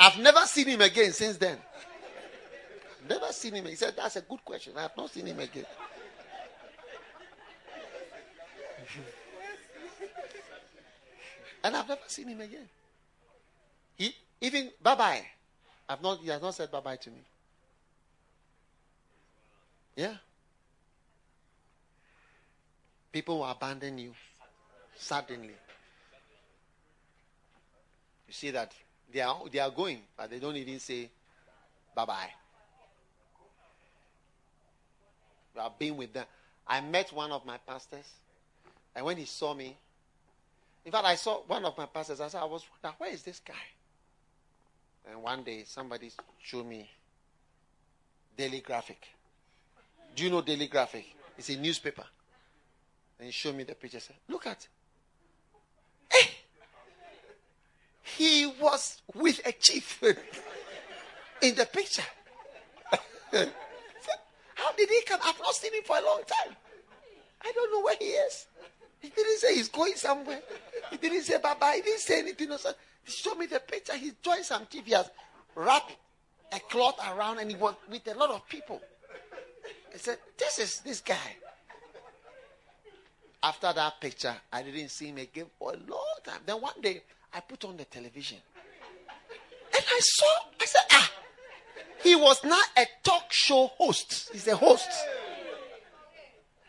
I've 0.00 0.18
never 0.18 0.40
seen 0.40 0.66
him 0.68 0.80
again 0.80 1.12
since 1.12 1.36
then. 1.36 1.58
Never 3.08 3.26
seen 3.32 3.54
him. 3.54 3.66
He 3.66 3.74
said, 3.76 3.94
That's 3.96 4.16
a 4.16 4.22
good 4.22 4.44
question. 4.44 4.72
I 4.76 4.82
have 4.82 4.96
not 4.96 5.10
seen 5.10 5.26
him 5.26 5.38
again. 5.38 5.66
and 11.64 11.76
I've 11.76 11.88
never 11.88 12.00
seen 12.06 12.28
him 12.28 12.40
again. 12.40 12.68
He 13.96 14.14
even 14.40 14.70
bye 14.82 14.94
bye. 14.94 15.22
I've 15.88 16.02
not 16.02 16.18
he 16.20 16.28
has 16.28 16.42
not 16.42 16.54
said 16.54 16.70
bye 16.70 16.80
bye 16.80 16.96
to 16.96 17.10
me. 17.10 17.22
Yeah. 19.96 20.14
People 23.14 23.38
will 23.38 23.44
abandon 23.44 23.96
you 23.96 24.10
suddenly. 24.96 25.54
You 28.26 28.32
see 28.32 28.50
that 28.50 28.72
they 29.12 29.20
are 29.20 29.38
they 29.52 29.60
are 29.60 29.70
going, 29.70 30.00
but 30.16 30.30
they 30.30 30.40
don't 30.40 30.56
even 30.56 30.80
say 30.80 31.08
bye 31.94 32.06
bye. 32.06 32.30
You 35.54 35.60
have 35.60 35.78
been 35.78 35.96
with 35.96 36.12
them. 36.12 36.26
I 36.66 36.80
met 36.80 37.12
one 37.12 37.30
of 37.30 37.46
my 37.46 37.56
pastors, 37.58 38.04
and 38.96 39.06
when 39.06 39.16
he 39.16 39.26
saw 39.26 39.54
me, 39.54 39.76
in 40.84 40.90
fact, 40.90 41.04
I 41.04 41.14
saw 41.14 41.42
one 41.46 41.64
of 41.64 41.78
my 41.78 41.86
pastors. 41.86 42.20
I 42.20 42.26
said, 42.26 42.40
I 42.40 42.46
was 42.46 42.64
wondering, 42.82 42.96
where 42.98 43.12
is 43.12 43.22
this 43.22 43.38
guy? 43.38 43.54
And 45.08 45.22
one 45.22 45.44
day, 45.44 45.62
somebody 45.64 46.10
showed 46.42 46.66
me 46.66 46.90
Daily 48.36 48.58
Graphic. 48.58 49.06
Do 50.16 50.24
you 50.24 50.30
know 50.30 50.42
Daily 50.42 50.66
Graphic? 50.66 51.04
It's 51.38 51.50
a 51.50 51.56
newspaper. 51.56 52.04
And 53.18 53.26
he 53.26 53.32
showed 53.32 53.54
me 53.54 53.64
the 53.64 53.74
picture. 53.74 54.00
Said, 54.00 54.16
Look 54.28 54.46
at. 54.46 54.66
Hey! 56.10 56.18
Eh! 56.22 56.28
He 58.02 58.46
was 58.60 59.02
with 59.14 59.40
a 59.46 59.52
chief 59.52 60.02
in 61.42 61.54
the 61.54 61.66
picture. 61.66 62.02
How 63.32 64.72
did 64.76 64.88
he 64.88 65.02
come? 65.02 65.20
I've 65.24 65.38
not 65.40 65.54
seen 65.54 65.74
him 65.74 65.82
for 65.84 65.96
a 65.96 66.04
long 66.04 66.20
time. 66.26 66.54
I 67.42 67.52
don't 67.52 67.72
know 67.72 67.82
where 67.82 67.96
he 67.98 68.06
is. 68.06 68.46
He 69.00 69.08
didn't 69.10 69.38
say 69.38 69.54
he's 69.54 69.68
going 69.68 69.94
somewhere. 69.96 70.40
He 70.90 70.96
didn't 70.96 71.22
say 71.22 71.38
bye 71.38 71.54
bye. 71.58 71.74
He 71.76 71.82
didn't 71.82 72.00
say 72.00 72.20
anything. 72.20 72.50
He 73.04 73.12
showed 73.12 73.36
me 73.36 73.46
the 73.46 73.60
picture. 73.60 73.96
He 73.96 74.12
joined 74.22 74.44
some 74.44 74.66
chief. 74.70 74.86
He 74.86 74.92
has 74.92 75.10
wrapped 75.54 75.96
a 76.52 76.60
cloth 76.60 76.98
around 77.14 77.38
and 77.38 77.50
he 77.50 77.56
was 77.56 77.74
with 77.90 78.06
a 78.08 78.14
lot 78.14 78.30
of 78.30 78.48
people. 78.48 78.80
I 79.92 79.98
said, 79.98 80.18
This 80.38 80.58
is 80.58 80.80
this 80.80 81.00
guy. 81.00 81.36
After 83.44 83.72
that 83.74 84.00
picture, 84.00 84.34
I 84.50 84.62
didn't 84.62 84.88
see 84.88 85.08
him 85.08 85.18
again 85.18 85.44
for 85.58 85.74
a 85.74 85.76
long 85.76 86.14
time. 86.24 86.40
Then 86.46 86.62
one 86.62 86.80
day, 86.80 87.02
I 87.34 87.40
put 87.40 87.62
on 87.66 87.76
the 87.76 87.84
television. 87.84 88.38
And 89.74 89.84
I 89.86 90.00
saw, 90.00 90.26
I 90.58 90.64
said, 90.64 90.80
ah, 90.92 91.12
he 92.02 92.16
was 92.16 92.42
not 92.42 92.66
a 92.74 92.86
talk 93.02 93.30
show 93.30 93.66
host. 93.76 94.30
He's 94.32 94.48
a 94.48 94.56
host. 94.56 94.88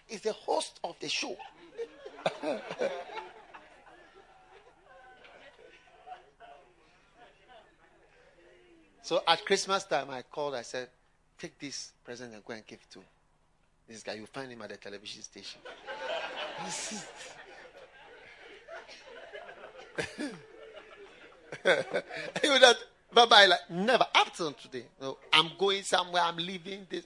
He's 0.06 0.20
the 0.20 0.34
host 0.34 0.82
of 0.84 0.98
the 1.00 1.08
show. 1.08 1.38
so 9.02 9.22
at 9.26 9.46
Christmas 9.46 9.86
time, 9.86 10.10
I 10.10 10.24
called. 10.24 10.56
I 10.56 10.64
said, 10.64 10.90
"Take 11.40 11.58
this 11.58 11.94
present 12.04 12.34
and 12.34 12.44
go 12.44 12.54
and 12.54 12.68
give 12.68 12.80
it 12.80 12.92
to 12.94 13.00
this 13.88 14.04
guy. 14.04 14.16
You'll 14.16 14.26
find 14.26 14.52
him 14.52 14.62
at 14.62 14.72
the 14.72 14.78
television 14.78 15.22
station." 15.22 15.62
Would 22.43 22.61
have, 22.61 22.76
bye 23.13 23.26
bye, 23.26 23.45
like, 23.45 23.70
never, 23.70 24.05
up 24.16 24.34
till 24.36 24.51
today. 24.53 24.86
No, 25.01 25.18
I'm 25.34 25.51
going 25.57 25.84
somewhere, 25.84 26.24
I'm 26.24 26.38
leaving 26.38 26.88
this. 26.89 27.05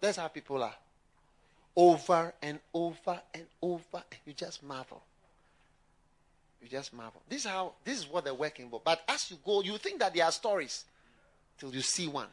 That's 0.00 0.18
how 0.18 0.28
people 0.28 0.62
are. 0.62 0.74
Over 1.74 2.34
and 2.42 2.58
over 2.74 3.20
and 3.32 3.44
over, 3.62 4.02
you 4.26 4.32
just 4.34 4.62
marvel. 4.62 5.02
You 6.60 6.68
just 6.68 6.92
marvel. 6.92 7.22
This 7.28 7.44
is 7.44 7.50
how 7.50 7.72
this 7.84 7.98
is 7.98 8.08
what 8.08 8.24
they're 8.24 8.34
working 8.34 8.68
for. 8.68 8.80
But 8.84 9.02
as 9.08 9.30
you 9.30 9.38
go, 9.44 9.62
you 9.62 9.78
think 9.78 9.98
that 10.00 10.14
there 10.14 10.24
are 10.24 10.32
stories 10.32 10.84
till 11.58 11.74
you 11.74 11.80
see 11.80 12.08
one. 12.08 12.28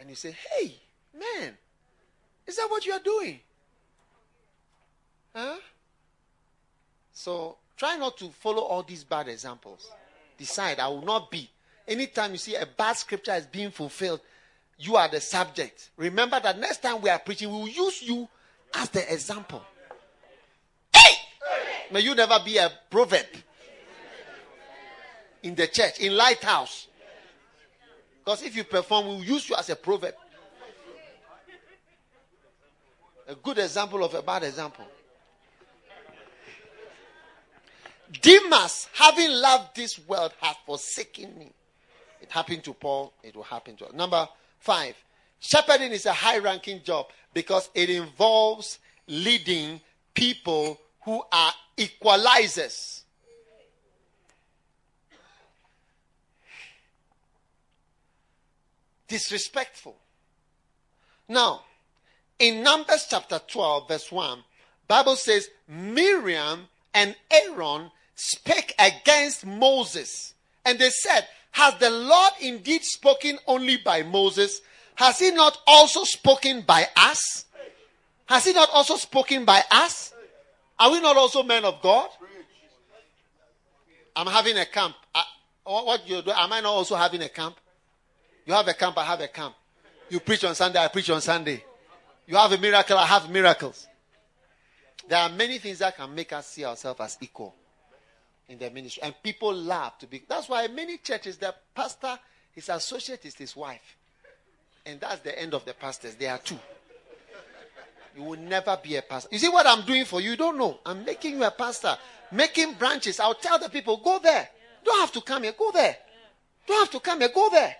And 0.00 0.08
you 0.08 0.16
say, 0.16 0.34
Hey, 0.52 0.74
man, 1.12 1.56
is 2.46 2.56
that 2.56 2.66
what 2.70 2.86
you 2.86 2.92
are 2.92 3.00
doing? 3.00 3.40
Huh? 5.34 5.56
So 7.12 7.56
try 7.76 7.96
not 7.96 8.16
to 8.18 8.28
follow 8.30 8.62
all 8.62 8.82
these 8.82 9.04
bad 9.04 9.28
examples. 9.28 9.90
Decide, 10.36 10.78
I 10.78 10.88
will 10.88 11.02
not 11.02 11.30
be. 11.30 11.48
Anytime 11.86 12.32
you 12.32 12.38
see 12.38 12.54
a 12.54 12.66
bad 12.66 12.96
scripture 12.96 13.34
is 13.34 13.46
being 13.46 13.70
fulfilled, 13.70 14.20
you 14.78 14.96
are 14.96 15.08
the 15.08 15.20
subject. 15.20 15.90
Remember 15.96 16.38
that 16.40 16.58
next 16.58 16.82
time 16.82 17.00
we 17.00 17.10
are 17.10 17.18
preaching, 17.18 17.50
we 17.50 17.58
will 17.58 17.68
use 17.68 18.02
you 18.02 18.28
as 18.74 18.88
the 18.90 19.12
example. 19.12 19.62
Hey! 20.92 21.16
May 21.90 22.00
you 22.00 22.14
never 22.14 22.38
be 22.44 22.58
a 22.58 22.70
proverb 22.90 23.26
in 25.42 25.54
the 25.54 25.66
church, 25.66 25.98
in 26.00 26.16
lighthouse. 26.16 26.88
Because 28.18 28.42
if 28.42 28.54
you 28.54 28.64
perform, 28.64 29.08
we 29.08 29.14
will 29.14 29.24
use 29.24 29.48
you 29.48 29.56
as 29.56 29.70
a 29.70 29.76
proverb. 29.76 30.14
A 33.26 33.34
good 33.34 33.58
example 33.58 34.04
of 34.04 34.14
a 34.14 34.22
bad 34.22 34.42
example. 34.42 34.84
Demas, 38.22 38.88
having 38.94 39.30
loved 39.30 39.76
this 39.76 39.98
world, 40.06 40.32
has 40.40 40.56
forsaken 40.64 41.38
me. 41.38 41.52
It 42.20 42.30
happened 42.30 42.64
to 42.64 42.72
Paul, 42.72 43.12
it 43.22 43.36
will 43.36 43.42
happen 43.42 43.76
to 43.76 43.86
us. 43.86 43.92
Number 43.92 44.28
five, 44.58 44.94
shepherding 45.40 45.92
is 45.92 46.06
a 46.06 46.12
high 46.12 46.38
ranking 46.38 46.82
job 46.82 47.06
because 47.34 47.70
it 47.74 47.90
involves 47.90 48.78
leading 49.06 49.80
people 50.14 50.80
who 51.02 51.22
are 51.30 51.52
equalizers. 51.76 53.02
Disrespectful. 59.06 59.96
Now, 61.28 61.62
in 62.38 62.62
Numbers 62.62 63.06
chapter 63.08 63.40
12, 63.46 63.88
verse 63.88 64.12
1, 64.12 64.38
Bible 64.86 65.16
says 65.16 65.48
Miriam 65.66 66.68
and 66.94 67.14
Aaron 67.30 67.90
spake 68.18 68.74
against 68.78 69.46
Moses. 69.46 70.34
And 70.64 70.78
they 70.78 70.90
said, 70.90 71.26
Has 71.52 71.74
the 71.78 71.88
Lord 71.88 72.32
indeed 72.40 72.82
spoken 72.82 73.38
only 73.46 73.76
by 73.78 74.02
Moses? 74.02 74.60
Has 74.96 75.20
he 75.20 75.30
not 75.30 75.56
also 75.66 76.02
spoken 76.04 76.62
by 76.62 76.86
us? 76.96 77.46
Has 78.26 78.44
he 78.44 78.52
not 78.52 78.68
also 78.72 78.96
spoken 78.96 79.44
by 79.44 79.62
us? 79.70 80.12
Are 80.78 80.90
we 80.90 81.00
not 81.00 81.16
also 81.16 81.42
men 81.42 81.64
of 81.64 81.80
God? 81.80 82.10
I'm 84.16 84.26
having 84.26 84.58
a 84.58 84.66
camp. 84.66 84.96
I, 85.14 85.22
what 85.64 86.08
you 86.08 86.20
do? 86.20 86.32
Am 86.32 86.52
I 86.52 86.60
not 86.60 86.70
also 86.70 86.96
having 86.96 87.22
a 87.22 87.28
camp? 87.28 87.56
You 88.44 88.52
have 88.52 88.66
a 88.66 88.74
camp, 88.74 88.98
I 88.98 89.04
have 89.04 89.20
a 89.20 89.28
camp. 89.28 89.54
You 90.08 90.18
preach 90.18 90.42
on 90.42 90.54
Sunday, 90.54 90.82
I 90.82 90.88
preach 90.88 91.10
on 91.10 91.20
Sunday. 91.20 91.62
You 92.26 92.36
have 92.36 92.50
a 92.50 92.58
miracle, 92.58 92.98
I 92.98 93.06
have 93.06 93.30
miracles. 93.30 93.86
There 95.08 95.18
are 95.18 95.28
many 95.28 95.58
things 95.58 95.78
that 95.78 95.96
can 95.96 96.12
make 96.14 96.32
us 96.32 96.48
see 96.48 96.64
ourselves 96.64 97.00
as 97.00 97.16
equal 97.20 97.54
in 98.48 98.58
the 98.58 98.70
ministry. 98.70 99.02
And 99.02 99.14
people 99.22 99.52
love 99.52 99.98
to 99.98 100.06
be. 100.06 100.22
That's 100.28 100.48
why 100.48 100.66
many 100.68 100.98
churches, 100.98 101.36
the 101.36 101.54
pastor, 101.74 102.18
his 102.52 102.68
associate 102.68 103.24
is 103.24 103.34
his 103.34 103.54
wife. 103.54 103.96
And 104.86 105.00
that's 105.00 105.20
the 105.20 105.38
end 105.38 105.54
of 105.54 105.64
the 105.64 105.74
pastors. 105.74 106.14
There 106.14 106.30
are 106.30 106.38
two. 106.38 106.58
You 108.16 108.24
will 108.24 108.38
never 108.38 108.76
be 108.82 108.96
a 108.96 109.02
pastor. 109.02 109.28
You 109.30 109.38
see 109.38 109.48
what 109.48 109.66
I'm 109.66 109.82
doing 109.82 110.04
for 110.04 110.20
you? 110.20 110.30
You 110.30 110.36
don't 110.36 110.58
know. 110.58 110.78
I'm 110.84 111.04
making 111.04 111.34
you 111.34 111.44
a 111.44 111.50
pastor, 111.50 111.96
making 112.32 112.72
branches. 112.74 113.20
I'll 113.20 113.34
tell 113.34 113.58
the 113.58 113.68
people, 113.68 113.98
go 113.98 114.18
there. 114.18 114.48
Don't 114.84 114.98
have 115.00 115.12
to 115.12 115.20
come 115.20 115.42
here. 115.44 115.54
Go 115.56 115.70
there. 115.70 115.96
Don't 116.66 116.80
have 116.80 116.90
to 116.90 117.00
come 117.00 117.20
here. 117.20 117.30
Go 117.32 117.48
there. 117.50 117.76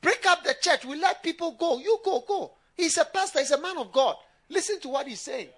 Break 0.00 0.26
up 0.26 0.42
the 0.42 0.54
church. 0.60 0.84
We 0.84 0.96
let 0.96 1.22
people 1.22 1.52
go. 1.52 1.78
You 1.78 2.00
go, 2.04 2.24
go. 2.26 2.52
He's 2.76 2.96
a 2.98 3.04
pastor. 3.04 3.40
He's 3.40 3.52
a 3.52 3.60
man 3.60 3.78
of 3.78 3.92
God. 3.92 4.16
Listen 4.48 4.80
to 4.80 4.88
what 4.88 5.06
he's 5.06 5.20
saying. 5.20 5.48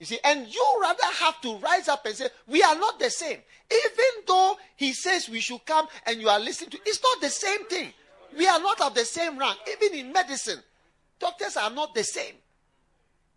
You 0.00 0.06
see, 0.06 0.18
and 0.24 0.48
you 0.48 0.78
rather 0.80 1.04
have 1.20 1.40
to 1.42 1.56
rise 1.58 1.86
up 1.86 2.06
and 2.06 2.16
say, 2.16 2.28
We 2.46 2.62
are 2.62 2.74
not 2.74 2.98
the 2.98 3.10
same. 3.10 3.38
Even 3.70 4.24
though 4.26 4.56
he 4.74 4.94
says 4.94 5.28
we 5.28 5.40
should 5.40 5.64
come 5.66 5.86
and 6.06 6.20
you 6.20 6.28
are 6.28 6.40
listening 6.40 6.70
to 6.70 6.78
it's 6.86 7.02
not 7.02 7.20
the 7.20 7.28
same 7.28 7.66
thing. 7.66 7.92
We 8.36 8.48
are 8.48 8.58
not 8.58 8.80
of 8.80 8.94
the 8.94 9.04
same 9.04 9.38
rank. 9.38 9.58
Even 9.70 9.98
in 9.98 10.12
medicine, 10.12 10.58
doctors 11.18 11.56
are 11.56 11.70
not 11.70 11.94
the 11.94 12.02
same. 12.02 12.34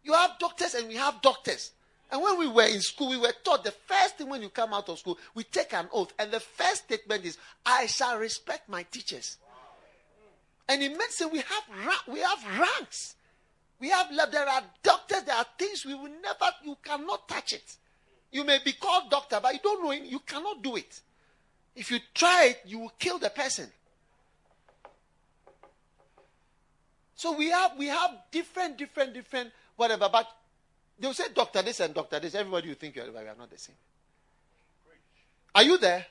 You 0.04 0.14
have 0.14 0.40
doctors 0.40 0.74
and 0.74 0.88
we 0.88 0.96
have 0.96 1.22
doctors. 1.22 1.72
And 2.12 2.22
when 2.22 2.40
we 2.40 2.48
were 2.48 2.68
in 2.68 2.80
school, 2.80 3.10
we 3.10 3.18
were 3.18 3.34
taught 3.44 3.64
the 3.64 3.72
first 3.72 4.18
thing 4.18 4.30
when 4.30 4.42
you 4.42 4.50
come 4.50 4.74
out 4.74 4.88
of 4.88 5.00
school, 5.00 5.18
we 5.34 5.44
take 5.44 5.74
an 5.74 5.88
oath. 5.92 6.14
And 6.18 6.32
the 6.32 6.40
first 6.40 6.86
statement 6.86 7.26
is, 7.26 7.38
I 7.66 7.88
shall 7.88 8.18
respect 8.18 8.70
my 8.70 8.84
teachers. 8.84 9.38
And 10.70 10.82
in 10.82 10.98
medicine, 10.98 11.30
we 11.32 11.40
have, 11.40 12.04
we 12.08 12.20
have 12.20 12.60
ranks. 12.60 13.16
We 13.84 13.90
have 13.90 14.08
there 14.32 14.48
are 14.48 14.64
doctors, 14.82 15.24
there 15.24 15.36
are 15.36 15.46
things 15.60 15.86
we 15.86 15.94
will 15.94 16.10
never, 16.22 16.46
you 16.64 16.78
cannot 16.82 17.28
touch 17.28 17.52
it. 17.52 17.76
You 18.32 18.46
may 18.46 18.60
be 18.64 18.72
called 18.72 19.12
doctor, 19.12 19.42
but 19.44 19.56
you 19.56 19.60
don't 19.62 19.84
know 19.84 19.92
it, 19.92 20.04
you 20.04 20.20
cannot 20.20 20.64
do 20.64 20.78
it. 20.78 21.02
If 21.76 21.92
you 21.92 22.00
try 22.14 22.46
it, 22.46 22.62
you 22.66 22.80
will 22.80 22.94
kill 22.98 23.20
the 23.20 23.30
person. 23.30 23.68
So 27.16 27.34
we 27.36 27.50
have 27.50 27.72
we 27.78 27.88
have 27.88 28.12
different, 28.32 28.78
different, 28.78 29.14
different 29.14 29.52
whatever. 29.76 30.08
But 30.10 30.30
they'll 30.98 31.14
say 31.14 31.26
doctor 31.36 31.62
this 31.62 31.82
and 31.82 31.94
doctor 31.94 32.22
this. 32.22 32.36
Everybody 32.36 32.70
you 32.70 32.76
think 32.76 32.96
you 32.96 33.02
are, 33.02 33.12
we 33.12 33.18
are 33.18 33.36
not 33.38 33.52
the 33.52 33.58
same. 33.58 33.76
Are 35.56 35.64
you 35.64 35.78
there? 35.78 36.06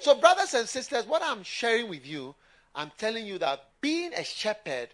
So, 0.00 0.14
brothers 0.14 0.54
and 0.54 0.66
sisters, 0.66 1.04
what 1.04 1.20
I'm 1.22 1.42
sharing 1.42 1.90
with 1.90 2.06
you, 2.06 2.34
I'm 2.74 2.90
telling 2.96 3.26
you 3.26 3.36
that 3.40 3.62
being 3.82 4.14
a 4.14 4.24
shepherd 4.24 4.88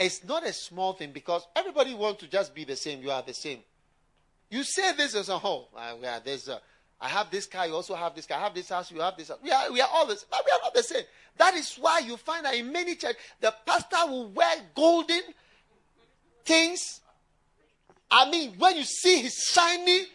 it's 0.00 0.24
not 0.24 0.46
a 0.46 0.52
small 0.52 0.94
thing 0.94 1.12
because 1.12 1.46
everybody 1.54 1.92
wants 1.92 2.20
to 2.20 2.26
just 2.26 2.54
be 2.54 2.64
the 2.64 2.74
same. 2.74 3.02
You 3.02 3.10
are 3.10 3.22
the 3.22 3.34
same. 3.34 3.58
You 4.48 4.64
say 4.64 4.92
this 4.96 5.14
as 5.14 5.28
a 5.28 5.38
whole. 5.38 5.68
Uh, 5.76 5.94
we 6.00 6.06
are 6.06 6.20
this. 6.20 6.48
Uh, 6.48 6.58
I 6.98 7.08
have 7.08 7.30
this 7.30 7.46
car. 7.46 7.66
You 7.66 7.74
also 7.74 7.94
have 7.94 8.14
this 8.14 8.24
car. 8.26 8.38
I 8.38 8.44
have 8.44 8.54
this 8.54 8.70
house. 8.70 8.90
You 8.90 9.00
have 9.00 9.16
this 9.16 9.28
house. 9.28 9.38
We 9.42 9.50
are, 9.50 9.70
we 9.70 9.80
are 9.80 9.88
all 9.92 10.06
this, 10.06 10.24
but 10.28 10.42
we 10.44 10.52
are 10.52 10.58
not 10.62 10.72
the 10.74 10.82
same. 10.82 11.04
That 11.36 11.54
is 11.54 11.76
why 11.76 11.98
you 12.00 12.16
find 12.16 12.46
that 12.46 12.54
in 12.54 12.72
many 12.72 12.94
churches, 12.94 13.16
the 13.40 13.54
pastor 13.66 14.10
will 14.10 14.28
wear 14.30 14.56
golden 14.74 15.22
things. 16.46 17.00
I 18.10 18.28
mean, 18.30 18.54
when 18.58 18.76
you 18.76 18.84
see 18.84 19.20
his 19.20 19.34
shiny, 19.34 20.06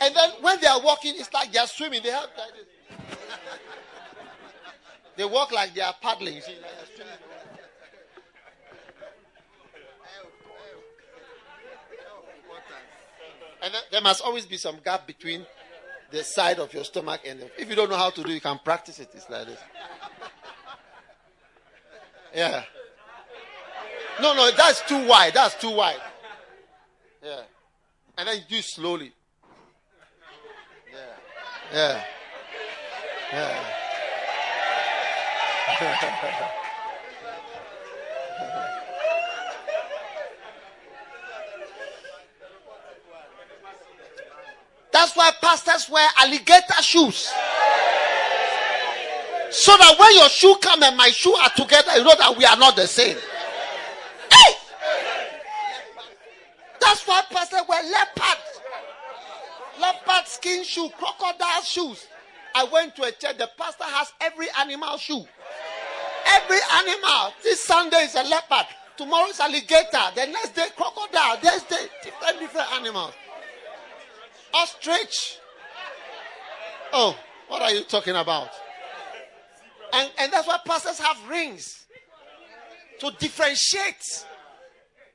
and 0.00 0.16
then 0.16 0.30
when 0.40 0.58
they 0.60 0.66
are 0.66 0.80
walking, 0.80 1.14
it's 1.16 1.32
like 1.32 1.52
they 1.52 1.58
are 1.58 1.66
swimming. 1.66 2.00
They 2.02 2.10
have 2.10 2.28
like 2.36 3.08
they 5.16 5.24
walk 5.24 5.52
like 5.52 5.74
they 5.74 5.82
are 5.82 5.94
paddling. 6.00 6.40
See, 6.40 6.52
like 6.60 7.04
And 13.64 13.74
there 13.90 14.02
must 14.02 14.22
always 14.22 14.44
be 14.44 14.58
some 14.58 14.76
gap 14.84 15.06
between 15.06 15.46
the 16.10 16.22
side 16.22 16.58
of 16.58 16.74
your 16.74 16.84
stomach 16.84 17.22
and 17.26 17.40
the, 17.40 17.50
if 17.60 17.70
you 17.70 17.74
don't 17.74 17.88
know 17.88 17.96
how 17.96 18.10
to 18.10 18.22
do 18.22 18.30
it, 18.30 18.34
you 18.34 18.40
can 18.40 18.60
practice 18.62 18.98
it. 18.98 19.08
It's 19.14 19.30
like 19.30 19.46
this. 19.46 19.58
Yeah. 22.34 22.62
No, 24.20 24.34
no, 24.34 24.50
that's 24.50 24.82
too 24.82 25.06
wide. 25.06 25.32
That's 25.32 25.54
too 25.54 25.74
wide. 25.74 26.00
Yeah. 27.22 27.40
And 28.18 28.28
then 28.28 28.36
you 28.36 28.42
do 28.48 28.60
slowly. 28.60 29.12
Yeah. 31.72 32.04
Yeah. 33.32 33.64
Yeah. 35.80 36.60
That's 45.14 45.40
why 45.40 45.48
pastors 45.48 45.88
wear 45.88 46.08
alligator 46.18 46.82
shoes. 46.82 47.32
So 49.50 49.76
that 49.76 49.94
when 49.96 50.16
your 50.16 50.28
shoe 50.28 50.56
come 50.60 50.82
and 50.82 50.96
my 50.96 51.08
shoe 51.10 51.34
are 51.34 51.50
together, 51.50 51.92
you 51.96 52.04
know 52.04 52.16
that 52.18 52.36
we 52.36 52.44
are 52.44 52.56
not 52.56 52.74
the 52.74 52.88
same. 52.88 53.16
Hey! 54.30 54.54
That's 56.80 57.06
why 57.06 57.22
pastors 57.30 57.60
wear 57.68 57.80
leopard. 57.84 58.42
Leopard 59.80 60.26
skin 60.26 60.64
shoe, 60.64 60.90
crocodile 60.98 61.62
shoes. 61.62 62.08
I 62.56 62.64
went 62.64 62.96
to 62.96 63.04
a 63.04 63.12
church, 63.12 63.38
the 63.38 63.48
pastor 63.56 63.84
has 63.84 64.12
every 64.20 64.46
animal 64.58 64.96
shoe. 64.96 65.24
Every 66.26 66.58
animal. 66.72 67.32
This 67.42 67.62
Sunday 67.62 67.98
is 67.98 68.16
a 68.16 68.22
leopard. 68.24 68.66
Tomorrow 68.96 69.28
is 69.28 69.38
alligator. 69.38 70.10
The 70.16 70.26
next 70.26 70.56
day, 70.56 70.66
crocodile. 70.76 71.38
Next 71.42 71.68
day, 71.68 71.86
different, 72.02 72.40
different 72.40 72.72
animals. 72.72 73.12
Ostrich. 74.54 75.38
Oh, 76.92 77.16
what 77.48 77.60
are 77.60 77.72
you 77.72 77.82
talking 77.82 78.14
about? 78.14 78.50
And, 79.92 80.10
and 80.18 80.32
that's 80.32 80.46
why 80.46 80.58
pastors 80.64 80.98
have 80.98 81.18
rings 81.28 81.86
to 83.00 83.10
differentiate, 83.18 84.24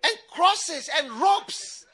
and 0.03 0.13
crosses 0.31 0.89
and 0.97 1.09
ropes. 1.11 1.85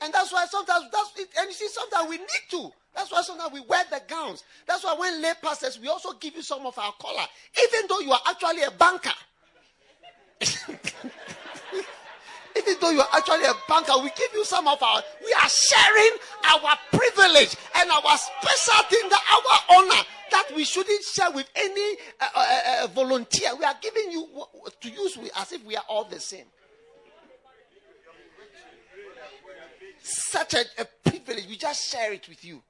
And 0.00 0.12
that's 0.12 0.32
why 0.32 0.46
sometimes 0.46 0.86
that's 0.92 1.12
it, 1.18 1.28
and 1.38 1.48
you 1.48 1.54
see, 1.54 1.68
sometimes 1.68 2.08
we 2.08 2.18
need 2.18 2.28
to. 2.50 2.70
That's 2.94 3.10
why 3.10 3.22
sometimes 3.22 3.52
we 3.52 3.60
wear 3.60 3.84
the 3.90 4.00
gowns. 4.06 4.44
That's 4.66 4.84
why 4.84 4.94
when 4.98 5.20
lay 5.20 5.32
pastors, 5.42 5.78
we 5.80 5.88
also 5.88 6.12
give 6.12 6.36
you 6.36 6.42
some 6.42 6.64
of 6.66 6.78
our 6.78 6.92
color, 7.00 7.24
even 7.60 7.86
though 7.88 8.00
you 8.00 8.12
are 8.12 8.20
actually 8.28 8.62
a 8.62 8.70
banker. 8.70 9.10
even 12.66 12.80
though 12.80 12.90
you're 12.90 13.14
actually 13.14 13.44
a 13.44 13.54
banker, 13.68 13.92
we 14.02 14.10
give 14.16 14.30
you 14.34 14.44
some 14.44 14.66
of 14.68 14.82
our, 14.82 15.02
we 15.24 15.32
are 15.32 15.48
sharing 15.48 16.10
our 16.52 16.76
privilege 16.90 17.56
and 17.76 17.90
our 17.90 18.16
special 18.16 18.84
thing, 18.88 19.08
that 19.10 19.22
our 19.32 19.78
honor 19.78 20.02
that 20.30 20.50
we 20.56 20.64
shouldn't 20.64 21.02
share 21.04 21.30
with 21.30 21.48
any 21.54 21.96
uh, 22.20 22.26
uh, 22.34 22.38
uh, 22.38 22.84
uh 22.84 22.86
volunteer. 22.88 23.50
We 23.56 23.64
are 23.64 23.76
giving 23.80 24.10
you 24.10 24.28
to 24.80 24.90
use 24.90 25.18
as 25.36 25.52
if 25.52 25.64
we 25.64 25.76
are 25.76 25.84
all 25.88 26.04
the 26.04 26.18
same. 26.18 26.46
Such 30.02 30.54
a, 30.54 30.64
a 30.78 30.84
privilege. 31.08 31.46
We 31.48 31.56
just 31.56 31.90
share 31.90 32.12
it 32.12 32.28
with 32.28 32.44
you. 32.44 32.62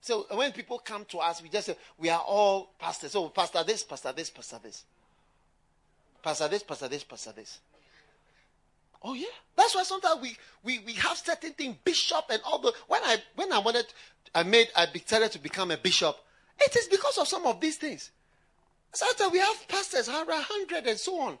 So 0.00 0.26
when 0.30 0.52
people 0.52 0.78
come 0.78 1.04
to 1.06 1.18
us, 1.18 1.42
we 1.42 1.48
just 1.48 1.66
say, 1.66 1.76
we 1.98 2.08
are 2.08 2.20
all 2.20 2.70
pastors. 2.78 3.12
So, 3.12 3.28
pastor 3.30 3.64
this, 3.64 3.82
pastor 3.82 4.12
this, 4.12 4.30
pastor 4.30 4.58
this. 4.62 4.84
Pastor 6.22 6.48
this, 6.48 6.62
pastor 6.62 6.88
this, 6.88 7.04
pastor 7.04 7.32
this. 7.32 7.58
Oh 9.02 9.14
yeah, 9.14 9.26
that's 9.56 9.74
why 9.74 9.84
sometimes 9.84 10.20
we 10.20 10.36
we 10.64 10.80
we 10.80 10.92
have 10.94 11.16
certain 11.16 11.52
things, 11.52 11.76
bishop 11.84 12.24
and 12.30 12.40
all 12.44 12.58
the. 12.58 12.72
When 12.88 13.02
I 13.04 13.16
when 13.36 13.52
I 13.52 13.58
wanted, 13.58 13.86
I 14.34 14.42
made 14.42 14.68
I 14.74 14.86
decided 14.86 15.32
to 15.32 15.38
become 15.38 15.70
a 15.70 15.76
bishop. 15.76 16.16
It 16.60 16.74
is 16.74 16.88
because 16.88 17.16
of 17.18 17.28
some 17.28 17.46
of 17.46 17.60
these 17.60 17.76
things. 17.76 18.10
Sometimes 18.92 19.32
we 19.32 19.38
have 19.38 19.68
pastors, 19.68 20.08
hundred 20.08 20.86
and 20.86 20.98
so 20.98 21.20
on. 21.20 21.38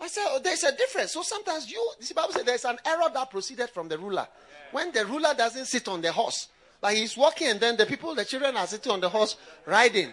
I 0.00 0.08
said, 0.08 0.24
oh, 0.28 0.40
there's 0.42 0.64
a 0.64 0.74
difference. 0.74 1.12
So 1.12 1.22
sometimes 1.22 1.70
you, 1.70 1.90
the 2.00 2.14
Bible 2.14 2.32
says 2.32 2.44
there's 2.44 2.64
an 2.64 2.78
error 2.86 3.10
that 3.12 3.30
proceeded 3.30 3.68
from 3.70 3.88
the 3.88 3.98
ruler. 3.98 4.26
When 4.72 4.92
the 4.92 5.04
ruler 5.04 5.34
doesn't 5.36 5.66
sit 5.66 5.88
on 5.88 6.00
the 6.00 6.10
horse, 6.10 6.48
but 6.80 6.94
he's 6.94 7.16
walking, 7.16 7.48
and 7.48 7.60
then 7.60 7.76
the 7.76 7.84
people, 7.84 8.14
the 8.14 8.24
children 8.24 8.56
are 8.56 8.66
sitting 8.66 8.90
on 8.90 9.00
the 9.00 9.08
horse 9.10 9.36
riding. 9.66 10.10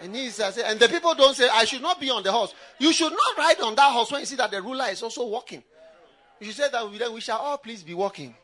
And, 0.00 0.14
he's, 0.14 0.38
and 0.38 0.78
the 0.78 0.88
people 0.88 1.14
don't 1.14 1.34
say, 1.34 1.48
I 1.48 1.64
should 1.64 1.82
not 1.82 2.00
be 2.00 2.10
on 2.10 2.22
the 2.22 2.30
horse. 2.30 2.54
You 2.78 2.92
should 2.92 3.12
not 3.12 3.38
ride 3.38 3.60
on 3.60 3.74
that 3.74 3.92
horse 3.92 4.12
when 4.12 4.20
you 4.20 4.26
see 4.26 4.36
that 4.36 4.50
the 4.50 4.62
ruler 4.62 4.86
is 4.86 5.02
also 5.02 5.26
walking. 5.26 5.64
You 6.40 6.52
said 6.52 6.72
that 6.72 6.90
we, 6.90 7.08
we 7.08 7.20
shall 7.20 7.38
all 7.38 7.58
please 7.58 7.82
be 7.82 7.94
walking. 7.94 8.34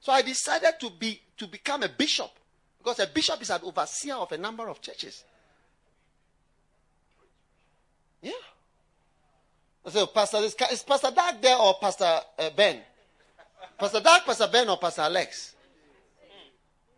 So 0.00 0.12
I 0.12 0.22
decided 0.22 0.74
to 0.80 0.90
be 0.90 1.20
to 1.36 1.46
become 1.46 1.82
a 1.82 1.88
bishop 1.88 2.30
because 2.78 2.98
a 3.00 3.06
bishop 3.06 3.42
is 3.42 3.50
an 3.50 3.60
overseer 3.62 4.14
of 4.14 4.32
a 4.32 4.38
number 4.38 4.68
of 4.68 4.80
churches. 4.80 5.24
Yeah. 8.22 8.32
I 9.84 9.90
said, 9.90 10.06
Pastor, 10.12 10.38
is, 10.38 10.54
is 10.72 10.82
Pastor 10.82 11.10
Doug 11.14 11.40
there 11.40 11.56
or 11.56 11.74
Pastor 11.80 12.20
uh, 12.38 12.50
Ben? 12.56 12.80
Pastor 13.78 14.00
Doug, 14.00 14.24
Pastor 14.24 14.48
Ben, 14.50 14.68
or 14.68 14.76
Pastor 14.76 15.02
Alex? 15.02 15.54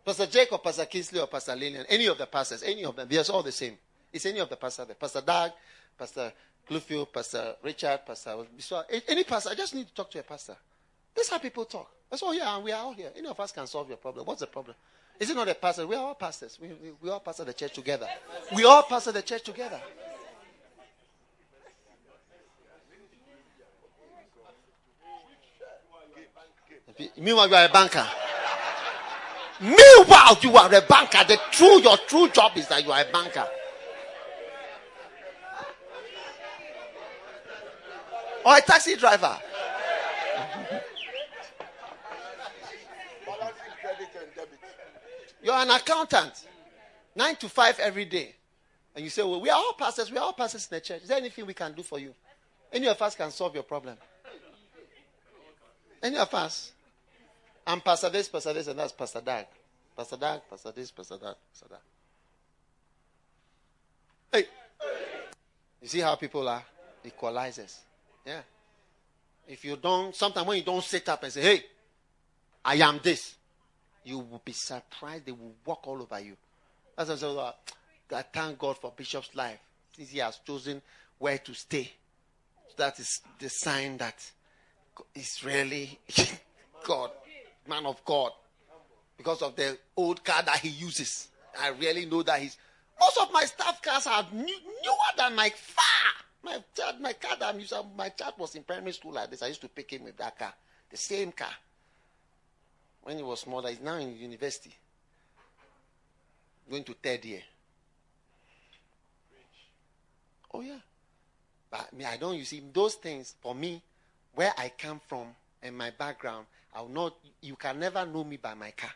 Pastor 0.05 0.27
Jake 0.27 0.51
or 0.53 0.59
Pastor 0.59 0.87
Kinsley 0.87 1.21
or 1.21 1.27
Pastor 1.27 1.55
Lillian? 1.55 1.85
Any 1.89 2.07
of 2.07 2.19
the 2.19 2.27
pastors, 2.27 2.63
any 2.63 2.85
of 2.85 2.97
them. 2.97 3.07
They're 3.09 3.23
all 3.31 3.43
the 3.43 3.53
same. 3.53 3.77
It's 4.13 4.27
any 4.27 4.41
of 4.41 4.49
the 4.49 4.57
pastors. 4.57 4.87
Pastor 4.99 5.21
Doug, 5.21 5.53
Pastor 5.99 6.33
Bluefield, 6.69 7.13
Pastor 7.13 7.55
Richard, 7.63 8.01
Pastor 8.07 8.45
any 9.09 9.25
pastor. 9.25 9.51
I 9.51 9.55
just 9.55 9.75
need 9.75 9.89
to 9.89 9.95
talk 9.95 10.11
to 10.13 10.21
a 10.21 10.23
pastor. 10.23 10.57
That's 11.15 11.29
how 11.29 11.39
people 11.39 11.65
talk. 11.65 11.91
That's 12.11 12.23
oh, 12.23 12.27
all. 12.27 12.35
Yeah, 12.35 12.59
we 12.59 12.73
are 12.73 12.83
all 12.83 12.93
here. 12.93 13.11
Any 13.17 13.29
of 13.29 13.39
us 13.39 13.53
can 13.53 13.67
solve 13.67 13.89
your 13.89 13.97
problem. 13.97 14.27
What's 14.27 14.41
the 14.41 14.47
problem? 14.47 14.77
Is 15.19 15.31
it 15.31 15.37
not 15.37 15.49
a 15.49 15.55
pastor? 15.55 15.87
We 15.87 15.97
are 15.97 16.07
all 16.07 16.15
pastors. 16.15 16.59
We, 16.61 16.69
we, 16.69 16.93
we 17.01 17.11
all 17.11 17.21
pastor 17.21 17.45
the 17.45 17.53
church 17.53 17.75
together. 17.75 18.09
We 18.55 18.65
all 18.65 18.83
pastor 18.83 19.13
the 19.13 19.23
church 19.23 19.43
together. 19.43 19.81
Meanwhile, 27.17 27.49
you 27.49 27.55
are 27.55 27.65
a 27.65 27.69
banker. 27.69 28.07
Meanwhile, 29.61 30.39
you 30.43 30.57
are 30.57 30.75
a 30.75 30.81
banker. 30.81 31.25
The 31.27 31.39
true, 31.51 31.81
your 31.81 31.97
true 31.97 32.29
job 32.29 32.53
is 32.57 32.69
that 32.69 32.85
you 32.85 32.93
are 32.93 33.03
a 33.03 33.13
banker. 33.13 33.47
Or 38.45 38.57
a 38.57 38.61
taxi 38.61 38.97
driver. 38.97 39.39
You're 45.43 45.55
an 45.55 45.71
accountant. 45.71 46.47
Nine 47.15 47.37
to 47.37 47.49
five 47.49 47.79
every 47.81 48.05
day. 48.05 48.35
And 48.95 49.05
you 49.05 49.11
say, 49.11 49.23
Well, 49.23 49.41
we 49.41 49.51
are 49.51 49.57
all 49.57 49.75
pastors. 49.75 50.11
We 50.11 50.19
are 50.19 50.25
all 50.25 50.33
pastors 50.33 50.69
in 50.71 50.77
the 50.77 50.81
church. 50.81 51.03
Is 51.03 51.09
there 51.09 51.19
anything 51.19 51.47
we 51.47 51.55
can 51.55 51.73
do 51.73 51.83
for 51.83 51.99
you? 51.99 52.15
Any 52.73 52.87
of 52.89 53.01
us 53.01 53.15
can 53.15 53.31
solve 53.31 53.55
your 53.55 53.65
problem. 53.65 53.97
Any 56.03 56.17
of 56.17 56.33
us. 56.35 56.73
I'm 57.67 57.81
Pastor 57.81 58.09
this, 58.09 58.29
Pastor 58.29 58.53
this, 58.53 58.67
and 58.69 58.79
that's 58.79 58.93
Pastor 58.93 59.21
Dag. 59.21 59.47
Pastor 59.97 60.17
Dag, 60.17 60.41
Pastor 60.49 60.73
this, 60.73 60.91
Pastor 60.91 61.19
that, 61.19 61.37
Pastor 61.53 61.67
that. 61.71 61.83
Hey. 64.33 64.47
You 65.83 65.89
see 65.89 66.01
how 66.01 66.15
people 66.15 66.49
are? 66.49 66.65
Equalizers. 67.05 67.77
Yeah. 68.25 68.41
If 69.49 69.65
you 69.65 69.77
don't, 69.77 70.15
sometimes 70.15 70.47
when 70.47 70.59
you 70.59 70.65
don't 70.65 70.85
sit 70.85 71.09
up 71.09 71.23
and 71.25 71.33
say, 71.33 71.41
hey, 71.41 71.65
I 72.65 72.77
am 72.77 73.01
this, 73.03 73.37
you 74.05 74.19
will 74.19 74.43
be 74.45 74.53
surprised. 74.53 75.27
They 75.27 75.33
will 75.33 75.55
walk 75.65 75.87
all 75.87 76.01
over 76.01 76.21
you. 76.21 76.37
That's 76.97 77.09
why 77.09 77.15
I 77.15 77.19
said. 77.19 77.55
I 78.13 78.23
thank 78.23 78.59
God 78.59 78.77
for 78.79 78.93
Bishop's 78.95 79.35
life. 79.35 79.59
Since 79.97 80.11
he 80.11 80.19
has 80.19 80.39
chosen 80.39 80.83
where 81.19 81.39
to 81.39 81.55
stay. 81.55 81.91
So 82.69 82.75
That 82.77 82.99
is 82.99 83.21
the 83.39 83.49
sign 83.49 83.97
that 83.99 84.31
he's 85.15 85.43
really 85.45 85.99
God, 86.85 87.11
man 87.69 87.87
of 87.87 88.05
God. 88.05 88.33
Because 89.17 89.43
of 89.43 89.55
the 89.55 89.79
old 89.97 90.25
car 90.25 90.43
that 90.43 90.59
he 90.59 90.71
uses. 90.71 91.29
I 91.61 91.69
really 91.69 92.07
know 92.07 92.23
that 92.23 92.41
he's. 92.41 92.57
Most 92.99 93.19
of 93.19 93.33
my 93.33 93.45
staff 93.45 93.81
cars 93.83 94.07
are 94.07 94.27
new, 94.33 94.45
newer 94.45 95.13
than 95.17 95.35
my 95.35 95.51
far. 95.51 96.20
My 96.43 96.59
child, 96.75 97.01
my 97.01 97.13
car 97.13 97.37
that 97.39 97.55
I'm 97.55 97.61
using, 97.61 97.79
my 97.97 98.09
child 98.11 98.35
was 98.39 98.55
in 98.55 98.63
primary 98.63 98.93
school 98.93 99.13
like 99.13 99.31
this. 99.31 99.43
I 99.43 99.49
used 99.49 99.61
to 99.61 99.69
pick 99.69 99.91
him 99.93 100.05
with 100.05 100.17
that 100.17 100.39
car, 100.39 100.55
the 100.91 100.97
same 100.97 101.33
car. 101.33 101.53
When 103.03 103.17
he 103.17 103.23
was 103.23 103.41
smaller, 103.41 103.71
he's 103.71 103.81
now 103.81 103.97
in 103.97 104.17
university, 104.17 104.75
going 106.71 106.85
to 106.85 106.95
third 107.03 107.25
year. 107.25 107.43
Oh 110.53 110.61
yeah, 110.61 110.79
but 111.71 111.93
me, 111.93 112.05
I 112.05 112.17
don't. 112.17 112.37
You 112.37 112.45
see, 112.45 112.63
those 112.73 112.95
things 112.95 113.35
for 113.41 113.55
me, 113.55 113.83
where 114.35 114.53
I 114.57 114.73
come 114.77 115.01
from 115.07 115.29
and 115.63 115.77
my 115.77 115.91
background, 115.91 116.47
I 116.75 116.81
will 116.81 116.89
not. 116.89 117.17
You 117.41 117.57
can 117.57 117.79
never 117.79 118.05
know 118.05 118.25
me 118.25 118.37
by 118.37 118.55
my 118.55 118.71
car. 118.73 118.91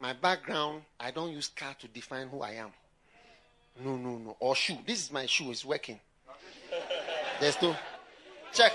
My 0.00 0.12
background, 0.12 0.82
I 1.00 1.10
don't 1.10 1.32
use 1.32 1.48
car 1.48 1.74
to 1.78 1.88
define 1.88 2.28
who 2.28 2.42
I 2.42 2.52
am. 2.52 2.70
No, 3.82 3.96
no, 3.96 4.18
no. 4.18 4.36
Or 4.40 4.54
shoe. 4.54 4.78
This 4.86 5.04
is 5.04 5.12
my 5.12 5.26
shoe. 5.26 5.50
It's 5.50 5.64
working. 5.64 5.98
There's 7.40 7.60
no. 7.60 7.76
Check. 8.52 8.72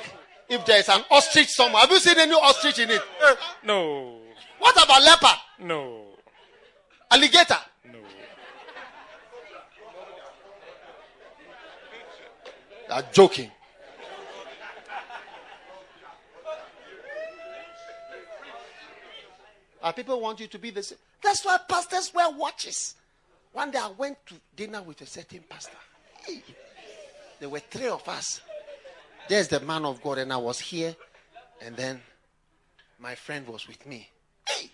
If 0.47 0.65
there's 0.65 0.89
an 0.89 1.03
ostrich 1.09 1.47
somewhere, 1.47 1.81
have 1.81 1.91
you 1.91 1.99
seen 1.99 2.19
any 2.19 2.31
new 2.31 2.37
ostrich 2.37 2.79
in 2.79 2.89
it? 2.89 3.01
Eh, 3.23 3.35
no. 3.63 4.19
What 4.59 4.83
about 4.83 5.01
leopard? 5.01 5.39
No. 5.59 6.07
Alligator? 7.09 7.57
No. 7.85 7.99
You're 12.89 13.03
joking. 13.13 13.51
Our 19.83 19.93
people 19.93 20.21
want 20.21 20.39
you 20.39 20.47
to 20.47 20.59
be 20.59 20.69
the 20.69 20.83
same. 20.83 20.97
That's 21.23 21.43
why 21.43 21.57
pastors 21.67 22.13
wear 22.13 22.29
watches. 22.29 22.95
One 23.53 23.71
day 23.71 23.79
I 23.79 23.89
went 23.89 24.17
to 24.27 24.35
dinner 24.55 24.81
with 24.81 25.01
a 25.01 25.05
certain 25.05 25.43
pastor. 25.49 25.77
Hey, 26.25 26.43
there 27.39 27.49
were 27.49 27.59
three 27.59 27.87
of 27.87 28.07
us. 28.07 28.41
There's 29.31 29.47
the 29.47 29.61
man 29.61 29.85
of 29.85 30.03
God, 30.03 30.17
and 30.17 30.33
I 30.33 30.35
was 30.35 30.59
here, 30.59 30.93
and 31.61 31.73
then 31.77 32.01
my 32.99 33.15
friend 33.15 33.47
was 33.47 33.65
with 33.65 33.87
me. 33.87 34.09
Hey! 34.45 34.69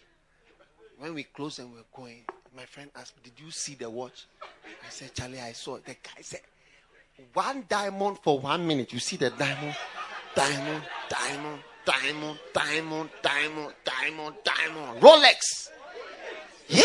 When 0.97 1.13
we 1.13 1.25
closed 1.25 1.59
and 1.59 1.71
we're 1.71 1.83
going, 1.95 2.23
my 2.55 2.65
friend 2.65 2.89
asked 2.95 3.21
Did 3.23 3.33
you 3.37 3.51
see 3.51 3.75
the 3.75 3.87
watch? 3.87 4.25
I 4.65 4.89
said, 4.89 5.13
Charlie, 5.13 5.39
I 5.39 5.51
saw 5.51 5.75
it. 5.75 5.85
The 5.85 5.91
guy 5.91 6.21
said, 6.23 6.39
One 7.35 7.65
diamond 7.69 8.17
for 8.23 8.39
one 8.39 8.65
minute. 8.65 8.91
You 8.91 8.97
see 8.97 9.15
the 9.15 9.29
diamond? 9.29 9.75
Diamond, 10.33 10.83
diamond, 11.07 11.59
diamond, 11.85 12.39
diamond, 12.51 13.09
diamond, 13.21 13.73
diamond, 13.85 14.35
diamond. 14.43 15.01
Rolex. 15.01 15.69
Yeah. 16.67 16.83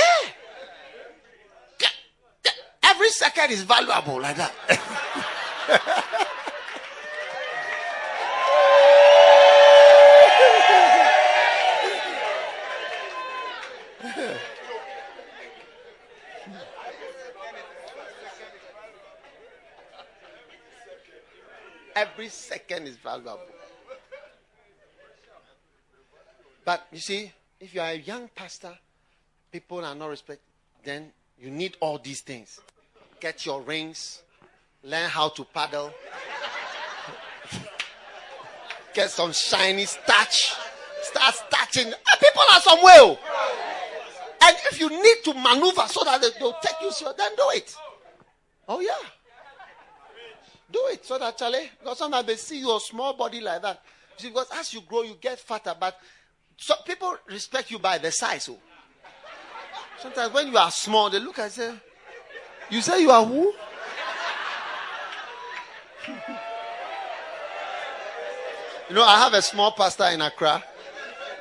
Every 2.83 3.09
second 3.09 3.51
is 3.51 3.63
valuable 3.63 4.21
like 4.21 4.37
that. 4.37 6.09
Every 22.13 22.29
second 22.29 22.87
is 22.87 22.97
valuable. 22.97 23.41
But 26.63 26.87
you 26.93 26.99
see, 26.99 27.33
if 27.59 27.75
you 27.75 27.81
are 27.81 27.89
a 27.89 27.97
young 27.97 28.29
pastor, 28.35 28.77
people 29.51 29.83
are 29.83 29.95
not 29.95 30.11
respect, 30.11 30.43
then 30.85 31.11
you 31.41 31.51
need 31.51 31.79
all 31.81 31.99
these 31.99 32.21
things. 32.21 32.61
Get 33.19 33.47
your 33.47 33.63
rings, 33.63 34.23
learn 34.85 35.09
how 35.09 35.31
to 35.31 35.45
paddle, 35.45 35.91
get 38.95 39.11
some 39.11 39.33
shiny 39.33 39.87
starch, 39.87 40.55
start 41.03 41.35
starching. 41.35 41.93
Ah, 41.95 42.17
people 42.21 42.43
are 42.53 42.61
somewhere. 42.61 42.93
Oh. 42.99 43.19
And 44.43 44.57
if 44.71 44.79
you 44.79 44.91
need 44.91 45.25
to 45.25 45.35
maneuver 45.35 45.89
so 45.89 46.05
that 46.05 46.21
they'll 46.21 46.57
take 46.63 46.75
you, 46.83 46.91
then 47.17 47.31
do 47.37 47.45
it. 47.55 47.75
Oh, 48.69 48.81
yeah. 48.81 48.93
Do 50.73 50.89
it 50.91 51.05
so 51.05 51.19
that 51.19 51.37
Charlie, 51.37 51.71
because 51.79 51.99
sometimes 51.99 52.27
they 52.27 52.37
see 52.37 52.61
your 52.61 52.81
small 52.81 53.13
body 53.13 53.41
like 53.41 53.61
that. 53.63 53.83
See, 54.17 54.29
because 54.29 54.49
as 54.55 54.73
you 54.73 54.81
grow, 54.81 55.03
you 55.03 55.17
get 55.21 55.39
fatter. 55.39 55.75
But 55.79 55.99
so 56.57 56.75
people 56.87 57.15
respect 57.29 57.71
you 57.71 57.79
by 57.79 57.99
the 57.99 58.11
size. 58.11 58.49
Oh. 58.49 58.59
Sometimes 59.99 60.33
when 60.33 60.49
you 60.49 60.57
are 60.57 60.71
small, 60.71 61.11
they 61.11 61.19
look 61.19 61.39
and 61.39 61.53
say, 61.53 61.75
You 62.71 62.81
say 62.81 63.03
you 63.03 63.11
are 63.11 63.25
who? 63.25 63.53
you 68.89 68.95
know, 68.95 69.05
I 69.05 69.19
have 69.19 69.35
a 69.35 69.43
small 69.43 69.73
pastor 69.73 70.07
in 70.07 70.21
Accra. 70.23 70.65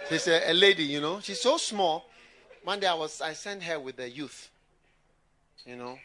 She's 0.10 0.28
a, 0.28 0.52
a 0.52 0.54
lady, 0.54 0.84
you 0.84 1.00
know. 1.00 1.20
She's 1.22 1.40
so 1.40 1.58
small. 1.58 2.06
One 2.64 2.80
day 2.80 2.88
I 2.88 2.94
was 2.94 3.22
I 3.22 3.34
sent 3.34 3.64
her 3.64 3.80
with 3.80 3.96
the 3.96 4.10
youth. 4.10 4.50
You 5.66 5.76
know, 5.78 5.98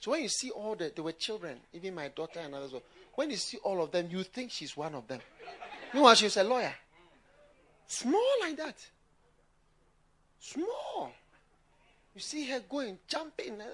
so 0.00 0.12
when 0.12 0.22
you 0.22 0.28
see 0.28 0.50
all 0.50 0.74
the, 0.74 0.90
there 0.94 1.04
were 1.04 1.12
children, 1.12 1.58
even 1.74 1.94
my 1.94 2.08
daughter 2.08 2.40
and 2.40 2.54
others, 2.54 2.72
when 3.14 3.30
you 3.30 3.36
see 3.36 3.58
all 3.58 3.82
of 3.82 3.92
them, 3.92 4.08
you 4.10 4.22
think 4.22 4.50
she's 4.50 4.74
one 4.74 4.94
of 4.94 5.06
them. 5.06 5.20
Meanwhile, 5.92 6.14
she's 6.14 6.38
a 6.38 6.44
lawyer. 6.44 6.74
Small 7.86 8.24
like 8.40 8.56
that. 8.56 8.76
Small. 10.38 11.12
You 12.14 12.20
see 12.20 12.48
her 12.48 12.60
going, 12.60 12.98
jumping. 13.06 13.60
Uh, 13.60 13.66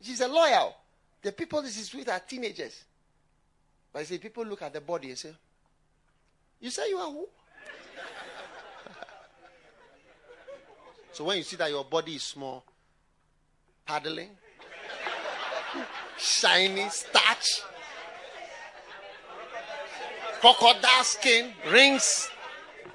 she's 0.00 0.20
a 0.20 0.28
lawyer. 0.28 0.70
The 1.20 1.32
people 1.32 1.60
this 1.62 1.76
is 1.76 1.92
with 1.92 2.08
are 2.08 2.20
teenagers. 2.20 2.84
But 3.92 4.00
you 4.00 4.06
see, 4.06 4.18
people 4.18 4.44
look 4.44 4.62
at 4.62 4.72
the 4.72 4.80
body 4.80 5.08
and 5.08 5.18
say, 5.18 5.34
You 6.60 6.70
say 6.70 6.90
you 6.90 6.98
are 6.98 7.10
who? 7.10 7.26
so 11.12 11.24
when 11.24 11.38
you 11.38 11.42
see 11.42 11.56
that 11.56 11.70
your 11.70 11.84
body 11.84 12.14
is 12.14 12.22
small, 12.22 12.64
paddling, 13.84 14.30
shiny 16.18 16.88
starch, 16.88 17.62
crocodile 20.40 21.04
skin, 21.04 21.52
rings. 21.70 22.28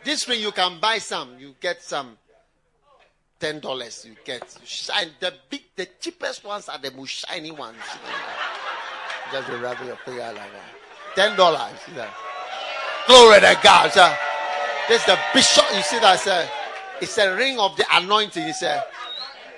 This 0.03 0.27
ring 0.29 0.41
you 0.41 0.51
can 0.51 0.79
buy 0.79 0.99
some. 0.99 1.37
You 1.39 1.55
get 1.59 1.81
some. 1.81 2.17
Ten 3.39 3.59
dollars. 3.59 4.05
You 4.07 4.15
get 4.25 4.43
shine. 4.63 5.09
The 5.19 5.33
big, 5.49 5.61
the 5.75 5.87
cheapest 5.99 6.43
ones 6.43 6.69
are 6.69 6.79
the 6.79 6.91
most 6.91 7.25
shiny 7.27 7.51
ones. 7.51 7.77
Just 9.31 9.49
rub 9.49 9.77
your 9.85 9.95
finger 9.97 10.21
like 10.21 10.35
that. 10.35 11.15
Ten 11.15 11.37
dollars. 11.37 11.77
Glory 13.05 13.39
to 13.41 13.59
God. 13.61 13.91
Sir. 13.91 14.17
This 14.87 15.01
is 15.01 15.05
the 15.07 15.19
bishop. 15.33 15.65
You 15.75 15.81
see 15.81 15.99
that? 15.99 16.19
Sir? 16.19 16.49
It's 17.01 17.17
a 17.17 17.35
ring 17.35 17.59
of 17.59 17.75
the 17.77 17.85
anointing. 17.91 18.51
Said. 18.53 18.83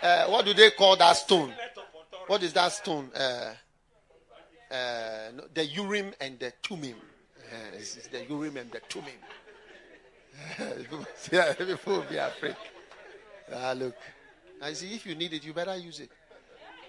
Uh, 0.02 0.26
what 0.28 0.46
do 0.46 0.54
they 0.54 0.72
call 0.72 0.96
that 0.98 1.14
stone? 1.14 1.54
What 2.30 2.44
is 2.44 2.54
that 2.54 2.72
stone? 2.72 3.10
Uh, 3.16 3.54
uh, 4.72 5.32
the 5.52 5.66
Urim 5.66 6.14
and 6.22 6.38
the 6.38 6.54
Thummim. 6.62 6.94
Uh, 6.94 7.56
it's, 7.74 7.96
the 7.96 8.24
Urim 8.30 8.56
and 8.58 8.72
the 8.72 8.80
Thummim. 8.88 9.16
yeah, 11.32 11.54
people 11.54 12.06
be 12.08 12.18
afraid. 12.18 12.56
Ah, 13.52 13.74
look. 13.76 13.96
I 14.62 14.74
see 14.74 14.94
if 14.94 15.08
you 15.08 15.16
need 15.16 15.34
it, 15.34 15.44
you 15.44 15.54
better 15.54 15.76
use 15.76 16.02
it. 16.02 16.12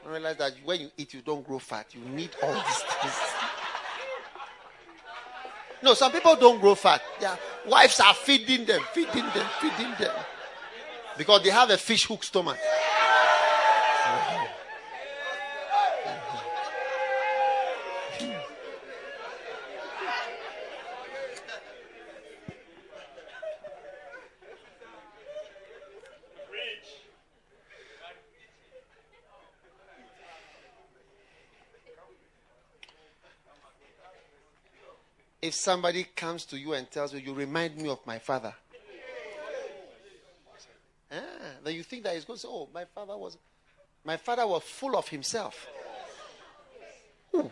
I 0.06 0.10
realize 0.10 0.36
that 0.36 0.52
when 0.62 0.82
you 0.82 0.90
eat, 0.98 1.14
you 1.14 1.22
don't 1.22 1.46
grow 1.46 1.58
fat. 1.58 1.86
You 1.94 2.02
need 2.02 2.36
all 2.42 2.52
these 2.52 2.82
things. 3.00 3.14
No, 5.82 5.94
some 5.94 6.12
people 6.12 6.36
don't 6.36 6.60
grow 6.60 6.74
fat. 6.74 7.00
Their 7.18 7.38
wives 7.66 7.98
are 7.98 8.12
feeding 8.12 8.66
them, 8.66 8.82
feeding 8.92 9.24
them, 9.24 9.46
feeding 9.58 9.94
them. 9.98 10.14
Because 11.16 11.42
they 11.42 11.50
have 11.50 11.70
a 11.70 11.78
fish 11.78 12.04
hook 12.04 12.24
stomach. 12.24 12.58
If 35.50 35.56
somebody 35.56 36.04
comes 36.14 36.44
to 36.44 36.56
you 36.56 36.74
and 36.74 36.88
tells 36.92 37.12
you, 37.12 37.18
you 37.18 37.34
remind 37.34 37.76
me 37.76 37.88
of 37.88 37.98
my 38.06 38.20
father. 38.20 38.54
Ah, 41.10 41.16
then 41.64 41.74
you 41.74 41.82
think 41.82 42.04
that 42.04 42.14
he's 42.14 42.24
going 42.24 42.36
to 42.36 42.42
say, 42.42 42.48
oh, 42.48 42.68
my 42.72 42.84
father 42.84 43.16
was, 43.16 43.36
my 44.04 44.16
father 44.16 44.46
was 44.46 44.62
full 44.62 44.96
of 44.96 45.08
himself. 45.08 45.66
Ooh. 47.34 47.50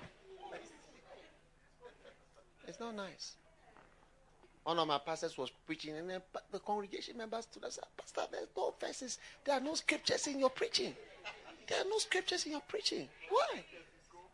It's 2.68 2.78
not 2.78 2.94
nice. 2.94 3.32
One 4.62 4.78
of 4.78 4.86
my 4.86 4.98
pastors 4.98 5.36
was 5.36 5.50
preaching, 5.66 5.96
and 5.96 6.08
then 6.08 6.20
the 6.52 6.60
congregation 6.60 7.16
members 7.16 7.46
stood 7.50 7.64
and 7.64 7.72
said, 7.72 7.82
Pastor, 7.96 8.30
there's 8.30 8.46
no 8.56 8.74
verses. 8.80 9.18
There 9.44 9.56
are 9.56 9.60
no 9.60 9.74
scriptures 9.74 10.28
in 10.28 10.38
your 10.38 10.50
preaching. 10.50 10.94
There 11.66 11.80
are 11.80 11.88
no 11.90 11.98
scriptures 11.98 12.46
in 12.46 12.52
your 12.52 12.62
preaching. 12.68 13.08
Why? 13.28 13.64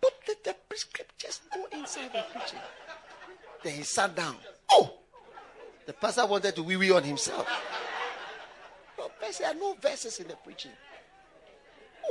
Put 0.02 0.12
the, 0.26 0.36
the 0.44 0.76
scriptures 0.76 1.40
go 1.50 1.64
inside 1.72 2.12
the 2.12 2.24
preaching. 2.30 2.60
Then 3.64 3.72
he 3.72 3.82
sat 3.82 4.14
down. 4.14 4.36
Oh! 4.70 4.92
The 5.86 5.94
pastor 5.94 6.26
wanted 6.26 6.54
to 6.54 6.62
wee 6.62 6.76
wee 6.76 6.92
on 6.92 7.02
himself. 7.02 7.48
No, 8.98 9.10
there 9.38 9.48
are 9.48 9.54
no 9.54 9.74
verses 9.80 10.20
in 10.20 10.28
the 10.28 10.36
preaching. 10.36 10.70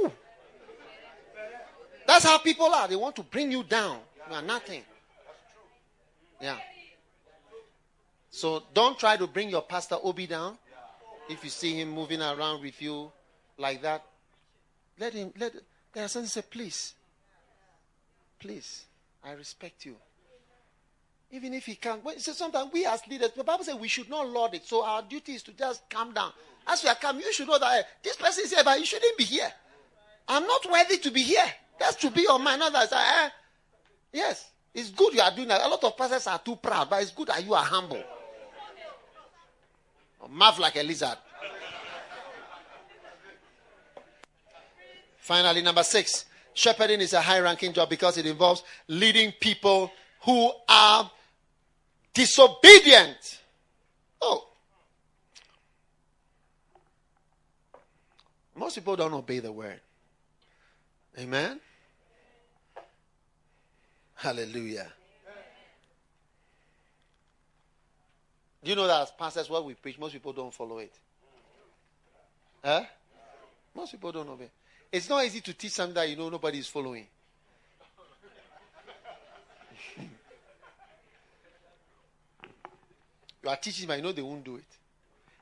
Ooh. 0.01 0.11
That's 2.05 2.25
how 2.25 2.39
people 2.39 2.65
are. 2.65 2.87
They 2.87 2.95
want 2.95 3.15
to 3.15 3.23
bring 3.23 3.51
you 3.51 3.63
down. 3.63 3.99
You 4.29 4.35
are 4.35 4.41
nothing. 4.41 4.81
Yeah. 6.41 6.57
So 8.31 8.63
don't 8.73 8.97
try 8.97 9.15
to 9.15 9.27
bring 9.27 9.49
your 9.49 9.61
pastor 9.61 9.97
Obi 10.03 10.25
down. 10.25 10.57
If 11.29 11.43
you 11.43 11.49
see 11.51 11.79
him 11.79 11.91
moving 11.91 12.21
around 12.21 12.61
with 12.61 12.81
you 12.81 13.11
like 13.57 13.81
that, 13.83 14.03
let 14.99 15.13
him 15.13 15.31
let 15.37 15.53
there 15.93 16.05
are 16.05 16.07
some 16.07 16.25
say, 16.25 16.41
please. 16.41 16.95
Please, 18.39 18.85
I 19.23 19.31
respect 19.31 19.85
you. 19.85 19.95
Even 21.33 21.55
if 21.55 21.65
he 21.65 21.73
can't. 21.73 21.99
So 22.19 22.31
sometimes 22.31 22.71
we 22.71 22.85
as 22.85 23.01
leaders, 23.07 23.31
the 23.35 23.43
Bible 23.43 23.63
says 23.63 23.73
we 23.73 23.87
should 23.87 24.07
not 24.07 24.29
lord 24.29 24.53
it. 24.53 24.65
So 24.65 24.85
our 24.85 25.01
duty 25.01 25.33
is 25.33 25.41
to 25.43 25.51
just 25.53 25.89
calm 25.89 26.13
down. 26.13 26.31
As 26.67 26.83
we 26.83 26.89
are 26.89 26.95
calm, 26.95 27.19
you 27.19 27.33
should 27.33 27.47
know 27.47 27.57
that 27.57 27.71
hey, 27.71 27.81
this 28.03 28.15
person 28.15 28.43
is 28.43 28.53
here, 28.53 28.63
but 28.63 28.79
you 28.79 28.85
shouldn't 28.85 29.17
be 29.17 29.23
here. 29.23 29.51
I'm 30.27 30.45
not 30.45 30.63
worthy 30.71 30.97
to 30.99 31.09
be 31.09 31.23
here. 31.23 31.45
That's 31.79 31.95
to 31.97 32.11
be 32.11 32.21
your 32.21 32.37
mind. 32.37 32.59
Not 32.59 32.71
that, 32.73 32.93
eh? 32.93 33.29
Yes, 34.13 34.51
it's 34.75 34.91
good 34.91 35.15
you 35.15 35.21
are 35.21 35.35
doing 35.35 35.47
that. 35.47 35.61
A 35.61 35.67
lot 35.67 35.83
of 35.83 35.97
pastors 35.97 36.27
are 36.27 36.37
too 36.37 36.55
proud, 36.55 36.87
but 36.87 37.01
it's 37.01 37.09
good 37.09 37.27
that 37.29 37.43
you 37.43 37.55
are 37.55 37.63
humble. 37.63 38.03
Mouth 40.29 40.59
like 40.59 40.75
a 40.75 40.83
lizard. 40.83 41.17
Finally, 45.17 45.63
number 45.63 45.83
six, 45.83 46.25
shepherding 46.53 47.01
is 47.01 47.13
a 47.13 47.21
high 47.21 47.39
ranking 47.39 47.73
job 47.73 47.89
because 47.89 48.19
it 48.19 48.27
involves 48.27 48.63
leading 48.87 49.31
people 49.31 49.91
who 50.21 50.51
are 50.69 51.09
disobedient. 52.13 53.39
Oh. 54.21 54.47
Most 58.55 58.75
people 58.75 58.95
don't 58.95 59.13
obey 59.13 59.39
the 59.39 59.51
word. 59.51 59.79
Amen. 61.17 61.59
Hallelujah. 64.15 64.87
Do 68.63 68.69
you 68.69 68.75
know 68.77 68.87
that 68.87 69.01
as 69.01 69.11
pastors, 69.11 69.49
what 69.49 69.65
we 69.65 69.73
preach, 69.73 69.99
most 69.99 70.13
people 70.13 70.31
don't 70.31 70.53
follow 70.53 70.77
it? 70.77 70.93
Huh? 72.63 72.83
Most 73.75 73.91
people 73.91 74.11
don't 74.11 74.29
obey. 74.29 74.49
It's 74.91 75.09
not 75.09 75.25
easy 75.25 75.41
to 75.41 75.53
teach 75.53 75.73
something 75.73 75.95
that 75.95 76.09
you 76.09 76.15
know 76.15 76.29
nobody 76.29 76.59
is 76.59 76.67
following. 76.67 77.07
You 83.43 83.49
are 83.49 83.57
teaching, 83.57 83.87
but 83.87 83.97
I 83.97 84.01
know 84.01 84.13
they 84.13 84.21
won't 84.21 84.43
do 84.43 84.55
it. 84.55 84.63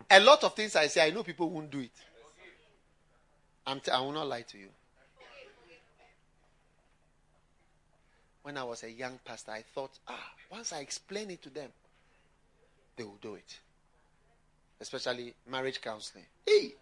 A 0.10 0.20
lot 0.20 0.44
of 0.44 0.56
things 0.56 0.76
I 0.76 0.88
say, 0.88 1.06
I 1.06 1.12
know 1.12 1.24
people 1.24 1.50
won't 1.50 1.70
do 1.70 1.80
it. 1.80 1.92
I'm 3.66 3.80
t- 3.80 3.92
I 3.92 4.00
will 4.02 4.12
not 4.12 4.28
lie 4.28 4.42
to 4.42 4.58
you. 4.58 4.70
When 8.42 8.58
I 8.58 8.64
was 8.64 8.84
a 8.84 8.92
young 8.92 9.20
pastor, 9.24 9.52
I 9.52 9.64
thought, 9.76 9.92
ah, 10.08 10.32
once 10.52 10.74
I 10.74 10.80
explain 10.80 11.30
it 11.30 11.44
to 11.44 11.50
them, 11.52 11.70
they 12.96 13.04
will 13.04 13.20
do 13.22 13.36
it. 13.36 13.60
Especially 14.80 15.36
marriage 15.48 15.80
counseling. 15.80 16.26
Hey, 16.44 16.74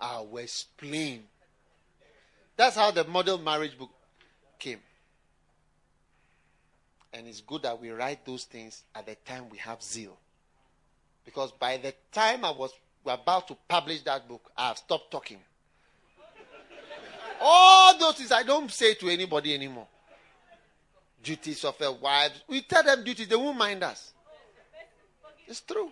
I 0.00 0.20
will 0.20 0.38
explain. 0.38 1.22
That's 2.56 2.74
how 2.74 2.90
the 2.90 3.04
model 3.04 3.38
marriage 3.38 3.78
book 3.78 3.90
came. 4.58 4.80
And 7.12 7.26
it's 7.26 7.40
good 7.40 7.62
that 7.62 7.80
we 7.80 7.90
write 7.90 8.24
those 8.24 8.44
things 8.44 8.84
at 8.94 9.06
the 9.06 9.14
time 9.16 9.48
we 9.50 9.58
have 9.58 9.82
zeal. 9.82 10.16
Because 11.24 11.52
by 11.52 11.76
the 11.78 11.94
time 12.12 12.44
I 12.44 12.50
was 12.50 12.72
about 13.04 13.48
to 13.48 13.56
publish 13.66 14.02
that 14.02 14.28
book, 14.28 14.50
I 14.56 14.68
have 14.68 14.78
stopped 14.78 15.10
talking. 15.10 15.38
All 17.40 17.98
those 17.98 18.16
things 18.16 18.32
I 18.32 18.42
don't 18.42 18.70
say 18.70 18.94
to 18.94 19.08
anybody 19.08 19.54
anymore. 19.54 19.86
Duties 21.22 21.64
of 21.64 21.80
a 21.80 21.92
wife. 21.92 22.32
We 22.48 22.62
tell 22.62 22.82
them 22.82 23.04
duties, 23.04 23.28
they 23.28 23.36
won't 23.36 23.58
mind 23.58 23.82
us. 23.82 24.12
It's 25.46 25.60
true. 25.60 25.90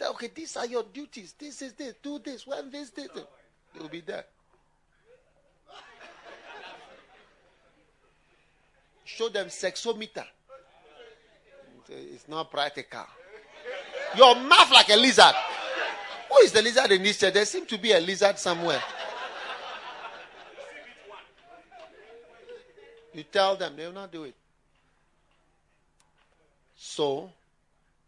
Okay, 0.00 0.30
these 0.34 0.56
are 0.58 0.66
your 0.66 0.84
duties. 0.92 1.34
This 1.38 1.62
is 1.62 1.72
this. 1.72 1.94
Do 2.02 2.18
this. 2.18 2.46
When 2.46 2.70
this, 2.70 2.90
this. 2.90 3.08
They 3.14 3.80
will 3.80 3.88
be 3.88 4.00
there. 4.00 4.24
Show 9.06 9.28
them 9.28 9.46
sexometer. 9.46 10.24
It's 11.88 12.28
not 12.28 12.50
practical. 12.50 13.06
Your 14.16 14.34
mouth 14.34 14.70
like 14.72 14.90
a 14.90 14.96
lizard. 14.96 15.34
Who 16.30 16.38
is 16.38 16.52
the 16.52 16.62
lizard 16.62 16.92
in 16.92 17.02
this 17.02 17.18
church? 17.18 17.32
There 17.34 17.44
seems 17.44 17.68
to 17.68 17.78
be 17.78 17.92
a 17.92 18.00
lizard 18.00 18.38
somewhere. 18.38 18.82
You 23.14 23.22
tell 23.22 23.56
them, 23.56 23.76
they 23.76 23.86
will 23.86 23.92
not 23.94 24.12
do 24.12 24.24
it. 24.24 24.34
So, 26.76 27.30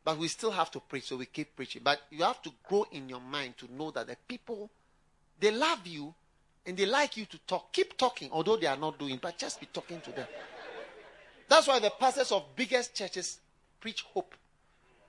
but 0.05 0.19
we 0.19 0.29
still 0.29 0.51
have 0.51 0.71
to 0.73 0.81
preach, 0.81 1.05
so 1.05 1.17
we 1.17 1.27
keep 1.27 1.57
preaching. 1.57 1.81
But 1.83 2.01
you 2.11 2.25
have 2.25 2.43
to 2.43 2.51
grow 2.69 2.87
in 2.93 3.09
your 3.09 3.21
mind 3.21 3.57
to 3.59 3.73
know 3.73 3.91
that 3.93 4.07
the 4.07 4.17
people, 4.27 4.69
they 5.41 5.51
love 5.51 5.87
you 5.87 6.13
and 6.67 6.77
they 6.77 6.85
like 6.85 7.17
you 7.17 7.25
to 7.25 7.39
talk. 7.47 7.73
Keep 7.73 7.97
talking, 7.97 8.29
although 8.33 8.57
they 8.57 8.67
are 8.67 8.77
not 8.77 8.99
doing, 8.99 9.19
but 9.21 9.39
just 9.39 9.61
be 9.61 9.67
talking 9.73 10.01
to 10.03 10.11
them. 10.13 10.27
That's 11.49 11.67
why 11.67 11.79
the 11.79 11.91
pastors 11.91 12.31
of 12.33 12.45
biggest 12.55 12.95
churches 12.95 13.39
preach 13.81 14.03
hope 14.03 14.35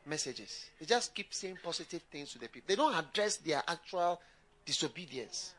messages. 0.06 0.66
They 0.80 0.86
just 0.86 1.14
keep 1.14 1.34
saying 1.34 1.58
positive 1.62 2.02
things 2.12 2.32
to 2.32 2.40
the 2.40 2.48
people. 2.48 2.68
They 2.68 2.76
don't 2.76 2.94
address 2.96 3.38
their 3.38 3.62
actual 3.68 4.20
disobedience. 4.66 5.54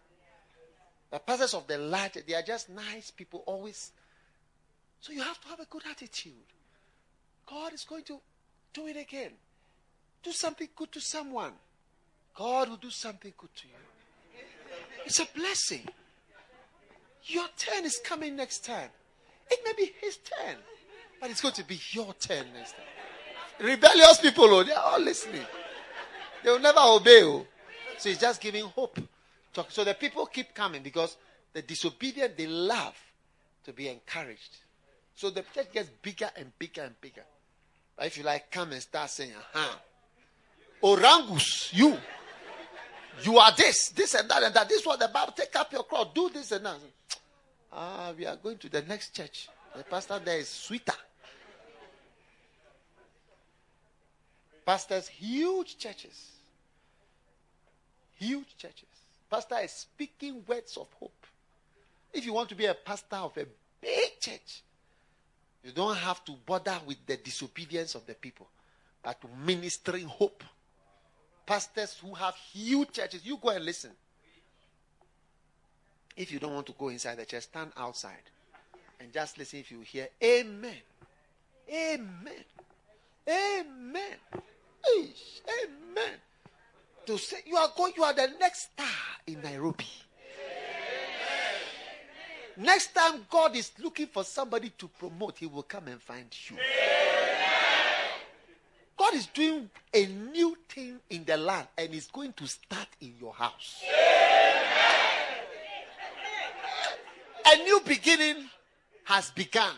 The 1.10 1.18
pastors 1.18 1.54
of 1.54 1.66
the 1.66 1.76
large, 1.76 2.18
they 2.26 2.34
are 2.34 2.42
just 2.42 2.70
nice 2.70 3.10
people, 3.10 3.42
always. 3.46 3.90
So 5.00 5.12
you 5.12 5.22
have 5.22 5.40
to 5.42 5.48
have 5.48 5.60
a 5.60 5.66
good 5.66 5.82
attitude. 5.90 6.32
God 7.46 7.72
is 7.72 7.84
going 7.84 8.04
to 8.04 8.20
do 8.72 8.86
it 8.86 8.96
again. 8.96 9.32
Do 10.22 10.32
something 10.32 10.68
good 10.76 10.92
to 10.92 11.00
someone. 11.00 11.52
God 12.34 12.68
will 12.68 12.76
do 12.76 12.90
something 12.90 13.32
good 13.36 13.54
to 13.56 13.66
you. 13.66 13.74
It's 15.04 15.18
a 15.18 15.26
blessing. 15.34 15.88
Your 17.24 17.46
turn 17.56 17.84
is 17.84 18.00
coming 18.04 18.36
next 18.36 18.64
time. 18.64 18.90
It 19.50 19.60
may 19.64 19.72
be 19.72 19.92
his 20.00 20.18
turn, 20.18 20.56
but 21.20 21.30
it's 21.30 21.40
going 21.40 21.54
to 21.54 21.64
be 21.64 21.80
your 21.90 22.12
turn 22.14 22.46
next 22.54 22.72
time. 22.72 23.66
Rebellious 23.66 24.18
people, 24.18 24.44
oh, 24.44 24.62
they 24.62 24.72
are 24.72 24.92
all 24.92 25.00
listening. 25.00 25.44
They 26.42 26.50
will 26.50 26.60
never 26.60 26.80
obey. 26.80 27.22
Oh. 27.22 27.46
So 27.98 28.08
he's 28.08 28.18
just 28.18 28.40
giving 28.40 28.64
hope. 28.64 28.98
So 29.68 29.84
the 29.84 29.94
people 29.94 30.24
keep 30.26 30.54
coming 30.54 30.82
because 30.82 31.16
the 31.52 31.62
disobedient, 31.62 32.36
they 32.36 32.46
love 32.46 32.96
to 33.64 33.72
be 33.72 33.88
encouraged. 33.88 34.56
So 35.14 35.28
the 35.28 35.44
church 35.54 35.72
gets 35.72 35.90
bigger 36.00 36.30
and 36.36 36.56
bigger 36.58 36.82
and 36.82 36.98
bigger. 37.00 37.24
But 37.96 38.06
if 38.06 38.16
you 38.16 38.24
like, 38.24 38.50
come 38.50 38.72
and 38.72 38.80
start 38.80 39.10
saying, 39.10 39.32
huh? 39.52 39.76
Orangus, 40.82 41.74
you. 41.74 41.98
You 43.22 43.36
are 43.36 43.52
this, 43.54 43.90
this 43.90 44.14
and 44.14 44.30
that 44.30 44.42
and 44.42 44.54
that. 44.54 44.68
This 44.68 44.80
is 44.80 44.86
what 44.86 44.98
the 44.98 45.08
Bible. 45.08 45.34
Take 45.36 45.54
up 45.56 45.70
your 45.72 45.82
cross, 45.82 46.06
do 46.14 46.30
this 46.30 46.52
and 46.52 46.64
that. 46.64 46.78
Ah, 47.72 48.12
we 48.16 48.26
are 48.26 48.36
going 48.36 48.58
to 48.58 48.68
the 48.68 48.82
next 48.82 49.14
church. 49.14 49.48
The 49.76 49.84
pastor 49.84 50.18
there 50.18 50.38
is 50.38 50.48
sweeter. 50.48 50.94
Pastors, 54.66 55.08
huge 55.08 55.78
churches. 55.78 56.32
Huge 58.18 58.56
churches. 58.56 58.88
Pastor 59.30 59.58
is 59.62 59.70
speaking 59.70 60.42
words 60.46 60.76
of 60.76 60.88
hope. 60.98 61.26
If 62.12 62.26
you 62.26 62.32
want 62.32 62.48
to 62.48 62.54
be 62.54 62.66
a 62.66 62.74
pastor 62.74 63.16
of 63.16 63.36
a 63.36 63.46
big 63.80 64.20
church, 64.20 64.62
you 65.64 65.70
don't 65.72 65.96
have 65.96 66.24
to 66.24 66.32
bother 66.44 66.78
with 66.86 66.98
the 67.06 67.16
disobedience 67.16 67.94
of 67.94 68.04
the 68.06 68.14
people, 68.14 68.48
but 69.02 69.20
to 69.20 69.28
ministering 69.44 70.06
hope. 70.06 70.42
Pastors 71.46 71.98
who 72.00 72.14
have 72.14 72.34
huge 72.34 72.92
churches, 72.92 73.24
you 73.24 73.36
go 73.36 73.50
and 73.50 73.64
listen. 73.64 73.90
If 76.20 76.30
you 76.30 76.38
don't 76.38 76.52
want 76.52 76.66
to 76.66 76.74
go 76.78 76.90
inside 76.90 77.16
the 77.16 77.24
church, 77.24 77.44
stand 77.44 77.72
outside 77.78 78.28
and 79.00 79.10
just 79.10 79.38
listen 79.38 79.60
if 79.60 79.72
you 79.72 79.80
hear 79.80 80.06
Amen. 80.22 80.76
Amen. 81.66 82.44
Amen. 83.26 84.18
Amen. 84.86 86.12
To 87.06 87.16
say 87.16 87.38
you 87.46 87.56
are 87.56 87.70
going, 87.74 87.94
you 87.96 88.02
are 88.02 88.12
the 88.12 88.28
next 88.38 88.72
star 88.72 88.86
in 89.26 89.40
Nairobi. 89.40 89.86
Amen. 92.58 92.66
Next 92.66 92.94
time 92.94 93.24
God 93.30 93.56
is 93.56 93.72
looking 93.78 94.08
for 94.08 94.22
somebody 94.22 94.72
to 94.76 94.88
promote, 94.88 95.38
He 95.38 95.46
will 95.46 95.62
come 95.62 95.88
and 95.88 96.02
find 96.02 96.26
you. 96.50 96.58
God 98.94 99.14
is 99.14 99.24
doing 99.28 99.70
a 99.94 100.04
new 100.04 100.54
thing 100.68 101.00
in 101.08 101.24
the 101.24 101.38
land 101.38 101.68
and 101.78 101.94
it's 101.94 102.08
going 102.08 102.34
to 102.34 102.46
start 102.46 102.88
in 103.00 103.14
your 103.18 103.32
house. 103.32 103.82
A 107.52 107.56
new 107.64 107.80
beginning 107.84 108.48
has 109.04 109.30
begun, 109.32 109.74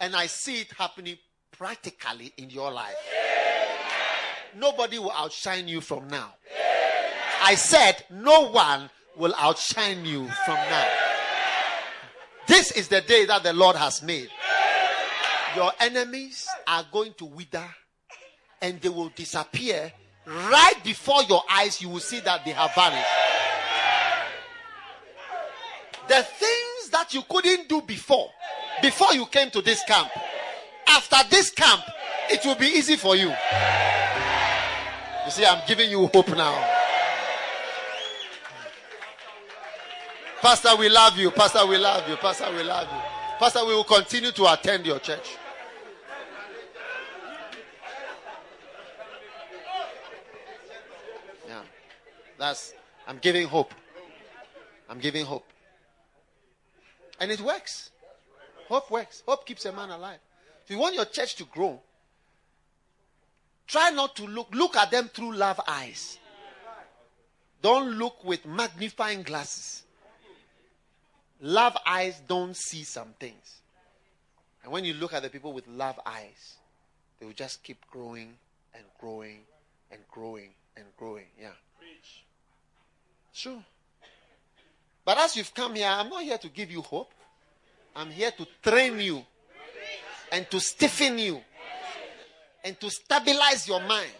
and 0.00 0.14
I 0.14 0.26
see 0.26 0.60
it 0.60 0.72
happening 0.76 1.16
practically 1.50 2.32
in 2.36 2.50
your 2.50 2.70
life. 2.70 2.94
Nobody 4.54 4.98
will 4.98 5.12
outshine 5.12 5.66
you 5.66 5.80
from 5.80 6.08
now. 6.08 6.34
I 7.42 7.54
said, 7.54 8.04
no 8.10 8.50
one 8.50 8.90
will 9.16 9.34
outshine 9.38 10.04
you 10.04 10.28
from 10.44 10.56
now. 10.56 10.88
This 12.46 12.72
is 12.72 12.88
the 12.88 13.00
day 13.00 13.24
that 13.26 13.44
the 13.44 13.52
Lord 13.52 13.76
has 13.76 14.02
made. 14.02 14.28
Your 15.56 15.72
enemies 15.80 16.46
are 16.66 16.84
going 16.92 17.14
to 17.14 17.24
wither 17.24 17.66
and 18.60 18.80
they 18.80 18.88
will 18.88 19.10
disappear 19.10 19.92
right 20.26 20.74
before 20.84 21.22
your 21.28 21.42
eyes. 21.50 21.80
You 21.80 21.88
will 21.88 22.00
see 22.00 22.20
that 22.20 22.44
they 22.44 22.50
have 22.50 22.74
vanished. 22.74 23.08
The 26.08 26.22
things 26.22 26.49
you 27.14 27.22
couldn't 27.28 27.68
do 27.68 27.82
before, 27.82 28.30
before 28.82 29.12
you 29.14 29.26
came 29.26 29.50
to 29.50 29.62
this 29.62 29.82
camp, 29.84 30.10
after 30.86 31.16
this 31.28 31.50
camp, 31.50 31.82
it 32.30 32.44
will 32.44 32.54
be 32.56 32.66
easy 32.66 32.96
for 32.96 33.16
you. 33.16 33.28
You 35.24 35.30
see, 35.30 35.44
I'm 35.44 35.62
giving 35.66 35.90
you 35.90 36.06
hope 36.06 36.28
now. 36.28 36.78
Pastor, 40.40 40.74
we 40.76 40.88
love 40.88 41.18
you. 41.18 41.30
Pastor, 41.30 41.66
we 41.66 41.76
love 41.76 42.08
you. 42.08 42.16
Pastor, 42.16 42.50
we 42.56 42.62
love 42.62 42.88
you. 42.90 42.98
Pastor, 43.38 43.64
we 43.66 43.74
will 43.74 43.84
continue 43.84 44.32
to 44.32 44.52
attend 44.52 44.86
your 44.86 44.98
church. 44.98 45.36
Yeah. 51.46 51.62
That's, 52.38 52.72
I'm 53.06 53.18
giving 53.18 53.46
hope. 53.46 53.74
I'm 54.88 54.98
giving 54.98 55.26
hope. 55.26 55.49
And 57.20 57.30
it 57.30 57.40
works. 57.40 57.90
Hope 58.68 58.90
works. 58.90 59.22
Hope 59.26 59.46
keeps 59.46 59.64
a 59.66 59.72
man 59.72 59.90
alive. 59.90 60.18
If 60.64 60.70
you 60.70 60.78
want 60.78 60.94
your 60.94 61.04
church 61.04 61.36
to 61.36 61.44
grow, 61.44 61.80
try 63.66 63.90
not 63.90 64.16
to 64.16 64.26
look, 64.26 64.48
look 64.54 64.76
at 64.76 64.90
them 64.90 65.08
through 65.12 65.34
love 65.34 65.60
eyes. 65.68 66.18
Don't 67.62 67.90
look 67.98 68.24
with 68.24 68.46
magnifying 68.46 69.22
glasses. 69.22 69.82
Love 71.42 71.76
eyes 71.86 72.20
don't 72.26 72.56
see 72.56 72.84
some 72.84 73.14
things. 73.18 73.60
And 74.62 74.72
when 74.72 74.84
you 74.84 74.94
look 74.94 75.12
at 75.12 75.22
the 75.22 75.30
people 75.30 75.52
with 75.52 75.66
love 75.68 75.98
eyes, 76.04 76.56
they 77.18 77.26
will 77.26 77.32
just 77.32 77.62
keep 77.62 77.78
growing 77.90 78.34
and 78.74 78.84
growing 78.98 79.40
and 79.90 80.00
growing 80.10 80.50
and 80.76 80.86
growing. 80.96 81.26
Yeah. 81.40 81.48
Preach. 81.78 82.24
Sure. 83.32 83.62
But 85.10 85.18
as 85.18 85.36
you've 85.36 85.52
come 85.52 85.74
here, 85.74 85.88
I'm 85.88 86.08
not 86.08 86.22
here 86.22 86.38
to 86.38 86.48
give 86.48 86.70
you 86.70 86.82
hope. 86.82 87.10
I'm 87.96 88.12
here 88.12 88.30
to 88.30 88.46
train 88.62 89.00
you 89.00 89.24
and 90.30 90.48
to 90.52 90.60
stiffen 90.60 91.18
you 91.18 91.40
and 92.62 92.78
to 92.78 92.88
stabilize 92.88 93.66
your 93.66 93.80
mind 93.80 94.12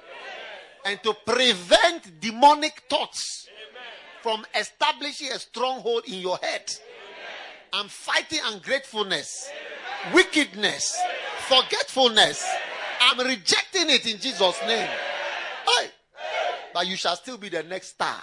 and 0.84 1.01
to 1.05 1.14
prevent 1.24 2.18
demonic 2.20 2.82
thoughts 2.91 3.47
from 4.20 4.45
establishing 4.53 5.30
a 5.30 5.38
stronghold 5.38 6.07
in 6.09 6.14
your 6.14 6.38
head. 6.38 6.68
I'm 7.72 7.86
fighting 7.86 8.41
ungratefulness, 8.47 9.49
wickedness, 10.12 11.01
forgetfulness. 11.43 12.45
I'm 13.01 13.24
rejecting 13.24 13.91
it 13.91 14.12
in 14.12 14.18
Jesus' 14.18 14.61
name. 14.66 14.88
Hey. 15.68 15.91
But 16.74 16.88
you 16.88 16.97
shall 16.97 17.14
still 17.14 17.38
be 17.38 17.49
the 17.49 17.62
next 17.62 17.91
star. 17.91 18.20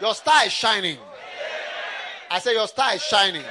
Your 0.00 0.14
star 0.14 0.44
is 0.46 0.52
shining. 0.52 0.98
I 2.30 2.38
say 2.38 2.54
your 2.54 2.68
star 2.68 2.94
is 2.94 3.02
shining. 3.02 3.44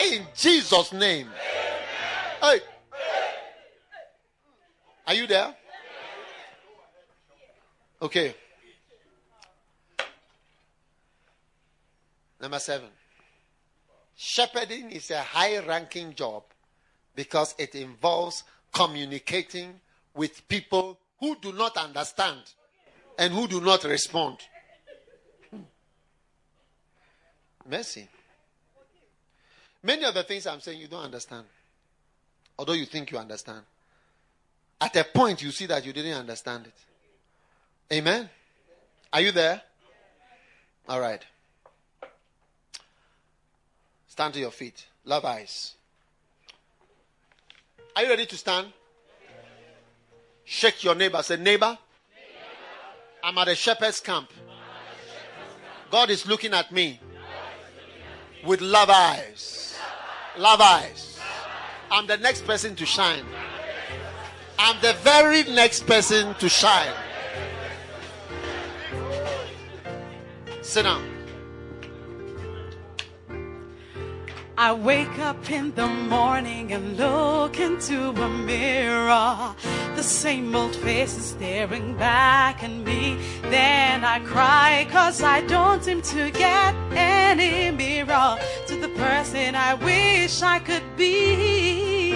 In 0.00 0.26
Jesus' 0.36 0.92
name. 0.92 1.28
Hey. 2.40 2.60
Are 5.06 5.14
you 5.14 5.26
there? 5.26 5.54
Okay. 8.02 8.34
Number 12.40 12.58
seven. 12.58 12.88
Shepherding 14.16 14.90
is 14.90 15.10
a 15.10 15.20
high 15.20 15.58
ranking 15.66 16.14
job 16.14 16.44
because 17.14 17.54
it 17.58 17.74
involves 17.74 18.44
communicating 18.72 19.80
with 20.14 20.46
people 20.48 20.98
who 21.20 21.36
do 21.36 21.52
not 21.52 21.76
understand 21.76 22.40
and 23.18 23.32
who 23.32 23.48
do 23.48 23.60
not 23.60 23.84
respond. 23.84 24.38
Hmm. 25.50 25.60
Mercy. 27.68 28.08
Many 29.82 30.04
of 30.04 30.14
the 30.14 30.22
things 30.22 30.46
I'm 30.46 30.60
saying 30.60 30.80
you 30.80 30.88
don't 30.88 31.04
understand, 31.04 31.46
although 32.58 32.72
you 32.72 32.86
think 32.86 33.10
you 33.10 33.18
understand. 33.18 33.62
At 34.80 34.96
a 34.96 35.04
point, 35.04 35.42
you 35.42 35.50
see 35.50 35.66
that 35.66 35.84
you 35.84 35.92
didn't 35.92 36.14
understand 36.14 36.66
it. 36.66 37.94
Amen? 37.94 38.28
Are 39.12 39.20
you 39.20 39.30
there? 39.30 39.62
All 40.88 41.00
right. 41.00 41.22
Stand 44.08 44.34
to 44.34 44.40
your 44.40 44.50
feet. 44.50 44.86
Love 45.04 45.24
eyes. 45.24 45.74
Are 47.96 48.02
you 48.02 48.08
ready 48.08 48.26
to 48.26 48.36
stand? 48.36 48.68
Shake 50.44 50.84
your 50.84 50.94
neighbor. 50.94 51.22
Say, 51.22 51.36
neighbor, 51.36 51.78
I'm 53.22 53.38
at 53.38 53.48
a 53.48 53.54
shepherd's 53.54 54.00
camp. 54.00 54.30
God 55.90 56.10
is 56.10 56.26
looking 56.26 56.52
at 56.52 56.72
me 56.72 57.00
with 58.44 58.60
love 58.60 58.90
eyes. 58.90 59.76
Love 60.36 60.60
eyes. 60.60 61.18
I'm 61.90 62.06
the 62.06 62.16
next 62.16 62.46
person 62.46 62.74
to 62.76 62.86
shine. 62.86 63.24
I'm 64.58 64.80
the 64.80 64.94
very 65.02 65.44
next 65.44 65.86
person 65.86 66.34
to 66.34 66.48
shine. 66.48 66.92
Sit 70.62 70.84
down. 70.84 71.13
I 74.56 74.72
wake 74.72 75.18
up 75.18 75.50
in 75.50 75.74
the 75.74 75.88
morning 75.88 76.72
and 76.72 76.96
look 76.96 77.58
into 77.58 78.10
a 78.10 78.28
mirror. 78.28 79.52
The 79.96 80.02
same 80.02 80.54
old 80.54 80.76
face 80.76 81.18
is 81.18 81.24
staring 81.24 81.96
back 81.96 82.62
at 82.62 82.70
me. 82.70 83.18
Then 83.42 84.04
I 84.04 84.20
cry 84.20 84.86
cause 84.92 85.24
I 85.24 85.40
don't 85.40 85.82
seem 85.82 86.02
to 86.02 86.30
get 86.30 86.72
any 86.92 87.72
mirror 87.72 88.38
to 88.68 88.76
the 88.80 88.90
person 88.90 89.56
I 89.56 89.74
wish 89.74 90.40
I 90.40 90.60
could 90.60 90.96
be. 90.96 92.14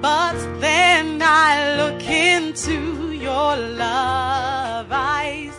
But 0.00 0.34
then 0.60 1.22
I 1.22 1.76
look 1.76 2.02
into 2.02 3.12
your 3.12 3.56
love 3.56 4.88
eyes. 4.90 5.54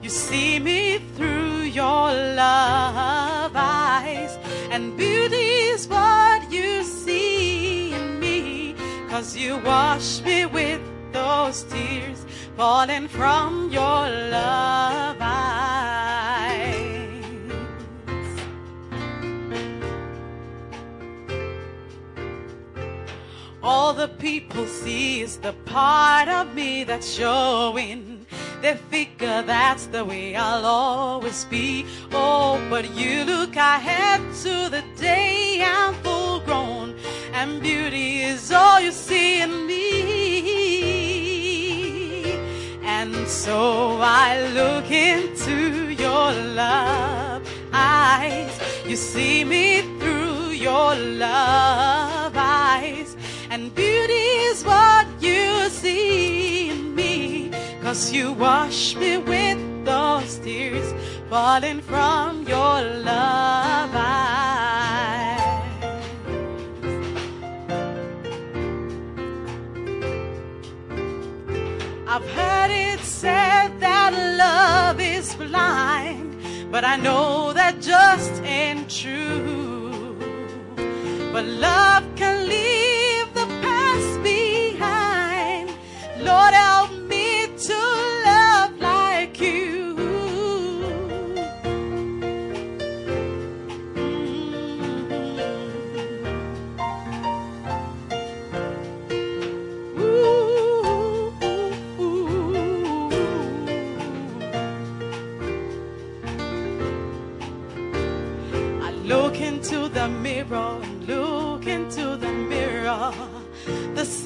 You 0.00 0.10
see 0.10 0.60
me 0.60 0.98
through 1.16 1.57
your 1.68 2.12
love 2.12 3.52
eyes, 3.54 4.38
and 4.70 4.96
beauty 4.96 5.36
is 5.36 5.86
what 5.86 6.50
you 6.50 6.82
see. 6.82 7.92
In 7.92 8.18
me, 8.18 8.74
cause 9.08 9.36
you 9.36 9.58
wash 9.58 10.22
me 10.22 10.46
with 10.46 10.80
those 11.12 11.64
tears 11.64 12.24
falling 12.56 13.08
from 13.08 13.70
your 13.70 14.08
love 14.30 15.16
eyes. 15.20 15.58
All 23.62 23.92
the 23.92 24.08
people 24.08 24.66
see 24.66 25.20
is 25.20 25.36
the 25.36 25.52
part 25.66 26.28
of 26.28 26.54
me 26.54 26.84
that's 26.84 27.10
showing. 27.12 28.17
They 28.60 28.74
figure 28.74 29.42
that's 29.42 29.86
the 29.86 30.04
way 30.04 30.34
I'll 30.34 30.66
always 30.66 31.44
be. 31.44 31.86
Oh, 32.12 32.60
but 32.68 32.90
you 32.94 33.24
look 33.24 33.54
ahead 33.54 34.20
to 34.42 34.68
the 34.68 34.82
day 34.96 35.62
I'm 35.64 35.94
full 36.02 36.40
grown, 36.40 36.96
and 37.32 37.62
beauty 37.62 38.22
is 38.22 38.50
all 38.50 38.80
you 38.80 38.90
see 38.90 39.40
in 39.42 39.66
me. 39.66 39.78
And 42.82 43.28
so 43.28 44.00
I 44.00 44.48
look 44.48 44.90
into 44.90 45.92
your 45.92 46.32
love 46.32 47.48
eyes. 47.72 48.58
You 48.84 48.96
see 48.96 49.44
me 49.44 49.82
through 50.00 50.50
your 50.50 50.96
love 50.96 52.34
eyes. 52.36 53.16
And 53.50 53.72
beauty 53.74 54.26
is 54.50 54.64
what 54.64 55.06
you 55.22 55.47
You 58.06 58.32
wash 58.32 58.94
me 58.94 59.18
with 59.18 59.84
those 59.84 60.38
tears 60.38 60.94
falling 61.28 61.80
from 61.80 62.44
your 62.46 62.80
love 63.10 63.90
eyes. 63.92 65.40
I've 72.06 72.30
heard 72.30 72.70
it 72.70 73.00
said 73.00 73.80
that 73.80 74.12
love 74.38 75.00
is 75.00 75.34
blind, 75.34 76.70
but 76.70 76.84
I 76.84 76.96
know 76.96 77.52
that 77.52 77.80
just 77.82 78.40
ain't 78.44 78.88
true. 78.88 80.16
But 81.32 81.44
love 81.44 82.04
can 82.14 82.46
leave 82.48 82.97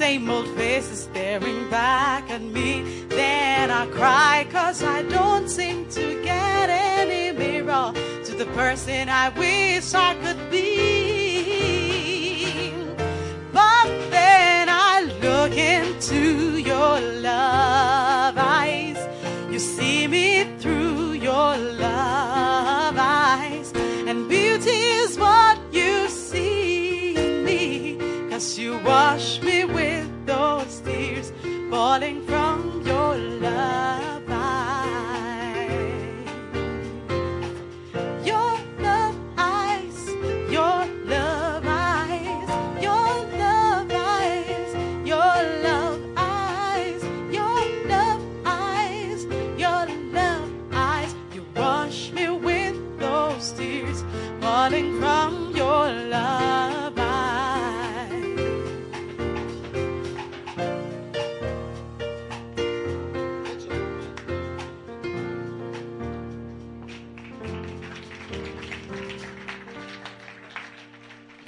same 0.03 0.29
old 0.29 0.49
faces 0.57 1.03
staring 1.03 1.69
back 1.69 2.29
at 2.29 2.41
me. 2.41 2.83
Then 3.07 3.71
I 3.71 3.85
cry 3.99 4.45
cause 4.51 4.83
I 4.83 5.01
don't 5.03 5.47
seem 5.47 5.77
to 5.97 6.21
get 6.21 6.69
any 6.69 7.31
mirror 7.31 7.93
to 8.25 8.31
the 8.41 8.47
person 8.47 9.07
I 9.07 9.29
wish 9.29 9.93
I 9.93 10.11
could 10.23 10.41
be. 10.51 11.93
But 13.53 13.87
then 14.17 14.67
I 14.69 14.95
look 15.25 15.53
into 15.77 16.21
your 16.71 16.99
love 17.29 18.35
eyes. 18.37 18.99
You 19.49 19.59
see 19.59 20.07
me 20.15 20.27
through 20.59 21.13
your 21.29 21.51
love 21.85 22.97
eyes. 22.99 23.71
And 24.09 24.27
beauty 24.27 24.79
is 25.01 25.17
what 25.17 25.57
you 25.71 26.09
see 26.09 27.15
me. 27.47 27.97
Cause 28.29 28.59
you 28.59 28.71
wash 28.79 29.41
me 29.41 29.63
with 29.63 29.92
falling 31.73 32.21
from 32.27 32.83
your 32.85 33.17
love 33.17 34.02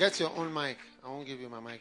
Get 0.06 0.20
your 0.20 0.30
own 0.38 0.54
mic. 0.54 0.78
I 1.04 1.10
won't 1.10 1.26
give 1.26 1.42
you 1.42 1.50
my 1.50 1.60
mic. 1.60 1.74